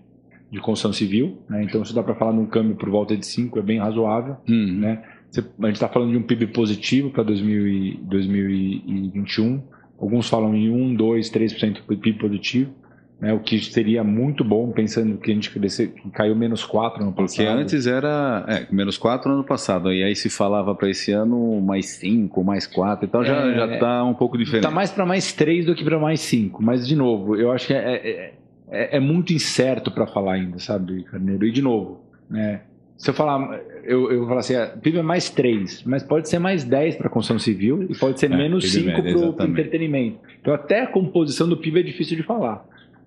[0.52, 1.38] de construção civil.
[1.50, 1.64] Né?
[1.64, 4.36] Então, isso dá para falar num câmbio por volta de 5, é bem razoável.
[4.50, 4.80] Uhum.
[4.80, 5.02] Né?
[5.32, 9.64] Você, a gente está falando de um PIB positivo para 2021,
[9.98, 12.74] alguns falam em 1, 2, 3% do PIB positivo
[13.20, 17.12] né, o que seria muito bom, pensando que a gente cresceu, caiu menos 4 no
[17.12, 17.46] passado.
[17.46, 21.12] Porque antes era é, menos 4 no ano passado, e aí se falava para esse
[21.12, 24.64] ano mais 5, mais 4 e tal, já é, já está um pouco diferente.
[24.64, 27.68] Está mais para mais 3 do que para mais 5, mas de novo, eu acho
[27.68, 28.34] que é, é,
[28.70, 31.46] é, é muito incerto para falar ainda, sabe, Carneiro?
[31.46, 32.62] E de novo, né,
[32.96, 36.30] se eu falar, eu, eu vou falar assim, a PIB é mais 3, mas pode
[36.30, 39.02] ser mais 10 para a construção civil e pode ser é, menos 5
[39.36, 40.20] para o entretenimento.
[40.42, 42.66] Então até a composição do PIB é difícil de falar.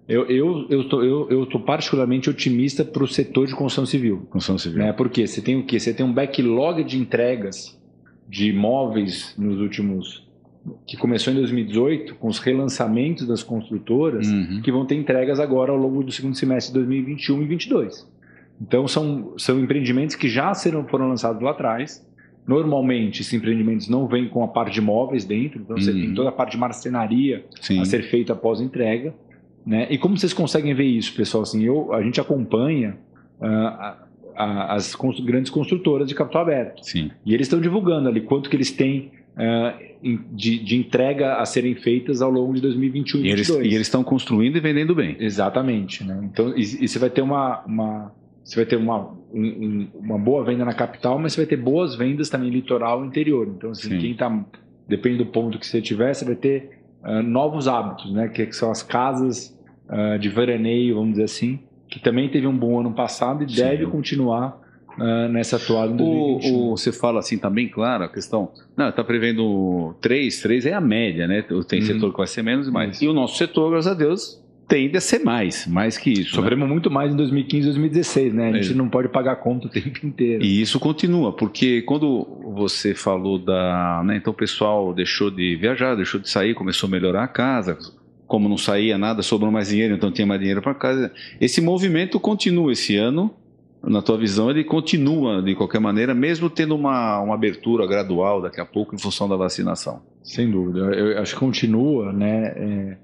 [0.08, 4.26] Eu, eu, eu, tô, eu, eu tô particularmente otimista para o setor de construção civil.
[4.30, 4.78] Construção civil.
[4.78, 4.92] Né?
[4.92, 5.78] Porque você tem o quê?
[5.78, 7.78] Você tem um backlog de entregas
[8.28, 10.26] de imóveis nos últimos.
[10.86, 14.60] que começou em 2018, com os relançamentos das construtoras, uhum.
[14.62, 18.08] que vão ter entregas agora ao longo do segundo semestre de 2021 e 2022.
[18.60, 22.04] Então, são, são empreendimentos que já serão, foram lançados lá atrás.
[22.46, 25.82] Normalmente, esses empreendimentos não vêm com a parte de imóveis dentro, então uhum.
[25.82, 27.80] você tem toda a parte de marcenaria Sim.
[27.80, 29.14] a ser feita após a entrega.
[29.64, 29.86] Né?
[29.90, 31.42] E como vocês conseguem ver isso, pessoal?
[31.42, 32.96] Assim, eu, a gente acompanha
[33.40, 33.98] uh, a,
[34.36, 36.84] a, as constru grandes construtoras de capital aberto.
[36.84, 37.10] Sim.
[37.24, 41.74] E eles estão divulgando ali quanto que eles têm uh, de, de, entrega a serem
[41.76, 43.66] feitas ao longo de 2021 e 2022.
[43.66, 45.16] E eles estão construindo e vendendo bem.
[45.20, 46.04] Exatamente.
[46.04, 46.20] Né?
[46.24, 48.12] Então, e, e, você vai ter uma, uma
[48.44, 51.94] você vai ter uma, um, uma boa venda na capital, mas você vai ter boas
[51.94, 53.46] vendas também litoral e interior.
[53.46, 54.44] Então, assim, quem está
[54.88, 58.28] depende do ponto que você tiver, você vai ter uh, novos hábitos, né?
[58.28, 59.56] Que, que, são as casas
[59.88, 63.56] uh, de veraneio, vamos dizer assim, que também teve um bom ano passado e Sim.
[63.56, 64.60] deve continuar
[64.98, 65.58] uh, nessa
[65.92, 66.54] em 2021.
[66.54, 68.50] O, o, você fala assim, bem claro a questão.
[68.76, 71.42] Não, está prevendo 3, 3 é a média, né?
[71.68, 71.86] Tem uhum.
[71.86, 73.00] setor que vai ser menos e mais.
[73.00, 76.34] E o nosso setor, graças a Deus, tende a ser mais, mais que isso.
[76.34, 76.72] Sofremos né?
[76.72, 78.48] muito mais em 2015 e 2016, né?
[78.50, 78.74] A gente é.
[78.74, 80.42] não pode pagar conta o tempo inteiro.
[80.42, 84.02] E isso continua, porque quando você falou da.
[84.04, 87.78] Né, então o pessoal deixou de viajar, deixou de sair, começou a melhorar a casa.
[88.26, 91.12] Como não saía nada, sobrou mais dinheiro, então tinha mais dinheiro para casa.
[91.38, 93.34] Esse movimento continua esse ano.
[93.82, 98.60] Na tua visão, ele continua de qualquer maneira, mesmo tendo uma, uma abertura gradual daqui
[98.60, 100.00] a pouco em função da vacinação.
[100.22, 102.54] Sem dúvida, eu acho que continua, né?
[102.56, 102.96] É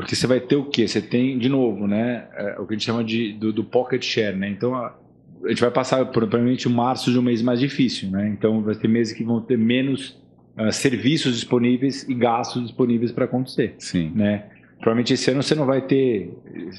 [0.00, 0.88] porque você vai ter o quê?
[0.88, 4.02] Você tem, de novo, né, é, o que a gente chama de, do, do pocket
[4.02, 4.48] share, né?
[4.48, 4.96] Então, a,
[5.44, 8.28] a gente vai passar, provavelmente, o março de um mês mais difícil, né?
[8.28, 10.18] Então, vai ter meses que vão ter menos
[10.58, 13.74] uh, serviços disponíveis e gastos disponíveis para acontecer.
[13.78, 14.10] Sim.
[14.14, 14.44] Né?
[14.78, 16.34] Provavelmente esse ano você não vai ter.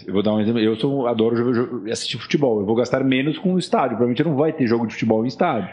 [0.07, 0.59] Eu vou dar um exemplo.
[0.59, 2.59] Eu sou, adoro assistir futebol.
[2.59, 3.89] Eu vou gastar menos com o estádio.
[3.89, 5.69] Provavelmente não vai ter jogo de futebol em estádio.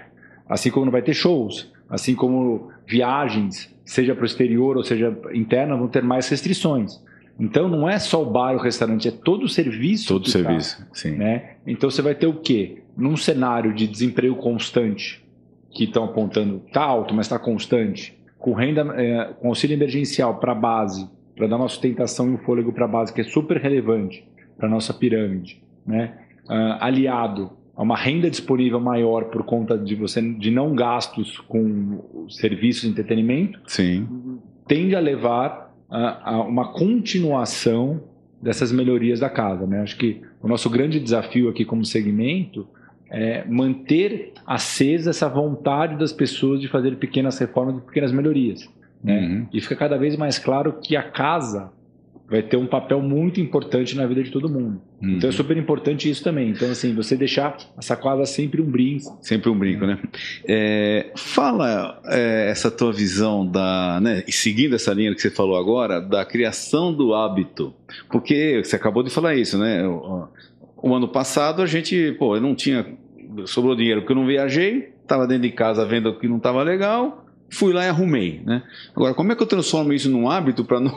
[0.47, 1.73] Assim como não vai ter shows.
[1.89, 7.03] Assim como viagens, seja para o exterior ou seja interna, vão ter mais restrições.
[7.39, 10.09] Então não é só o bar o restaurante, é todo o serviço.
[10.09, 11.13] Todo o serviço, tá, sim.
[11.13, 11.57] Né?
[11.67, 12.83] Então você vai ter o quê?
[12.97, 15.25] Num cenário de desemprego constante,
[15.71, 20.53] que estão apontando, está alto, mas está constante, com renda, é, com auxílio emergencial para
[20.53, 23.59] a base, para dar uma sustentação e um fôlego para a base, que é super
[23.59, 24.27] relevante
[24.57, 26.15] para a nossa pirâmide, né?
[26.47, 32.27] Uh, aliado a uma renda disponível maior por conta de você de não gastos com
[32.29, 34.41] serviços de entretenimento, Sim.
[34.67, 38.03] tende a levar a, a uma continuação
[38.41, 39.67] dessas melhorias da casa.
[39.67, 39.81] Né?
[39.81, 42.67] Acho que o nosso grande desafio aqui como segmento
[43.11, 48.69] é manter acesa essa vontade das pessoas de fazer pequenas reformas e pequenas melhorias.
[49.03, 49.19] Né?
[49.19, 49.47] Uhum.
[49.53, 51.73] E fica cada vez mais claro que a casa
[52.29, 54.81] vai ter um papel muito importante na vida de todo mundo.
[55.03, 55.17] Uhum.
[55.17, 56.51] Então é super importante isso também.
[56.51, 59.19] Então, assim, você deixar a sacola sempre um brinco.
[59.23, 59.99] Sempre um brinco, né?
[60.47, 65.57] É, fala é, essa tua visão da, né, e seguindo essa linha que você falou
[65.57, 67.75] agora, da criação do hábito.
[68.11, 69.87] Porque você acabou de falar isso, né?
[69.87, 70.29] O,
[70.83, 72.87] o ano passado a gente, pô, eu não tinha,
[73.47, 77.25] sobrou dinheiro porque eu não viajei, estava dentro de casa vendo que não estava legal,
[77.51, 78.63] fui lá e arrumei, né?
[78.95, 80.95] Agora, como é que eu transformo isso num hábito para não,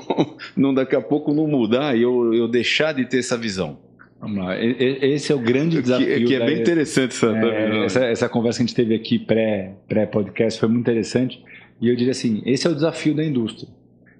[0.55, 3.79] não daqui a pouco não mudar e eu, eu deixar de ter essa visão?
[4.19, 4.55] Vamos lá.
[4.55, 6.05] Esse é o grande desafio.
[6.05, 9.17] Que, que é bem interessante essa, é, essa, essa, conversa que a gente teve aqui
[9.17, 11.43] pré-podcast pré foi muito interessante.
[11.81, 13.67] E eu diria assim: esse é o desafio da indústria.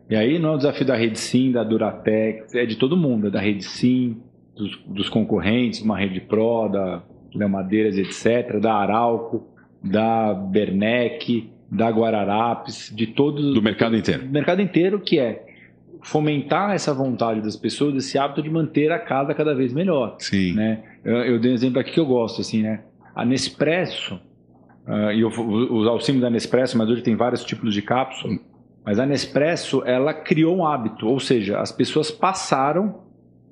[0.10, 3.28] E aí não é o desafio da Rede Sim, da Duratex, é de todo mundo,
[3.28, 4.18] é da Rede Sim,
[4.56, 7.04] dos, dos concorrentes, uma Rede Pro, da
[7.34, 9.48] Léo Madeiras, etc., da Arauco,
[9.84, 13.54] da Bernec, da Guararapes, de todos.
[13.54, 14.24] Do mercado inteiro.
[14.24, 15.46] Do mercado inteiro, que é
[16.04, 20.16] fomentar essa vontade das pessoas, esse hábito de manter a casa cada vez melhor.
[20.20, 20.54] Sim.
[20.54, 20.84] Né?
[21.06, 22.82] Eu, eu dei um exemplo aqui que eu gosto, assim, né?
[23.16, 24.16] A Nespresso,
[24.88, 27.82] uh, e eu vou usar o símbolo da Nespresso, mas hoje tem vários tipos de
[27.82, 28.38] cápsula,
[28.84, 33.02] mas a Nespresso, ela criou um hábito, ou seja, as pessoas passaram,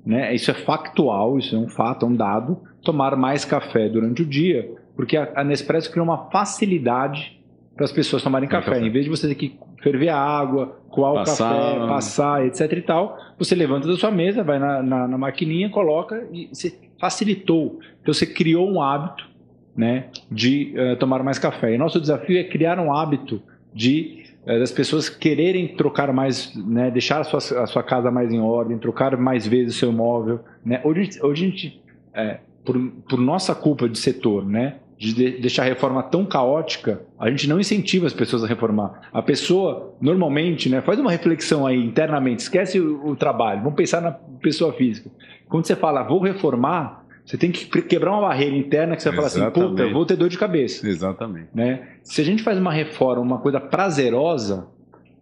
[0.04, 0.34] né?
[0.34, 4.26] Isso é factual, isso é um fato, é um dado, tomar mais café durante o
[4.26, 7.39] dia, porque a, a Nespresso criou uma facilidade
[7.80, 8.72] para as pessoas tomarem café.
[8.72, 8.86] café.
[8.86, 12.72] Em vez de você ter que ferver a água, coar passar, o café, passar, etc
[12.72, 16.78] e tal, você levanta da sua mesa, vai na, na, na maquininha, coloca e você
[16.98, 17.80] facilitou.
[18.02, 19.26] Então você criou um hábito
[19.74, 21.74] né, de uh, tomar mais café.
[21.74, 26.90] E nosso desafio é criar um hábito de uh, das pessoas quererem trocar mais, né,
[26.90, 30.40] deixar a sua, a sua casa mais em ordem, trocar mais vezes o seu imóvel.
[30.62, 30.82] Né?
[30.84, 32.78] Hoje, hoje a gente, é, por,
[33.08, 37.58] por nossa culpa de setor, né, de deixar a reforma tão caótica, a gente não
[37.58, 39.08] incentiva as pessoas a reformar.
[39.10, 44.02] A pessoa, normalmente, né, faz uma reflexão aí internamente, esquece o, o trabalho, vamos pensar
[44.02, 45.10] na pessoa física.
[45.48, 49.26] Quando você fala, vou reformar, você tem que quebrar uma barreira interna que você fala
[49.28, 50.86] assim, puta, eu vou ter dor de cabeça.
[50.86, 51.48] Exatamente.
[51.54, 51.80] Né?
[52.02, 54.66] Se a gente faz uma reforma, uma coisa prazerosa,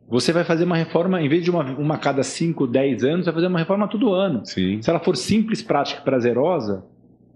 [0.09, 3.35] você vai fazer uma reforma, em vez de uma, uma cada 5, 10 anos, vai
[3.35, 4.45] fazer uma reforma todo ano.
[4.45, 4.83] Sim.
[4.83, 6.85] Se ela for simples, prática e prazerosa,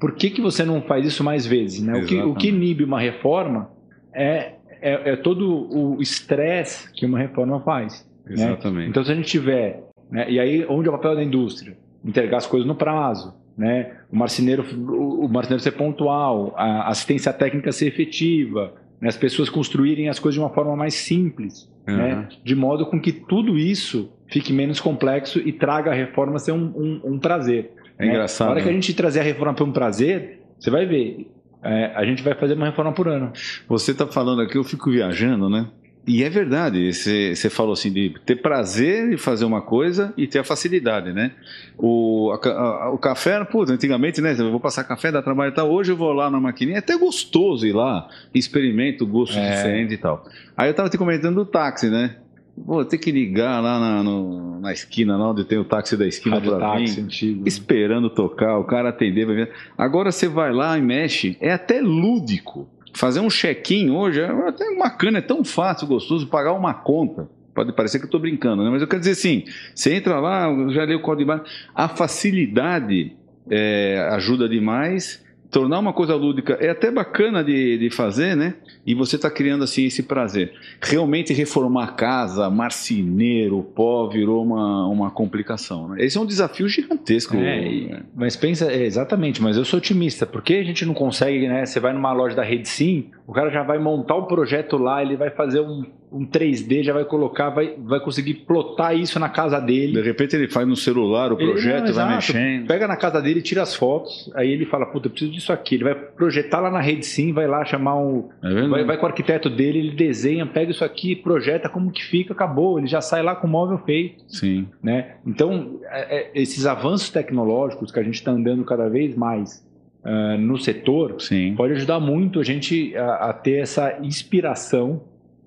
[0.02, 1.80] por que, que você não faz isso mais vezes?
[1.80, 1.96] Né?
[1.96, 3.70] O, que, o que inibe uma reforma
[4.12, 8.04] é, é, é todo o estresse que uma reforma faz.
[8.26, 8.32] Né?
[8.32, 8.82] Exatamente.
[8.82, 8.86] Né?
[8.88, 9.84] Então, se a gente tiver.
[10.10, 10.28] Né?
[10.28, 11.78] E aí, onde é o papel da indústria?
[12.04, 13.32] Entregar as coisas no prazo.
[13.56, 13.92] Né?
[14.10, 19.06] O marceneiro, o marceneiro ser pontual, a assistência técnica ser efetiva, né?
[19.06, 21.96] as pessoas construírem as coisas de uma forma mais simples, uhum.
[21.96, 22.28] né?
[22.42, 26.72] de modo com que tudo isso fique menos complexo e traga a reforma ser um,
[26.74, 27.70] um, um prazer.
[28.02, 28.12] É né?
[28.12, 28.48] engraçado.
[28.48, 31.28] Na hora que a gente trazer a reforma para um prazer, você vai ver.
[31.62, 33.32] É, a gente vai fazer uma reforma por ano.
[33.68, 35.68] Você está falando aqui, eu fico viajando, né?
[36.04, 40.40] E é verdade, você falou assim, de ter prazer de fazer uma coisa e ter
[40.40, 41.30] a facilidade, né?
[41.78, 44.34] O, a, a, o café, pô, antigamente, né?
[44.36, 45.70] Eu vou passar café, dá trabalho e tal.
[45.70, 49.54] Hoje eu vou lá na maquininha, é até gostoso ir lá, experimento gosto é.
[49.54, 50.24] diferente e tal.
[50.56, 52.16] Aí eu tava te comentando do táxi, né?
[52.56, 56.06] Vou ter que ligar lá na, no, na esquina, lá onde tem o táxi da
[56.06, 57.40] esquina táxi vir, antigo.
[57.40, 57.48] Né?
[57.48, 59.24] esperando tocar, o cara atender.
[59.24, 59.52] Vai ver.
[59.76, 62.68] Agora você vai lá e mexe, é até lúdico.
[62.94, 67.28] Fazer um check-in hoje, é até uma cana é tão fácil, gostoso, pagar uma conta.
[67.54, 68.70] Pode parecer que eu estou brincando, né?
[68.70, 69.44] mas eu quero dizer assim:
[69.74, 71.44] você entra lá, já leu o código de barra,
[71.74, 73.16] a facilidade
[73.50, 75.22] é, ajuda demais
[75.52, 78.54] tornar uma coisa lúdica é até bacana de, de fazer, né?
[78.86, 80.54] E você está criando assim esse prazer.
[80.80, 85.88] Realmente reformar a casa, marceneiro, pó, virou uma, uma complicação.
[85.88, 86.06] Né?
[86.06, 87.36] Esse é um desafio gigantesco.
[87.36, 90.24] É, mas pensa, é, exatamente, mas eu sou otimista.
[90.24, 91.66] Por que a gente não consegue, né?
[91.66, 95.02] Você vai numa loja da Rede Sim, o cara já vai montar o projeto lá,
[95.02, 99.30] ele vai fazer um um 3D, já vai colocar, vai, vai conseguir plotar isso na
[99.30, 99.94] casa dele.
[99.94, 102.66] De repente ele faz no celular o projeto, ele, não, vai mexendo.
[102.66, 105.76] Pega na casa dele, tira as fotos, aí ele fala, puta, eu preciso disso aqui.
[105.76, 108.28] Ele vai projetar lá na rede sim, vai lá chamar um.
[108.42, 112.04] É vai, vai, com o arquiteto dele, ele desenha, pega isso aqui, projeta como que
[112.04, 112.78] fica, acabou.
[112.78, 114.22] Ele já sai lá com o móvel feito.
[114.28, 114.68] Sim.
[114.82, 115.16] Né?
[115.26, 119.64] Então, é, é, esses avanços tecnológicos que a gente está andando cada vez mais
[120.04, 121.54] uh, no setor, sim.
[121.56, 125.02] pode ajudar muito a gente a, a ter essa inspiração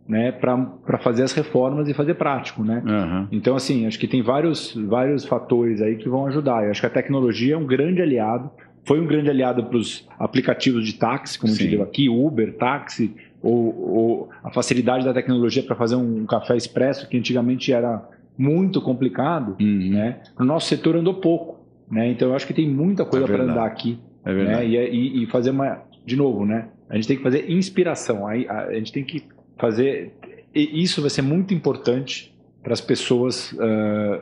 [0.07, 2.83] né, para fazer as reformas e fazer prático, né?
[2.85, 3.27] Uhum.
[3.31, 6.63] Então, assim, acho que tem vários, vários fatores aí que vão ajudar.
[6.63, 8.51] Eu acho que a tecnologia é um grande aliado,
[8.83, 11.59] foi um grande aliado para os aplicativos de táxi, como Sim.
[11.59, 16.25] a gente deu aqui, Uber, táxi, ou, ou a facilidade da tecnologia para fazer um
[16.27, 19.89] café expresso, que antigamente era muito complicado, uhum.
[19.89, 20.19] né?
[20.37, 22.09] No nosso setor andou pouco, né?
[22.11, 23.97] Então, eu acho que tem muita coisa é para andar aqui.
[24.25, 24.67] É verdade.
[24.67, 24.89] Né?
[24.89, 25.83] E, e, fazer uma...
[26.05, 26.69] De novo, né?
[26.89, 28.27] A gente tem que fazer inspiração.
[28.27, 29.23] Aí a, a gente tem que
[29.57, 30.13] fazer.
[30.53, 34.21] E isso vai ser muito importante para as pessoas uh,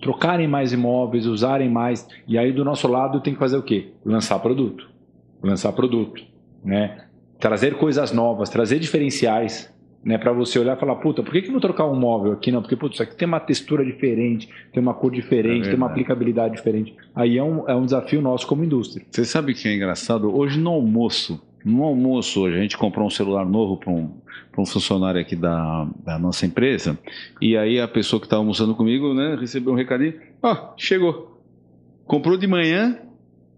[0.00, 2.06] trocarem mais imóveis, usarem mais.
[2.26, 3.92] E aí, do nosso lado, tem que fazer o quê?
[4.04, 4.90] Lançar produto.
[5.42, 6.22] Lançar produto.
[6.64, 7.06] Né?
[7.38, 9.72] Trazer coisas novas, trazer diferenciais.
[10.04, 12.32] Né, para você olhar e falar, puta, por que, que eu vou trocar um móvel
[12.32, 12.50] aqui?
[12.50, 15.76] Não, porque putz, isso aqui tem uma textura diferente, tem uma cor diferente, é tem
[15.76, 16.92] uma aplicabilidade diferente.
[17.14, 19.06] Aí é um, é um desafio nosso como indústria.
[19.08, 20.36] Você sabe que é engraçado?
[20.36, 24.10] Hoje no almoço, no almoço hoje, a gente comprou um celular novo para um,
[24.58, 26.98] um funcionário aqui da, da, nossa empresa,
[27.40, 31.40] e aí a pessoa que estava almoçando comigo, né, recebeu um recadinho, ó, oh, chegou.
[32.04, 32.98] Comprou de manhã,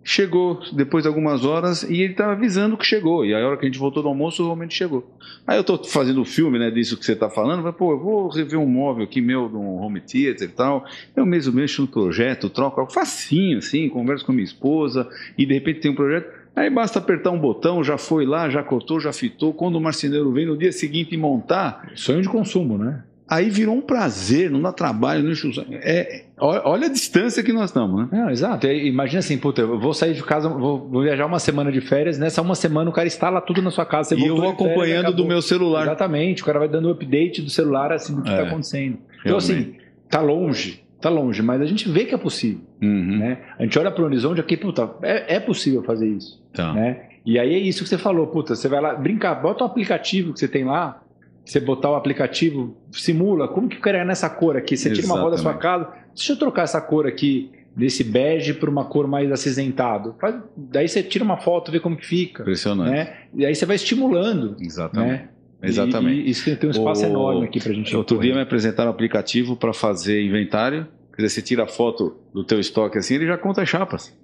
[0.05, 3.25] chegou depois de algumas horas e ele estava avisando que chegou.
[3.25, 5.11] E a hora que a gente voltou do almoço, realmente chegou.
[5.47, 7.99] Aí eu estou fazendo o filme né, disso que você está falando, mas, pô, eu
[7.99, 10.85] vou rever um móvel aqui meu, de um home theater e tal.
[11.17, 15.55] Eu mesmo mexo no projeto, troco algo facinho, assim, converso com minha esposa e de
[15.55, 19.13] repente tem um projeto Aí basta apertar um botão, já foi lá, já cortou, já
[19.13, 19.53] fitou.
[19.53, 21.91] Quando o marceneiro vem no dia seguinte montar.
[21.97, 23.03] Sonho de consumo, né?
[23.29, 25.33] Aí virou um prazer, não dá trabalho, não
[25.81, 28.09] é, Olha a distância que nós estamos, né?
[28.13, 28.67] Não, exato.
[28.67, 32.19] Imagina assim, puta, eu vou sair de casa, vou, vou, viajar uma semana de férias,
[32.19, 34.15] nessa uma semana o cara instala tudo na sua casa.
[34.15, 35.85] e eu vou acompanhando férias, do meu celular.
[35.85, 38.99] Exatamente, o cara vai dando update do celular assim do que está é, acontecendo.
[39.21, 39.53] Então, realmente.
[39.53, 39.75] assim,
[40.11, 42.61] tá longe, tá longe, mas a gente vê que é possível.
[42.83, 43.19] Uhum.
[43.19, 43.39] Né?
[43.59, 46.43] A gente olha para o horizonte aqui, puta, é, é possível fazer isso.
[46.53, 46.75] Tá.
[46.75, 47.01] Né?
[47.25, 50.35] E aí é isso que você falou, puta, você vai lá, brincar, bota o aplicativo
[50.35, 51.01] que você tem lá,
[51.45, 54.77] você botar o aplicativo, simula, como que eu quero nessa cor aqui?
[54.77, 58.55] Você tira uma foto da sua casa, deixa eu trocar essa cor aqui, desse bege
[58.55, 60.15] para uma cor mais acinzentado.
[60.57, 62.43] Daí você tira uma foto, vê como que fica.
[62.43, 62.91] Impressionante.
[62.91, 63.17] Né?
[63.35, 64.57] E aí você vai estimulando.
[64.61, 65.23] Exatamente.
[65.23, 65.29] Né?
[65.63, 66.21] Exatamente.
[66.21, 67.09] E, e isso tem um espaço o...
[67.09, 67.97] enorme aqui para a gente.
[67.97, 70.87] Outro dia me apresentaram um aplicativo para fazer inventário.
[71.15, 74.17] Quer dizer, você tira a foto do teu estoque assim, ele já conta as chapas.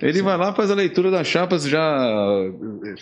[0.00, 0.22] Ele Sim.
[0.22, 2.52] vai lá, faz a leitura das chapas, já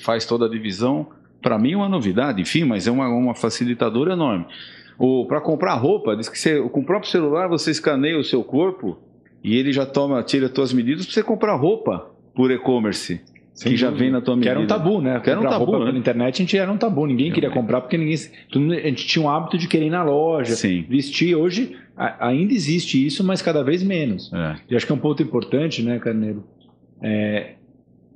[0.03, 1.09] faz toda a divisão.
[1.47, 4.47] Para mim é uma novidade, enfim, mas é uma, uma facilitadora enorme.
[5.29, 8.99] Para comprar roupa, diz que você, com o próprio celular você escaneia o seu corpo
[9.45, 13.21] e ele já toma, tira as tuas medidas para você comprar roupa por e-commerce.
[13.55, 14.57] Sem que já vem na tua medida.
[14.57, 15.21] Que era um tabu, né?
[15.21, 15.85] Que era um tabu, roupa né?
[15.87, 17.07] pela internet a gente era um tabu.
[17.07, 18.17] Ninguém queria comprar porque ninguém.
[18.17, 20.85] A gente tinha um hábito de querer ir na loja, Sim.
[20.89, 21.37] vestir.
[21.37, 21.77] Hoje
[22.19, 24.33] ainda existe isso, mas cada vez menos.
[24.33, 24.57] É.
[24.69, 26.43] E acho que é um ponto importante, né, Carneiro?
[27.01, 27.53] É,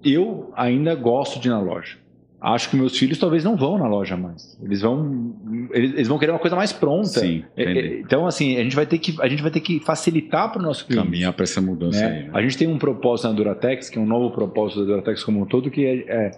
[0.04, 1.96] eu ainda gosto de ir na loja
[2.40, 4.58] acho que meus filhos talvez não vão na loja mais.
[4.62, 5.34] Eles vão,
[5.72, 7.20] eles, vão querer uma coisa mais pronta.
[7.20, 9.80] Sim, é, é, então, assim, a gente vai ter que, a gente vai ter que
[9.80, 11.04] facilitar para o nosso cliente.
[11.04, 12.06] Caminhar para essa mudança né?
[12.06, 12.24] aí.
[12.24, 12.30] Né?
[12.32, 15.42] A gente tem um propósito na Duratex, que é um novo propósito da Duratex como
[15.42, 16.30] um todo, que é, é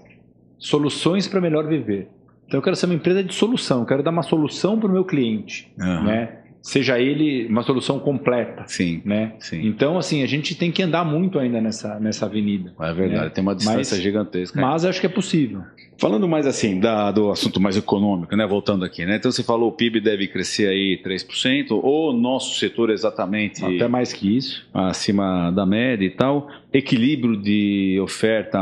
[0.58, 2.08] soluções para melhor viver.
[2.46, 3.80] Então, eu quero ser uma empresa de solução.
[3.80, 6.04] Eu quero dar uma solução para o meu cliente, uhum.
[6.04, 6.41] né?
[6.62, 8.64] Seja ele uma solução completa.
[8.66, 9.02] Sim.
[9.04, 9.34] Né?
[9.40, 9.66] sim.
[9.66, 12.72] Então, assim, a gente tem que andar muito ainda nessa, nessa avenida.
[12.80, 13.30] É verdade, né?
[13.30, 14.60] tem uma distância mas, gigantesca.
[14.60, 15.62] Mas acho que é possível.
[15.98, 18.46] Falando mais assim, da, do assunto mais econômico, né?
[18.46, 19.16] Voltando aqui, né?
[19.16, 23.64] Então você falou o PIB deve crescer aí 3%, ou nosso setor exatamente.
[23.64, 24.66] Até mais que isso.
[24.72, 26.48] Acima da média e tal.
[26.72, 28.60] Equilíbrio de oferta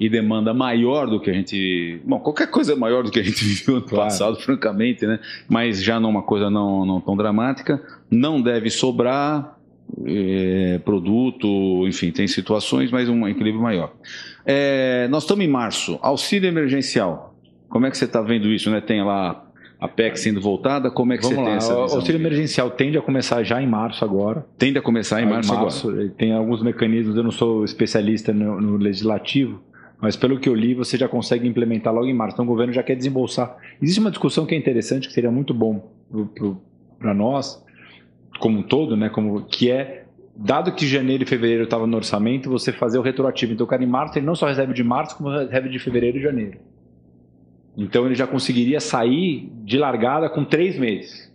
[0.00, 2.00] e demanda maior do que a gente.
[2.06, 4.04] Bom, qualquer coisa é maior do que a gente viveu ano claro.
[4.04, 5.20] passado, francamente, né?
[5.46, 7.82] Mas já numa coisa não, não tão dramática.
[8.10, 9.58] Não deve sobrar
[10.06, 13.92] é, produto, enfim, tem situações, mas um equilíbrio maior.
[14.46, 17.34] É, nós estamos em março, auxílio emergencial.
[17.68, 18.70] Como é que você está vendo isso?
[18.70, 18.80] Né?
[18.80, 19.44] Tem lá
[19.78, 21.48] a PEC sendo voltada, como é que Vamos você lá.
[21.48, 21.96] tem essa visão?
[21.96, 24.46] O auxílio emergencial tende a começar já em março agora.
[24.58, 26.08] Tende a começar em março, março agora.
[26.16, 29.60] Tem alguns mecanismos, eu não sou especialista no, no legislativo,
[30.00, 32.34] mas pelo que eu li, você já consegue implementar logo em março.
[32.34, 33.56] Então o governo já quer desembolsar.
[33.82, 35.90] Existe uma discussão que é interessante, que seria muito bom
[36.98, 37.62] para nós,
[38.38, 42.48] como um todo, né, como, que é, dado que janeiro e fevereiro estava no orçamento,
[42.48, 43.52] você fazer o retroativo.
[43.52, 46.18] Então o cara em março, ele não só recebe de março, como recebe de fevereiro
[46.18, 46.58] e janeiro.
[47.76, 51.30] Então ele já conseguiria sair de largada com três meses,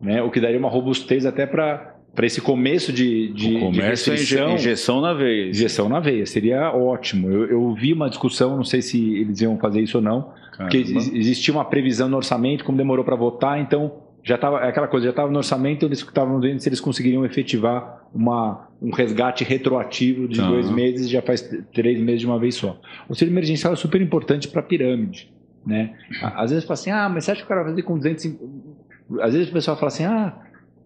[0.00, 4.50] né, o que daria uma robustez até para para esse começo de, de, de restrição,
[4.50, 5.48] é injeção na veia.
[5.48, 7.30] Injeção na veia, seria ótimo.
[7.30, 10.64] Eu, eu vi uma discussão, não sei se eles iam fazer isso ou não, Caramba.
[10.64, 10.78] porque
[11.16, 15.04] existia uma previsão no orçamento, como demorou para votar, então já estava é aquela coisa,
[15.04, 20.28] já estava no orçamento, eles estavam vendo se eles conseguiriam efetivar uma, um resgate retroativo
[20.28, 21.40] de dois meses, já faz
[21.72, 22.78] três meses de uma vez só.
[23.08, 25.32] O auxílio emergencial é super importante para a pirâmide.
[25.66, 25.94] Né?
[26.20, 29.22] Às vezes fala assim, ah, mas você acha que o cara vai fazer com 250...
[29.22, 30.34] Às vezes o pessoal fala assim, ah,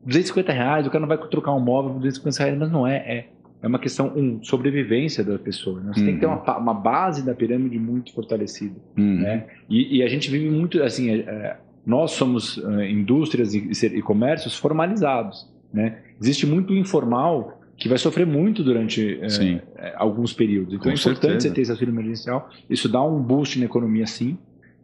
[0.07, 2.97] 250 reais, o cara não vai trocar um móvel por 250 reais, mas não é.
[2.97, 3.27] É,
[3.63, 5.81] é uma questão, um, sobrevivência da pessoa.
[5.81, 5.93] Né?
[5.93, 6.07] Você uhum.
[6.07, 8.77] tem que ter uma, uma base da pirâmide muito fortalecida.
[8.97, 9.21] Uhum.
[9.21, 9.47] Né?
[9.69, 14.03] E, e, a gente vive muito, assim, é, é nós somos uh, indústrias e, e,
[14.03, 15.49] comércios formalizados.
[15.73, 15.99] Né?
[16.21, 19.63] Existe muito informal que vai sofrer muito durante uh,
[19.97, 20.75] alguns períodos.
[20.75, 21.49] Então Com é importante certeza.
[21.49, 22.49] você ter esse auxílio emergencial.
[22.69, 24.37] Isso dá um boost na economia, sim.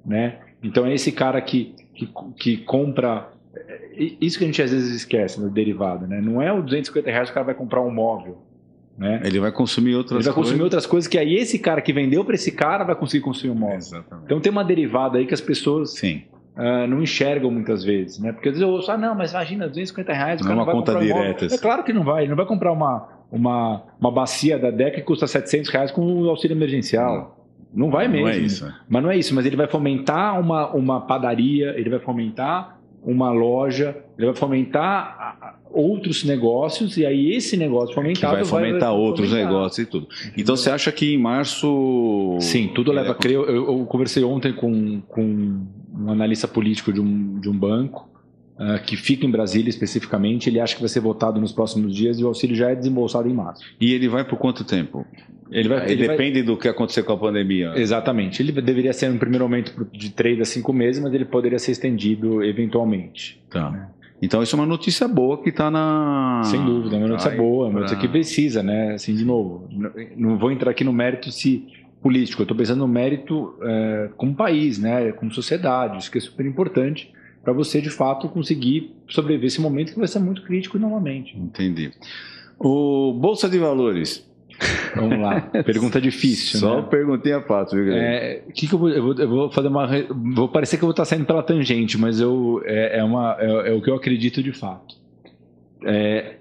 [0.04, 0.38] Né?
[0.62, 3.32] Então é esse cara que, que, que compra
[4.20, 6.20] isso que a gente às vezes esquece no derivado, né?
[6.20, 8.38] Não é o 250 reais que o cara vai comprar um móvel.
[8.96, 9.20] Né?
[9.24, 10.26] Ele vai consumir outras coisas.
[10.26, 10.50] Ele vai coisas.
[10.50, 13.52] consumir outras coisas que aí esse cara que vendeu para esse cara vai conseguir consumir
[13.52, 13.76] um móvel.
[13.76, 14.24] Exatamente.
[14.26, 16.22] Então tem uma derivada aí que as pessoas Sim.
[16.54, 18.32] Uh, não enxergam muitas vezes, né?
[18.32, 20.54] Porque às vezes eu ouço, ah, não, mas imagina, 250 reais, o não cara é
[20.54, 21.54] uma não vai conta comprar um direta.
[21.54, 24.96] É claro que não vai, ele não vai comprar uma, uma, uma bacia da DEC
[24.96, 27.38] que custa 700 reais com o auxílio emergencial.
[27.72, 28.26] Não, não vai mesmo.
[28.26, 28.74] Não é isso.
[28.86, 33.30] Mas não é isso, mas ele vai fomentar uma, uma padaria, ele vai fomentar uma
[33.30, 39.06] loja, ele vai fomentar outros negócios e aí esse negócio fomentado vai fomentar vai, vai
[39.06, 39.50] outros fomentar.
[39.50, 40.08] negócios e tudo.
[40.36, 43.34] Então você acha que em março Sim, tudo leva a crer.
[43.34, 48.11] Eu, eu, conversei ontem com, com um analista político de um, de um banco
[48.58, 50.48] uh, que fica em Brasília especificamente.
[50.48, 53.28] Ele acha que vai ser votado nos próximos dias e o auxílio já é desembolsado
[53.28, 53.64] em março.
[53.80, 55.06] E ele vai por quanto tempo?
[55.50, 56.42] Ele, vai, ele, ele depende vai...
[56.42, 57.72] do que acontecer com a pandemia.
[57.76, 58.42] Exatamente.
[58.42, 61.72] Ele deveria ser, no primeiro momento, de três a cinco meses, mas ele poderia ser
[61.72, 63.42] estendido eventualmente.
[63.50, 63.70] Tá.
[63.70, 63.88] Né?
[64.22, 66.42] Então, isso é uma notícia boa que está na.
[66.44, 68.06] Sem dúvida, é uma notícia Ai, boa, uma notícia pra...
[68.06, 68.94] que precisa, né?
[68.94, 69.68] Assim, de novo,
[70.16, 71.66] não vou entrar aqui no mérito se
[72.00, 75.12] político, eu estou pensando no mérito é, como país, né?
[75.12, 77.12] Como sociedade, isso que é super importante
[77.42, 81.36] para você, de fato, conseguir sobreviver esse momento que vai ser muito crítico novamente.
[81.36, 81.92] Entendi.
[82.58, 84.30] O Bolsa de Valores
[84.94, 85.40] Vamos lá.
[85.64, 86.60] Pergunta difícil.
[86.60, 86.88] Só né?
[86.88, 89.88] perguntinha fácil, viu, é, que, que eu, vou, eu, vou, eu, vou, fazer uma.
[90.34, 93.70] Vou parecer que eu vou estar saindo pela tangente, mas eu, é, é uma, é,
[93.70, 94.94] é o que eu acredito de fato.
[95.84, 96.36] É,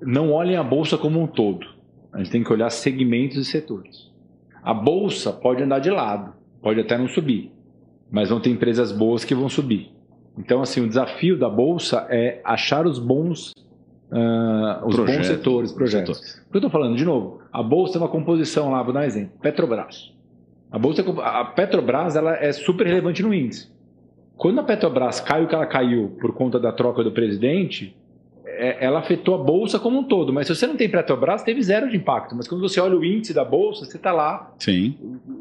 [0.00, 1.66] não olhem a bolsa como um todo.
[2.12, 4.08] A gente tem que olhar segmentos e setores.
[4.62, 6.32] A bolsa pode andar de lado,
[6.62, 7.52] pode até não subir,
[8.10, 9.90] mas vão ter empresas boas que vão subir.
[10.38, 13.52] Então, assim, o desafio da bolsa é achar os bons
[14.10, 16.18] uh, os bons setores, projetos.
[16.18, 16.44] Setores.
[16.44, 16.96] Por que eu estou falando?
[16.96, 19.32] De novo, a bolsa tem uma composição lá, vou dar um exemplo.
[19.40, 20.12] Petrobras.
[20.70, 23.68] A, bolsa, a Petrobras ela é super relevante no índice.
[24.36, 27.96] Quando a Petrobras caiu o que ela caiu por conta da troca do presidente,
[28.44, 30.32] é, ela afetou a bolsa como um todo.
[30.32, 32.36] Mas se você não tem Petrobras, teve zero de impacto.
[32.36, 34.94] Mas quando você olha o índice da bolsa, você está lá sim.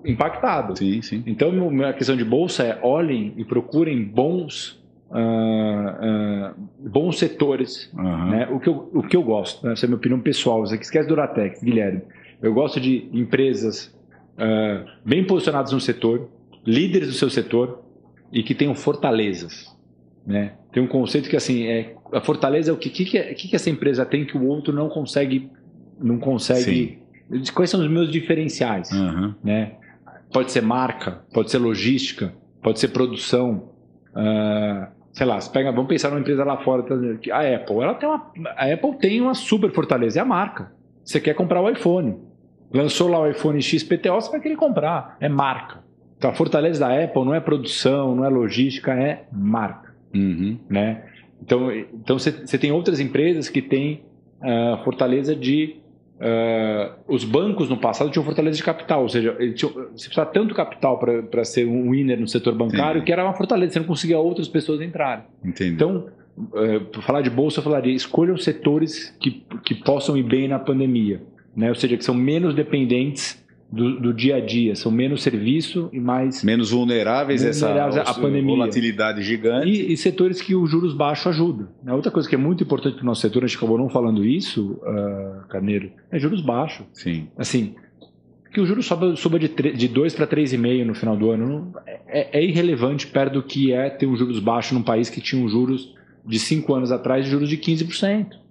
[0.04, 0.78] impactado.
[0.78, 1.24] Sim, sim.
[1.28, 1.52] Então,
[1.86, 7.92] a questão de bolsa é olhem e procurem bons Uh, uh, bons setores.
[7.94, 8.30] Uhum.
[8.30, 8.48] Né?
[8.52, 9.74] O, que eu, o que eu gosto, né?
[9.74, 12.02] essa é a minha opinião pessoal, você que esquece do Duratex, Guilherme.
[12.42, 13.96] Eu gosto de empresas
[14.38, 16.30] uh, bem posicionadas no setor,
[16.66, 17.84] líderes do seu setor
[18.32, 19.76] e que tenham fortalezas.
[20.26, 20.54] Né?
[20.72, 23.70] Tem um conceito que assim, é, a fortaleza é o que, que, que, que essa
[23.70, 25.50] empresa tem que o outro não consegue.
[26.00, 27.00] Não consegue.
[27.32, 27.44] Sim.
[27.54, 28.92] Quais são os meus diferenciais?
[28.92, 29.34] Uhum.
[29.44, 29.76] Né?
[30.32, 33.70] Pode ser marca, pode ser logística, pode ser produção.
[34.10, 38.32] Uh, sei lá, pega, vamos pensar numa empresa lá fora, a Apple, ela tem uma,
[38.56, 40.72] a Apple tem uma super fortaleza, é a marca.
[41.04, 42.18] Você quer comprar o iPhone,
[42.72, 45.84] lançou lá o iPhone XPTO, você vai querer comprar, é marca.
[46.20, 50.60] Então a fortaleza da Apple não é produção, não é logística, é marca, uhum.
[50.70, 51.04] né?
[51.42, 54.04] Então, então você, tem outras empresas que têm
[54.40, 55.78] uh, fortaleza de
[56.20, 60.56] Uh, os bancos no passado tinham fortaleza de capital, ou seja, tinha, você precisava tanto
[60.56, 63.06] capital para ser um winner no setor bancário Entendi.
[63.06, 65.26] que era uma fortaleza, você não conseguia outras pessoas entrarem.
[65.46, 65.76] Entendi.
[65.76, 66.08] Então,
[66.38, 70.58] uh, para falar de bolsa, eu falaria: escolham setores que, que possam ir bem na
[70.58, 71.22] pandemia,
[71.56, 71.70] né?
[71.70, 76.00] ou seja, que são menos dependentes do, do, dia a dia, são menos serviço e
[76.00, 76.44] mais.
[76.44, 78.56] Menos vulneráveis a essa a pandemia.
[78.56, 79.68] volatilidade gigante.
[79.68, 81.68] E, e, setores que os juros baixos ajudam.
[81.86, 83.90] A outra coisa que é muito importante para o nosso setor, a gente acabou não
[83.90, 86.86] falando isso, uh, Carneiro, é juros baixos.
[86.94, 87.28] Sim.
[87.38, 87.76] Assim,
[88.54, 91.74] que o juros suba, suba de, de 2 para 3,5 no final do ano
[92.08, 95.44] é, é, irrelevante perto do que é ter um juros baixo num país que tinha
[95.44, 95.94] um juros
[96.26, 98.47] de 5 anos atrás de juros de 15%.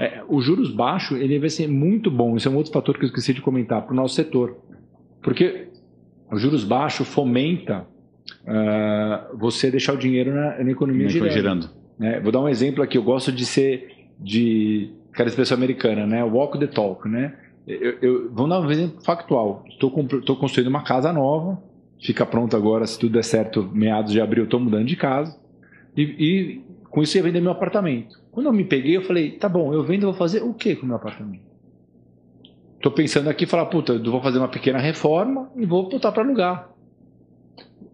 [0.00, 2.34] É, o juros baixo ele vai ser muito bom.
[2.34, 4.56] Isso é um outro fator que eu esqueci de comentar para o nosso setor,
[5.22, 5.68] porque
[6.32, 7.86] o juros baixo fomenta
[8.44, 11.32] uh, você deixar o dinheiro na, na economia girando.
[11.32, 11.70] girando.
[11.98, 12.18] Né?
[12.18, 12.96] Vou dar um exemplo aqui.
[12.96, 16.24] Eu gosto de ser de aquela expressão americana, né?
[16.24, 17.34] Walk the talk, né?
[17.66, 19.64] Eu, eu, vamos dar um exemplo factual.
[19.68, 21.62] Estou construindo uma casa nova,
[22.00, 25.38] fica pronta agora, se tudo der certo, meados de abril, estou mudando de casa.
[25.94, 28.20] E, e com isso ia vender meu apartamento.
[28.32, 30.86] Quando eu me peguei, eu falei, tá bom, eu vendo, vou fazer o que com
[30.86, 31.48] meu apartamento?
[32.82, 36.22] Tô pensando aqui, falar, puta, eu vou fazer uma pequena reforma e vou botar para
[36.22, 36.70] alugar.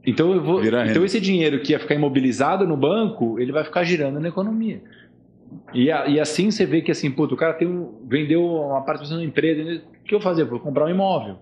[0.07, 3.83] Então eu vou, então esse dinheiro que ia ficar imobilizado no banco, ele vai ficar
[3.83, 4.81] girando na economia.
[5.75, 8.83] E, a, e assim você vê que assim, puta, o cara tem um, vendeu uma
[8.83, 10.45] participação da empresa, o que eu fazer?
[10.45, 11.39] Vou comprar um imóvel.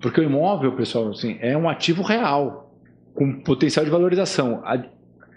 [0.00, 2.74] Porque o imóvel, pessoal, assim, é um ativo real,
[3.14, 4.62] com potencial de valorização.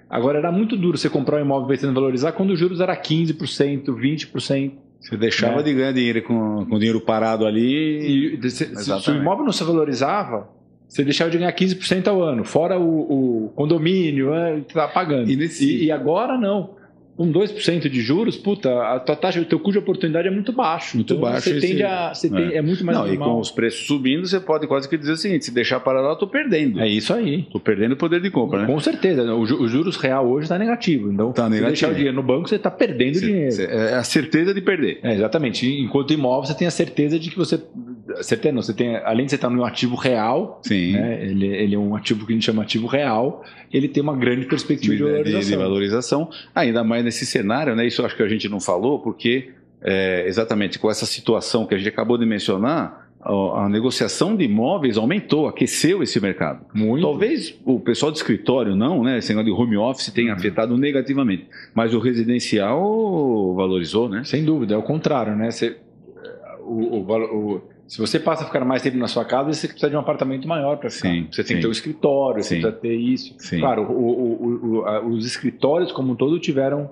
[0.09, 2.95] Agora era muito duro você comprar um imóvel pensando em valorizar quando os juros era
[2.95, 4.71] 15%, 20%.
[4.99, 5.63] Você deixava né?
[5.63, 8.35] de ganhar dinheiro com, com dinheiro parado ali.
[8.37, 10.49] E, se, se, o imóvel não se valorizava,
[10.87, 15.29] você deixava de ganhar 15% ao ano, fora o, o condomínio, é, que estava pagando.
[15.29, 15.63] E, nesse...
[15.63, 16.78] e, e agora não
[17.19, 20.53] com 2% de juros, puta, a tua taxa, o teu custo de oportunidade é muito
[20.53, 20.95] baixo.
[20.95, 21.49] Muito então, baixo.
[21.49, 22.13] Você tende a.
[22.13, 22.29] Você é.
[22.29, 23.27] Tem, é muito mais Não, normal.
[23.27, 26.07] e com os preços subindo, você pode quase que dizer o seguinte: se deixar parado,
[26.07, 26.79] eu estou perdendo.
[26.79, 27.41] É isso aí.
[27.41, 28.67] Estou perdendo o poder de compra, né?
[28.67, 29.35] Com certeza.
[29.35, 31.11] O, o juros real hoje está negativo.
[31.11, 31.65] Então, tá negativo.
[31.65, 33.51] se deixar o dinheiro no banco, você está perdendo cê, dinheiro.
[33.51, 35.01] Cê, é a certeza de perder.
[35.03, 35.67] É, exatamente.
[35.67, 37.61] Enquanto imóvel, você tem a certeza de que você.
[38.21, 40.93] Certeza não, você tem, além de você estar no ativo real, Sim.
[40.93, 44.15] Né, ele, ele é um ativo que a gente chama ativo real, ele tem uma
[44.15, 45.49] grande perspectiva de, de valorização.
[45.49, 47.85] De valorização, ainda mais nesse cenário, né?
[47.85, 49.49] Isso acho que a gente não falou, porque
[49.81, 54.45] é, exatamente com essa situação que a gente acabou de mencionar, a, a, negociação de
[54.45, 56.65] imóveis aumentou, aqueceu esse mercado.
[56.73, 57.01] Muito.
[57.01, 59.17] Talvez o pessoal do escritório não, né?
[59.17, 60.37] Esse negócio de home office tenha uhum.
[60.37, 64.23] afetado negativamente, mas o residencial valorizou, né?
[64.23, 65.51] Sem dúvida, é o contrário, né?
[65.51, 65.77] Você,
[66.61, 69.89] o, o, o, se você passa a ficar mais tempo na sua casa, você precisa
[69.89, 71.09] de um apartamento maior para ficar.
[71.09, 71.55] Sim, você tem sim.
[71.55, 72.61] que ter um escritório, sim.
[72.61, 73.35] você precisa ter isso.
[73.39, 73.59] Sim.
[73.59, 76.91] Claro, o, o, o, os escritórios como um todo tiveram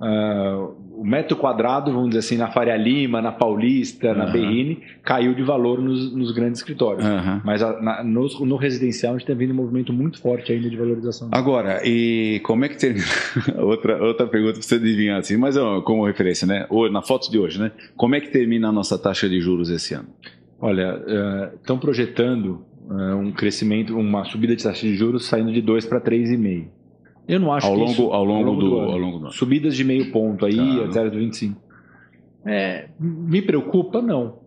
[0.00, 5.34] uh, o metro quadrado, vamos dizer assim, na Faria Lima, na Paulista, na Berrine, caiu
[5.34, 7.04] de valor nos, nos grandes escritórios.
[7.06, 7.42] Uhum.
[7.44, 10.70] Mas a, na, no, no, residencial a gente tem vindo um movimento muito forte ainda
[10.70, 11.28] de valorização.
[11.30, 13.04] Agora, e como é que termina?
[13.60, 16.66] outra, outra pergunta para você adivinhar assim, mas como referência, né?
[16.90, 17.70] Na foto de hoje, né?
[17.96, 20.08] Como é que termina a nossa taxa de juros esse ano?
[20.60, 25.62] Olha, estão uh, projetando uh, um crescimento, uma subida de taxa de juros saindo de
[25.62, 26.66] 2 para 3,5.
[27.28, 29.18] Eu não acho ao que longo, isso, ao longo, ao longo do, do ao longo
[29.18, 31.04] do Subidas de meio ponto aí, tá.
[31.04, 31.54] 0,25.
[32.44, 34.38] É, me preocupa, não.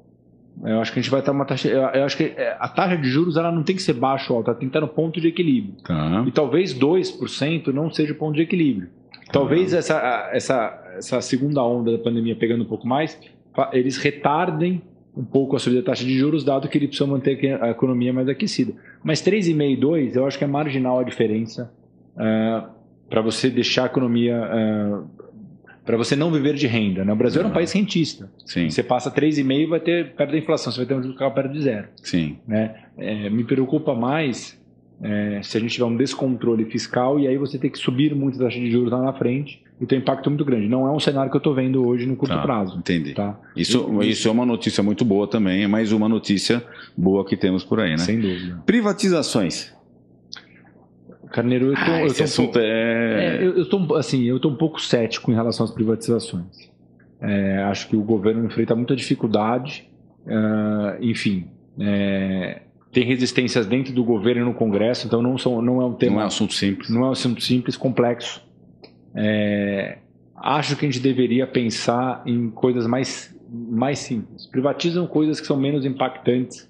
[0.64, 1.70] Eu acho que a gente vai estar uma taxa.
[1.70, 4.38] Eu acho que é, a taxa de juros ela não tem que ser baixo ou
[4.38, 5.76] alta, ela tem que estar no ponto de equilíbrio.
[5.84, 6.24] Tá.
[6.28, 8.90] E talvez 2% não seja o ponto de equilíbrio.
[9.32, 9.78] Talvez tá.
[9.78, 13.18] essa, essa, essa segunda onda da pandemia pegando um pouco mais,
[13.72, 14.82] eles retardem
[15.16, 18.14] um pouco a subida da taxa de juros, dado que eles precisam manter a economia
[18.14, 18.74] mais aquecida.
[19.04, 21.72] Mas 3,5 e 2, eu acho que é marginal a diferença
[22.16, 22.64] uh, é,
[23.10, 24.38] para você deixar a economia.
[24.38, 25.22] Uh, é,
[25.84, 27.04] para você não viver de renda.
[27.04, 27.12] Né?
[27.12, 27.48] O Brasil uhum.
[27.48, 28.32] é um país rentista.
[28.46, 28.70] Sim.
[28.70, 31.62] Você passa 3,5 vai ter perto da inflação, você vai ter um juro perto de
[31.62, 31.88] zero.
[31.96, 32.38] Sim.
[32.48, 32.76] Né?
[32.96, 34.62] É, me preocupa mais
[35.02, 38.40] é, se a gente tiver um descontrole fiscal e aí você tem que subir muito
[38.40, 40.68] a taxa de juros lá na frente e tem impacto muito grande.
[40.70, 42.78] Não é um cenário que eu estou vendo hoje no curto tá, prazo.
[42.78, 43.16] Entendi.
[43.16, 43.38] Tá?
[43.56, 46.64] Isso, isso é uma notícia muito boa também, é mais uma notícia
[46.96, 47.98] boa que temos por aí, né?
[47.98, 48.62] Sem dúvida.
[48.64, 49.74] Privatizações.
[51.32, 53.38] Carneiro, eu tô, ah, esse eu tô assunto um pouco, é...
[53.38, 53.44] é...
[53.44, 56.70] eu, eu tô, assim, eu estou um pouco cético em relação às privatizações.
[57.20, 59.90] É, acho que o governo enfrenta muita dificuldade,
[60.26, 61.48] uh, enfim,
[61.80, 62.62] é,
[62.92, 66.16] tem resistências dentro do governo e no Congresso, então não, são, não é um tema...
[66.16, 66.90] Não é um assunto simples.
[66.90, 68.44] Não é um assunto simples, complexo.
[69.16, 69.98] É,
[70.36, 74.46] acho que a gente deveria pensar em coisas mais, mais simples.
[74.48, 76.70] Privatizam coisas que são menos impactantes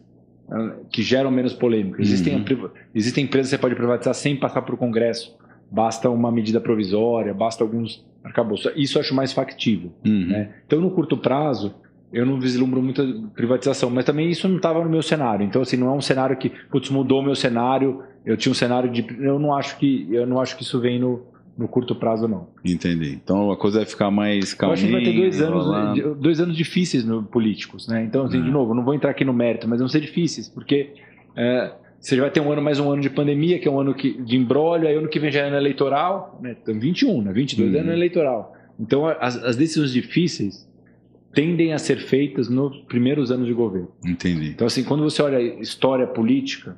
[0.92, 2.02] que geram menos polêmica.
[2.02, 2.70] Existem, uhum.
[2.94, 5.36] existem empresas que você pode privatizar sem passar por Congresso.
[5.72, 8.72] Basta uma medida provisória, basta alguns arcabouços.
[8.76, 9.94] Isso eu acho mais factível.
[10.06, 10.28] Uhum.
[10.28, 10.50] Né?
[10.66, 11.74] Então, no curto prazo,
[12.12, 15.46] eu não vislumbro muita privatização, mas também isso não estava no meu cenário.
[15.46, 18.04] Então, assim, não é um cenário que, putz, mudou o meu cenário.
[18.26, 19.06] Eu tinha um cenário de.
[19.20, 21.26] Eu não acho que, eu não acho que isso vem no,
[21.58, 22.48] no curto prazo, não.
[22.64, 23.14] Entendi.
[23.14, 24.72] Então a coisa vai ficar mais calma.
[24.72, 28.04] Eu acho que vai ter dois anos, dois anos difíceis no, políticos, né?
[28.04, 28.52] Então, assim, de é.
[28.52, 30.94] novo, não vou entrar aqui no mérito, mas vão ser difíceis, porque
[31.36, 33.94] é, você vai ter um ano mais um ano de pandemia, que é um ano
[33.94, 36.56] que, de embrólio, aí ano que vem já é ano eleitoral, né?
[36.62, 37.32] Então, 21, né?
[37.32, 38.56] 22 é ano eleitoral.
[38.80, 40.68] Então, as, as decisões difíceis
[41.34, 43.90] tendem a ser feitas nos primeiros anos de governo.
[44.06, 44.50] Entendi.
[44.50, 46.78] Então, assim, quando você olha história política,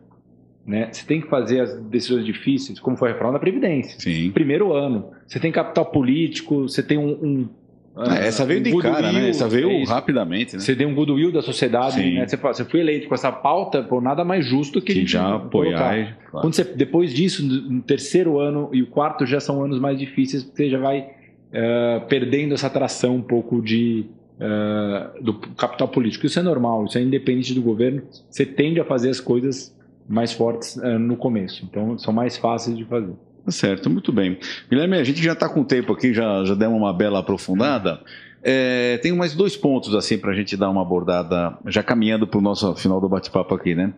[0.66, 0.90] né?
[0.92, 4.00] Você tem que fazer as decisões difíceis, como foi a reforma da Previdência.
[4.00, 4.32] Sim.
[4.32, 5.12] Primeiro ano.
[5.28, 7.12] Você tem capital político, você tem um.
[7.12, 7.50] um
[7.96, 9.30] ah, essa veio um de cara, né?
[9.30, 10.56] Essa veio é rapidamente.
[10.56, 10.62] Né?
[10.62, 12.16] Você tem um goodwill da sociedade, Sim.
[12.16, 12.28] né?
[12.28, 16.16] Você, você foi eleito com essa pauta, por nada mais justo que, que já apoiar.
[16.32, 16.42] Claro.
[16.42, 20.44] Quando você, depois disso, no terceiro ano e o quarto já são anos mais difíceis,
[20.44, 24.06] porque você já vai uh, perdendo essa atração um pouco de,
[24.40, 26.26] uh, do capital político.
[26.26, 28.02] Isso é normal, isso é independente do governo.
[28.30, 29.76] Você tende a fazer as coisas
[30.08, 31.66] mais fortes uh, no começo.
[31.66, 33.14] Então, são mais fáceis de fazer.
[33.46, 34.38] Tá certo, muito bem.
[34.70, 38.00] Guilherme, a gente já está com tempo aqui, já, já demos uma bela aprofundada.
[38.42, 42.38] É, tenho mais dois pontos assim para a gente dar uma abordada, já caminhando para
[42.38, 43.94] o nosso final do bate-papo aqui, né?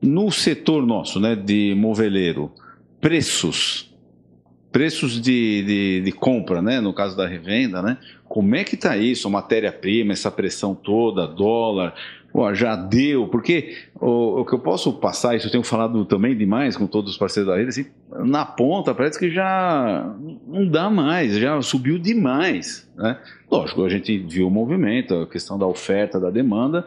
[0.00, 2.52] No setor nosso, né, de moveleiro,
[3.00, 3.92] preços,
[4.70, 7.98] preços de, de, de compra, né, no caso da revenda, né?
[8.24, 11.94] Como é que está isso, matéria-prima, essa pressão toda, dólar,
[12.52, 16.76] Já deu, porque o, o, que eu posso passar, isso eu tenho falado também demais
[16.76, 17.86] com todos os parceiros da rede, assim,
[18.24, 20.14] na ponta parece que já
[20.46, 22.88] não dá mais, já subiu demais.
[22.96, 23.18] Né?
[23.50, 26.86] Lógico, a gente viu o movimento, a questão da oferta, da demanda,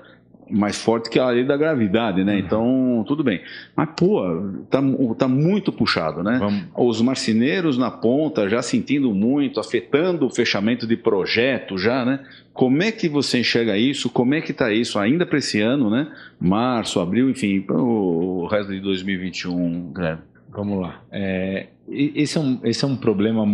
[0.52, 2.34] mais forte que a lei da gravidade, né?
[2.34, 2.39] Uhum.
[2.39, 3.41] Então, tudo bem.
[3.76, 4.22] Mas, pô,
[4.70, 4.80] tá,
[5.18, 6.38] tá muito puxado, né?
[6.39, 6.64] Vamos.
[6.76, 12.20] Os marceneiros na ponta já sentindo muito, afetando o fechamento de projeto já, né?
[12.54, 14.10] Como é que você enxerga isso?
[14.10, 16.12] Como é que está isso ainda para esse ano, né?
[16.39, 20.22] Março, abril, enfim, para o resto de 2021, Guilherme?
[20.49, 21.02] Vamos lá.
[21.12, 23.45] É, esse, é um, esse é um problema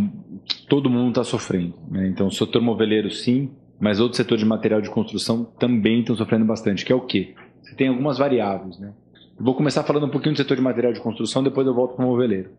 [0.46, 1.76] que todo mundo está sofrendo.
[1.90, 2.08] Né?
[2.08, 6.46] Então, o setor moveleiro, sim, mas outro setor de material de construção também estão sofrendo
[6.46, 7.36] bastante, que é o quê?
[7.62, 8.94] Você tem algumas variáveis, né?
[9.40, 12.06] vou começar falando um pouquinho do setor de material de construção, depois eu volto para
[12.06, 12.50] o moveleiro.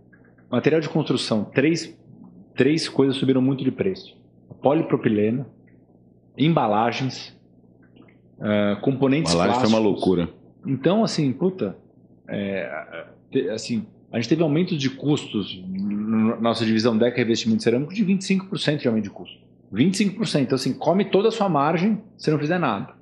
[0.50, 1.98] Material de construção, três,
[2.54, 4.16] três coisas subiram muito de preço.
[4.62, 5.46] Polipropileno,
[6.36, 7.36] embalagens,
[8.38, 9.70] uh, componentes Embalagem plásticos.
[9.70, 10.28] foi uma loucura.
[10.66, 11.76] Então, assim, puta,
[12.28, 13.06] é,
[13.52, 18.78] assim, a gente teve aumentos de custos na nossa divisão DECA Revestimento Cerâmico de 25%
[18.78, 19.47] de aumento de custo.
[19.72, 20.42] 25%.
[20.42, 22.94] Então, assim, come toda a sua margem se não fizer nada.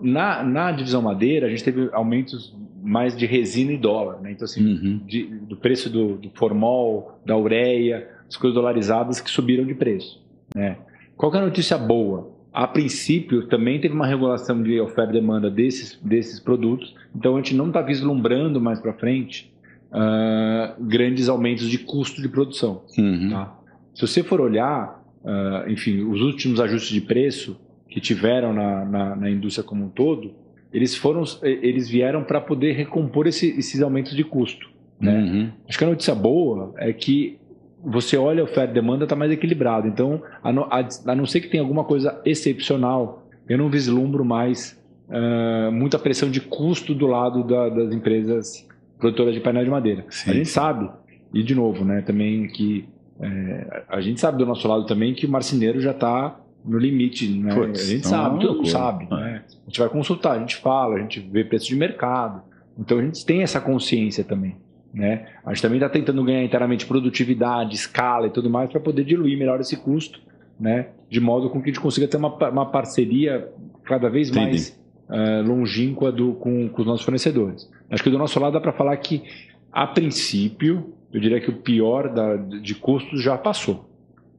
[0.00, 4.20] Na, na divisão madeira, a gente teve aumentos mais de resina e dólar.
[4.20, 4.32] Né?
[4.32, 5.00] Então, assim, uhum.
[5.06, 10.22] de, do preço do, do formol, da ureia, as coisas dolarizadas que subiram de preço.
[10.54, 10.76] Né?
[11.16, 12.32] Qual é a notícia boa?
[12.52, 17.38] A princípio, também teve uma regulação de oferta e demanda desses, desses produtos, então a
[17.38, 19.52] gente não está vislumbrando mais para frente
[19.90, 22.82] uh, grandes aumentos de custo de produção.
[22.96, 23.30] Uhum.
[23.30, 23.58] Tá?
[23.94, 27.58] Se você for olhar, uh, enfim, os últimos ajustes de preço
[27.88, 30.32] que tiveram na, na, na indústria como um todo,
[30.72, 34.68] eles foram, eles vieram para poder recompor esse, esses aumentos de custo.
[35.00, 35.16] Né?
[35.16, 35.50] Uhum.
[35.68, 37.38] Acho que a notícia boa é que
[37.84, 39.86] você olha a oferta e demanda está mais equilibrado.
[39.86, 44.24] Então, a, no, a, a, não ser que tenha alguma coisa excepcional, eu não vislumbro
[44.24, 48.66] mais uh, muita pressão de custo do lado da, das empresas
[48.98, 50.04] produtoras de painel de madeira.
[50.08, 50.30] Sim.
[50.30, 50.90] A gente sabe,
[51.32, 52.88] e de novo, né, também que
[53.20, 57.28] é, a gente sabe do nosso lado também que o marceneiro já está no limite,
[57.28, 57.54] né?
[57.54, 59.06] Puts, a gente sabe, todo mundo sabe.
[59.10, 59.44] Né?
[59.48, 62.42] A gente vai consultar, a gente fala, a gente vê preço de mercado.
[62.78, 64.56] Então a gente tem essa consciência também.
[64.92, 65.26] Né?
[65.44, 69.36] A gente também está tentando ganhar inteiramente produtividade, escala e tudo mais para poder diluir
[69.36, 70.20] melhor esse custo,
[70.58, 70.88] né?
[71.10, 73.48] de modo com que a gente consiga ter uma, uma parceria
[73.84, 74.46] cada vez Entendi.
[74.46, 77.70] mais uh, longínqua do, com, com os nossos fornecedores.
[77.90, 79.22] Acho que do nosso lado dá para falar que,
[79.70, 83.88] a princípio, eu diria que o pior da, de custos já passou.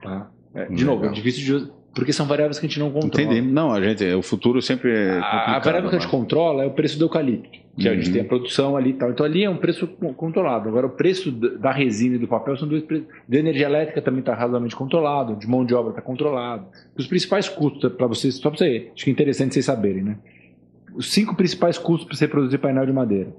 [0.04, 0.30] Tá?
[0.54, 0.96] É, de Legal.
[0.96, 3.32] novo, é difícil de, porque são variáveis que a gente não controla.
[3.32, 3.42] Entendi.
[3.42, 6.72] Não, a gente, o futuro sempre é A, variável que a gente controla é o
[6.72, 7.94] preço do eucalipto, que uhum.
[7.94, 8.14] a gente uhum.
[8.14, 9.10] tem a produção ali e tal.
[9.10, 10.68] Então ali é um preço controlado.
[10.68, 13.08] Agora o preço da resina e do papel são dois preços.
[13.28, 16.66] De energia elétrica também está razoavelmente controlado, de mão de obra está controlado.
[16.98, 20.18] Os principais custos, para vocês, só para você, acho que é interessante vocês saberem, né?
[20.94, 23.34] Os cinco principais custos para você produzir painel de madeira.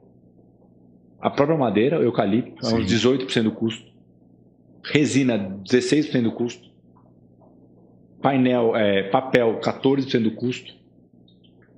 [1.21, 3.91] A própria madeira, o eucalipto, é uns 18% do custo.
[4.85, 6.67] Resina, 16% do custo
[8.27, 10.75] painel, é, papel, 14% do custo.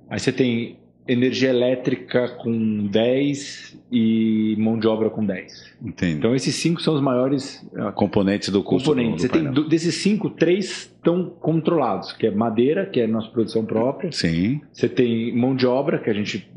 [0.09, 5.75] Aí você tem energia elétrica com 10 e mão de obra com 10.
[5.79, 6.17] Entendo.
[6.17, 7.63] Então esses cinco são os maiores
[7.93, 8.89] componentes do custo.
[8.89, 9.23] Componentes.
[9.23, 13.07] Do, do você tem desses cinco, três estão controlados, que é madeira, que é a
[13.07, 14.11] nossa produção própria.
[14.11, 14.61] Sim.
[14.71, 16.51] Você tem mão de obra, que a gente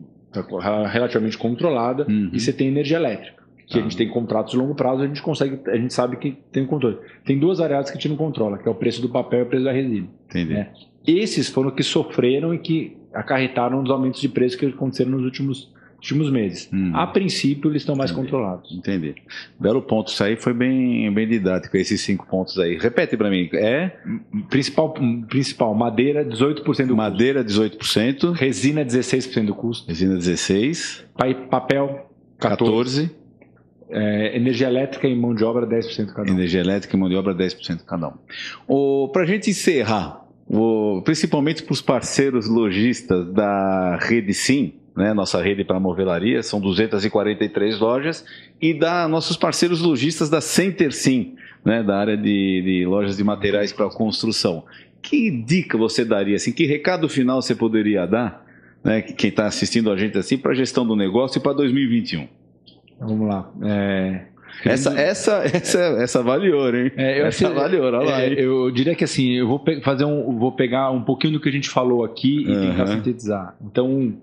[0.91, 2.31] relativamente controlada, uhum.
[2.33, 5.23] e você tem energia elétrica que a gente tem contratos de longo prazo, a gente
[5.23, 6.99] consegue, a gente sabe que tem um controle.
[7.25, 9.43] Tem duas variáveis que a gente não controla, que é o preço do papel e
[9.43, 10.09] o preço da resina.
[10.29, 10.53] Entendi.
[10.53, 10.71] Né?
[11.07, 15.73] Esses foram que sofreram e que acarretaram os aumentos de preço que aconteceram nos últimos
[16.03, 16.69] últimos meses.
[16.73, 16.91] Hum.
[16.95, 18.27] A princípio, eles estão mais Entendi.
[18.27, 18.73] controlados.
[18.73, 19.15] Entendi.
[19.59, 20.09] Belo ponto.
[20.09, 22.77] Isso aí foi bem, bem didático, esses cinco pontos aí.
[22.77, 23.49] Repete para mim.
[23.55, 23.93] É?
[24.51, 24.93] Principal,
[25.29, 28.33] principal madeira, 18% do Madeira, 18%.
[28.33, 29.89] Resina, 16% do custo.
[29.89, 31.05] Resina, 16%.
[31.49, 32.59] papel, 14%.
[32.59, 33.11] 14%.
[33.95, 36.35] É, energia elétrica e mão de obra, 10% cada um.
[36.35, 39.09] Energia elétrica e mão de obra, 10% cada um.
[39.09, 45.43] Para a gente encerrar, o, principalmente para os parceiros lojistas da Rede Sim, né, nossa
[45.43, 48.25] rede para movelaria, são 243 lojas,
[48.61, 51.35] e da nossos parceiros lojistas da Center Sim,
[51.65, 54.65] né, da área de, de lojas de materiais para construção.
[55.01, 58.45] Que dica você daria, assim, que recado final você poderia dar,
[58.85, 62.29] né, quem está assistindo a gente assim, para a gestão do negócio e para 2021?
[63.01, 63.51] Vamos lá.
[63.63, 64.33] É...
[64.65, 66.93] Essa, essa, essa, essa valeu, hein?
[66.97, 68.23] É, eu essa valeu, olha lá.
[68.23, 71.49] É, eu diria que assim, eu vou fazer um, vou pegar um pouquinho do que
[71.49, 72.71] a gente falou aqui e uhum.
[72.71, 73.57] tentar sintetizar.
[73.65, 74.15] Então,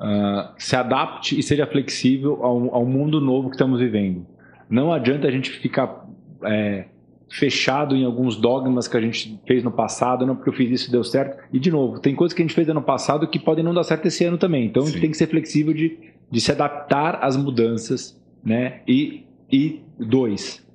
[0.00, 4.26] uh, se adapte e seja flexível ao, ao, mundo novo que estamos vivendo.
[4.68, 6.06] Não adianta a gente ficar
[6.44, 6.86] é,
[7.28, 10.90] fechado em alguns dogmas que a gente fez no passado, não porque eu fiz isso
[10.90, 11.42] deu certo.
[11.52, 13.84] E de novo, tem coisas que a gente fez ano passado que podem não dar
[13.84, 14.66] certo esse ano também.
[14.66, 14.88] Então, Sim.
[14.88, 15.98] a gente tem que ser flexível de
[16.30, 18.80] de se adaptar às mudanças, né?
[18.86, 20.66] E, e dois,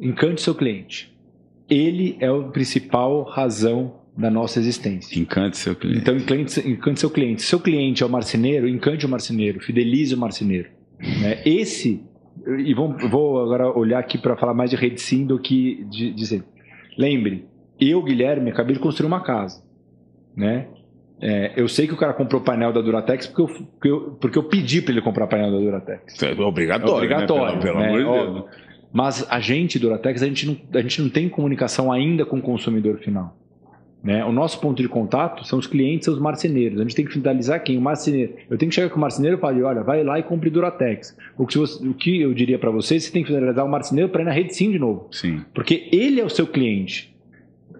[0.00, 1.16] encante seu cliente.
[1.68, 5.18] Ele é a principal razão da nossa existência.
[5.18, 6.00] Encante seu cliente.
[6.00, 7.42] Então, encante, encante seu cliente.
[7.42, 10.68] Seu cliente é o marceneiro, encante o marceneiro, fidelize o marceneiro.
[10.98, 11.40] Né?
[11.44, 12.02] Esse,
[12.58, 16.12] e vou, vou agora olhar aqui para falar mais de rede sim do que de
[16.12, 16.44] dizer.
[16.98, 17.46] Lembre,
[17.80, 19.62] eu, Guilherme, acabei de construir uma casa.
[20.36, 20.66] Né?
[21.22, 24.38] É, eu sei que o cara comprou painel da Duratex porque eu, porque eu, porque
[24.38, 26.22] eu pedi para ele comprar painel da Duratex.
[26.22, 26.92] É obrigatório.
[26.92, 27.56] É obrigatório.
[27.56, 27.62] Né?
[27.62, 27.88] Pelo, pelo né?
[27.88, 28.70] amor de Deus.
[28.92, 32.42] Mas a gente, Duratex, a gente, não, a gente não tem comunicação ainda com o
[32.42, 33.36] consumidor final.
[34.02, 34.24] Né?
[34.24, 36.80] O nosso ponto de contato são os clientes, são os marceneiros.
[36.80, 37.76] A gente tem que finalizar quem?
[37.76, 38.34] O marceneiro.
[38.48, 41.16] Eu tenho que chegar com o marceneiro e falar: olha, vai lá e compre Duratex.
[41.36, 44.08] O que, você, o que eu diria para vocês, você tem que finalizar o marceneiro
[44.08, 45.08] para ir na rede sim de novo.
[45.10, 45.42] Sim.
[45.52, 47.14] Porque ele é o seu cliente.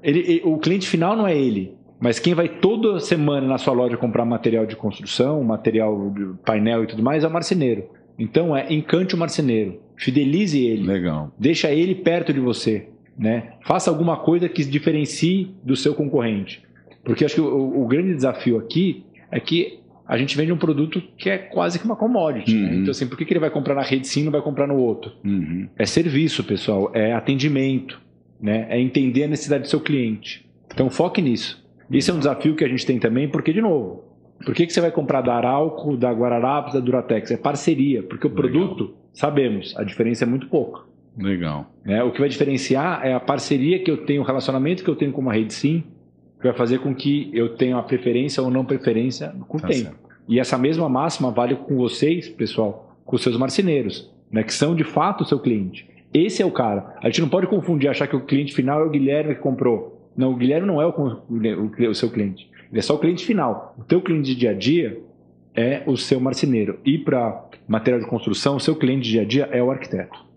[0.02, 1.74] Ele, ele, o cliente final não é ele.
[1.98, 6.84] Mas quem vai toda semana na sua loja comprar material de construção, material de painel
[6.84, 7.84] e tudo mais é o marceneiro.
[8.18, 11.32] Então é encante o marceneiro, fidelize ele, Legal.
[11.38, 13.54] deixa ele perto de você, né?
[13.66, 16.62] Faça alguma coisa que se diferencie do seu concorrente,
[17.04, 21.00] porque acho que o, o grande desafio aqui é que a gente vende um produto
[21.16, 22.52] que é quase que uma commodity.
[22.52, 22.60] Né?
[22.60, 22.68] Uhum.
[22.68, 22.76] Né?
[22.78, 24.66] Então, assim, por que, que ele vai comprar na rede sim e não vai comprar
[24.66, 25.12] no outro?
[25.24, 25.68] Uhum.
[25.78, 28.00] É serviço, pessoal, é atendimento,
[28.40, 28.66] né?
[28.68, 30.44] é entender a necessidade do seu cliente.
[30.72, 31.64] Então foque nisso.
[31.92, 34.04] Esse é um desafio que a gente tem também, porque, de novo,
[34.44, 37.30] por que, que você vai comprar da Arauco, da Guararapes, da Duratex?
[37.30, 40.82] É parceria, porque o produto, sabemos, a diferença é muito pouca.
[41.16, 41.70] Legal.
[41.84, 44.96] É, o que vai diferenciar é a parceria que eu tenho, o relacionamento que eu
[44.96, 45.84] tenho com uma rede sim,
[46.38, 49.68] que vai fazer com que eu tenha a preferência ou não preferência com o tá
[49.68, 49.90] tempo.
[49.90, 50.10] Certo.
[50.28, 54.74] E essa mesma máxima vale com vocês, pessoal, com os seus marceneiros, né, que são
[54.74, 55.88] de fato o seu cliente.
[56.14, 56.96] Esse é o cara.
[57.02, 60.10] A gente não pode confundir, achar que o cliente final é o Guilherme que comprou.
[60.16, 62.50] Não, o Guilherme não é o, o, o seu cliente.
[62.70, 63.74] Ele é só o cliente final.
[63.78, 65.00] O teu cliente de dia a dia
[65.54, 66.78] é o seu marceneiro.
[66.84, 70.29] E para material de construção, o seu cliente de dia a dia é o arquiteto.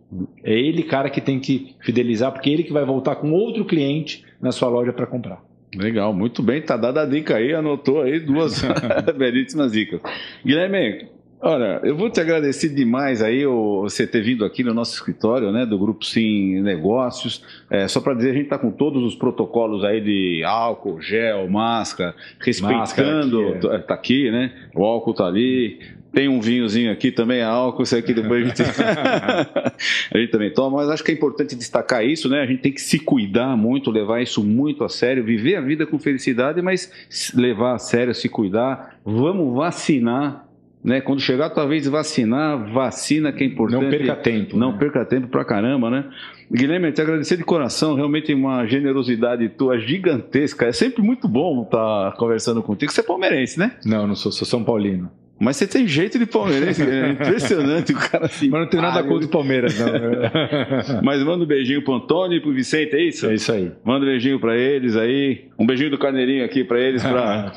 [0.44, 3.66] É ele, cara, que tem que fidelizar, porque é ele que vai voltar com outro
[3.66, 5.44] cliente na sua loja para comprar.
[5.76, 8.62] Legal, muito bem, tá dada a dica aí, anotou aí duas
[9.18, 10.02] belíssimas dicas.
[10.46, 11.08] Guilherme,
[11.46, 15.66] Olha, eu vou te agradecer demais aí você ter vindo aqui no nosso escritório, né,
[15.66, 17.44] do Grupo Sim Negócios.
[17.70, 21.50] É, só para dizer, a gente está com todos os protocolos aí de álcool, gel,
[21.50, 22.78] máscara, respeitando.
[22.78, 23.78] Máscara aqui, é.
[23.80, 24.54] Tá aqui, né?
[24.74, 25.82] O álcool está ali.
[26.14, 28.62] Tem um vinhozinho aqui também, álcool, isso aqui depois a gente,
[30.14, 32.42] a gente também toma, mas acho que é importante destacar isso, né?
[32.42, 35.86] A gente tem que se cuidar muito, levar isso muito a sério, viver a vida
[35.88, 39.00] com felicidade, mas levar a sério, se cuidar.
[39.04, 40.48] Vamos vacinar
[40.84, 41.00] né?
[41.00, 43.82] Quando chegar, talvez vacinar, vacina que é importante.
[43.82, 44.58] Não perca tempo.
[44.58, 44.78] Não né?
[44.78, 46.10] perca tempo pra caramba, né?
[46.52, 50.66] Guilherme, te agradecer de coração, realmente uma generosidade tua gigantesca.
[50.66, 52.92] É sempre muito bom estar conversando contigo.
[52.92, 53.78] Você é palmeirense, né?
[53.86, 55.10] Não, não sou, sou São Paulino.
[55.40, 58.50] Mas você tem jeito de palmeirense, é impressionante o cara assim.
[58.50, 59.88] Mas não tem nada contra o Palmeiras, não.
[61.04, 63.26] Mas manda um beijinho pro Antônio e pro Vicente, é isso?
[63.26, 63.72] É isso aí.
[63.84, 65.46] Manda um beijinho para eles aí.
[65.58, 67.52] Um beijinho do Carneirinho aqui para eles, para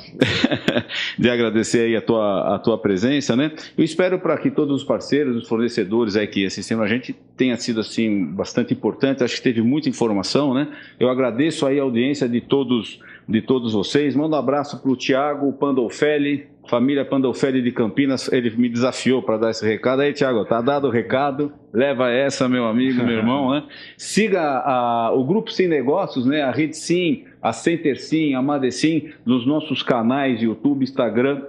[1.19, 3.53] de agradecer aí a tua, a tua presença, né?
[3.77, 7.57] Eu espero para que todos os parceiros, os fornecedores aí que assistem a gente tenha
[7.57, 9.23] sido assim bastante importante.
[9.23, 10.69] Acho que teve muita informação, né?
[10.99, 14.15] Eu agradeço aí a audiência de todos de todos vocês.
[14.15, 19.51] Manda um abraço pro Tiago Pandolfelli, família Pandolfelli de Campinas, ele me desafiou para dar
[19.51, 20.03] esse recado.
[20.03, 23.65] Aí, Tiago, tá dado o recado, leva essa, meu amigo, meu irmão, né?
[23.97, 26.43] Siga a, o Grupo Sim Negócios, né?
[26.43, 31.43] A Rede Sim, a Center Sim, a Madecim, nos nossos canais YouTube, Instagram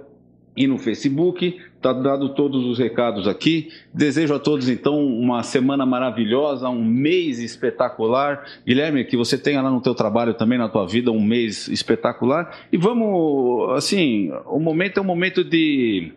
[0.56, 1.60] e no Facebook.
[1.78, 3.70] Está dado todos os recados aqui.
[3.94, 8.44] Desejo a todos, então, uma semana maravilhosa, um mês espetacular.
[8.66, 12.66] Guilherme, que você tenha lá no teu trabalho também, na tua vida, um mês espetacular.
[12.72, 16.12] E vamos, assim, o momento é um momento de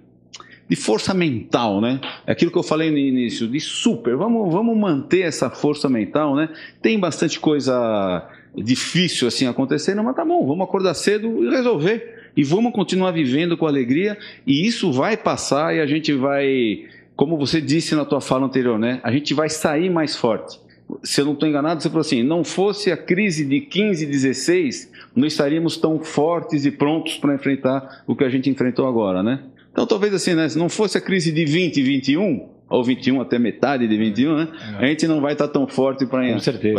[0.67, 1.99] de força mental, né?
[2.25, 4.15] É aquilo que eu falei no início, de super.
[4.15, 6.47] Vamos, vamos manter essa força mental, né?
[6.81, 8.25] Tem bastante coisa
[8.55, 13.57] difícil assim acontecendo, mas tá bom, vamos acordar cedo e resolver e vamos continuar vivendo
[13.57, 16.85] com alegria e isso vai passar e a gente vai,
[17.15, 18.99] como você disse na tua fala anterior, né?
[19.03, 20.59] A gente vai sair mais forte.
[21.03, 24.91] Se eu não estou enganado, você falou assim: não fosse a crise de 15, 16,
[25.15, 29.39] não estaríamos tão fortes e prontos para enfrentar o que a gente enfrentou agora, né?
[29.71, 30.49] Então, talvez assim, né?
[30.49, 34.48] Se não fosse a crise de 20, 21, ou 21 até metade de 21, né?
[34.80, 34.85] É.
[34.85, 36.22] A gente não vai estar tão forte para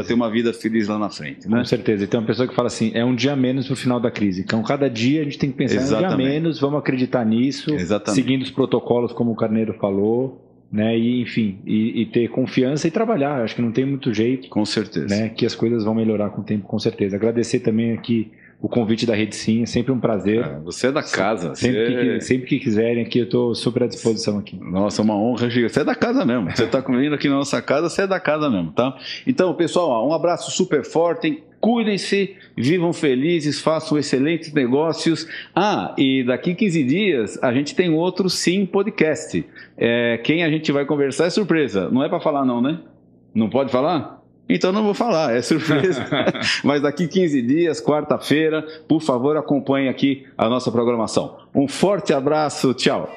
[0.02, 1.48] ter uma vida feliz lá na frente.
[1.48, 1.58] Né?
[1.58, 2.04] Com certeza.
[2.04, 4.40] E tem uma pessoa que fala assim: é um dia menos no final da crise.
[4.40, 6.14] Então, cada dia a gente tem que pensar Exatamente.
[6.14, 8.14] um dia menos, vamos acreditar nisso, Exatamente.
[8.14, 10.48] seguindo os protocolos, como o Carneiro falou.
[10.72, 13.42] Né, e enfim, e, e, ter confiança e trabalhar.
[13.42, 14.48] Acho que não tem muito jeito.
[14.48, 15.14] Com certeza.
[15.14, 17.14] Né, que as coisas vão melhorar com o tempo, com certeza.
[17.14, 18.32] Agradecer também aqui
[18.62, 20.44] o convite da Rede Sim, é sempre um prazer.
[20.44, 21.52] É, você é da casa.
[21.56, 21.94] Sempre, você...
[21.96, 24.56] que, sempre que quiserem aqui, eu estou super à disposição aqui.
[24.56, 25.72] Nossa, uma honra gigante.
[25.72, 26.48] Você é da casa mesmo.
[26.48, 28.96] Você está comendo aqui na nossa casa, você é da casa mesmo, tá?
[29.26, 31.42] Então, pessoal, um abraço super forte.
[31.60, 35.26] Cuidem-se, vivam felizes, façam excelentes negócios.
[35.52, 39.44] Ah, e daqui 15 dias a gente tem outro Sim Podcast.
[39.76, 41.90] É, quem a gente vai conversar é surpresa.
[41.90, 42.78] Não é para falar, não, né?
[43.34, 44.21] Não pode falar?
[44.48, 46.04] Então não vou falar, é surpresa.
[46.62, 51.38] Mas daqui 15 dias, quarta-feira, por favor, acompanhe aqui a nossa programação.
[51.54, 53.10] Um forte abraço, tchau.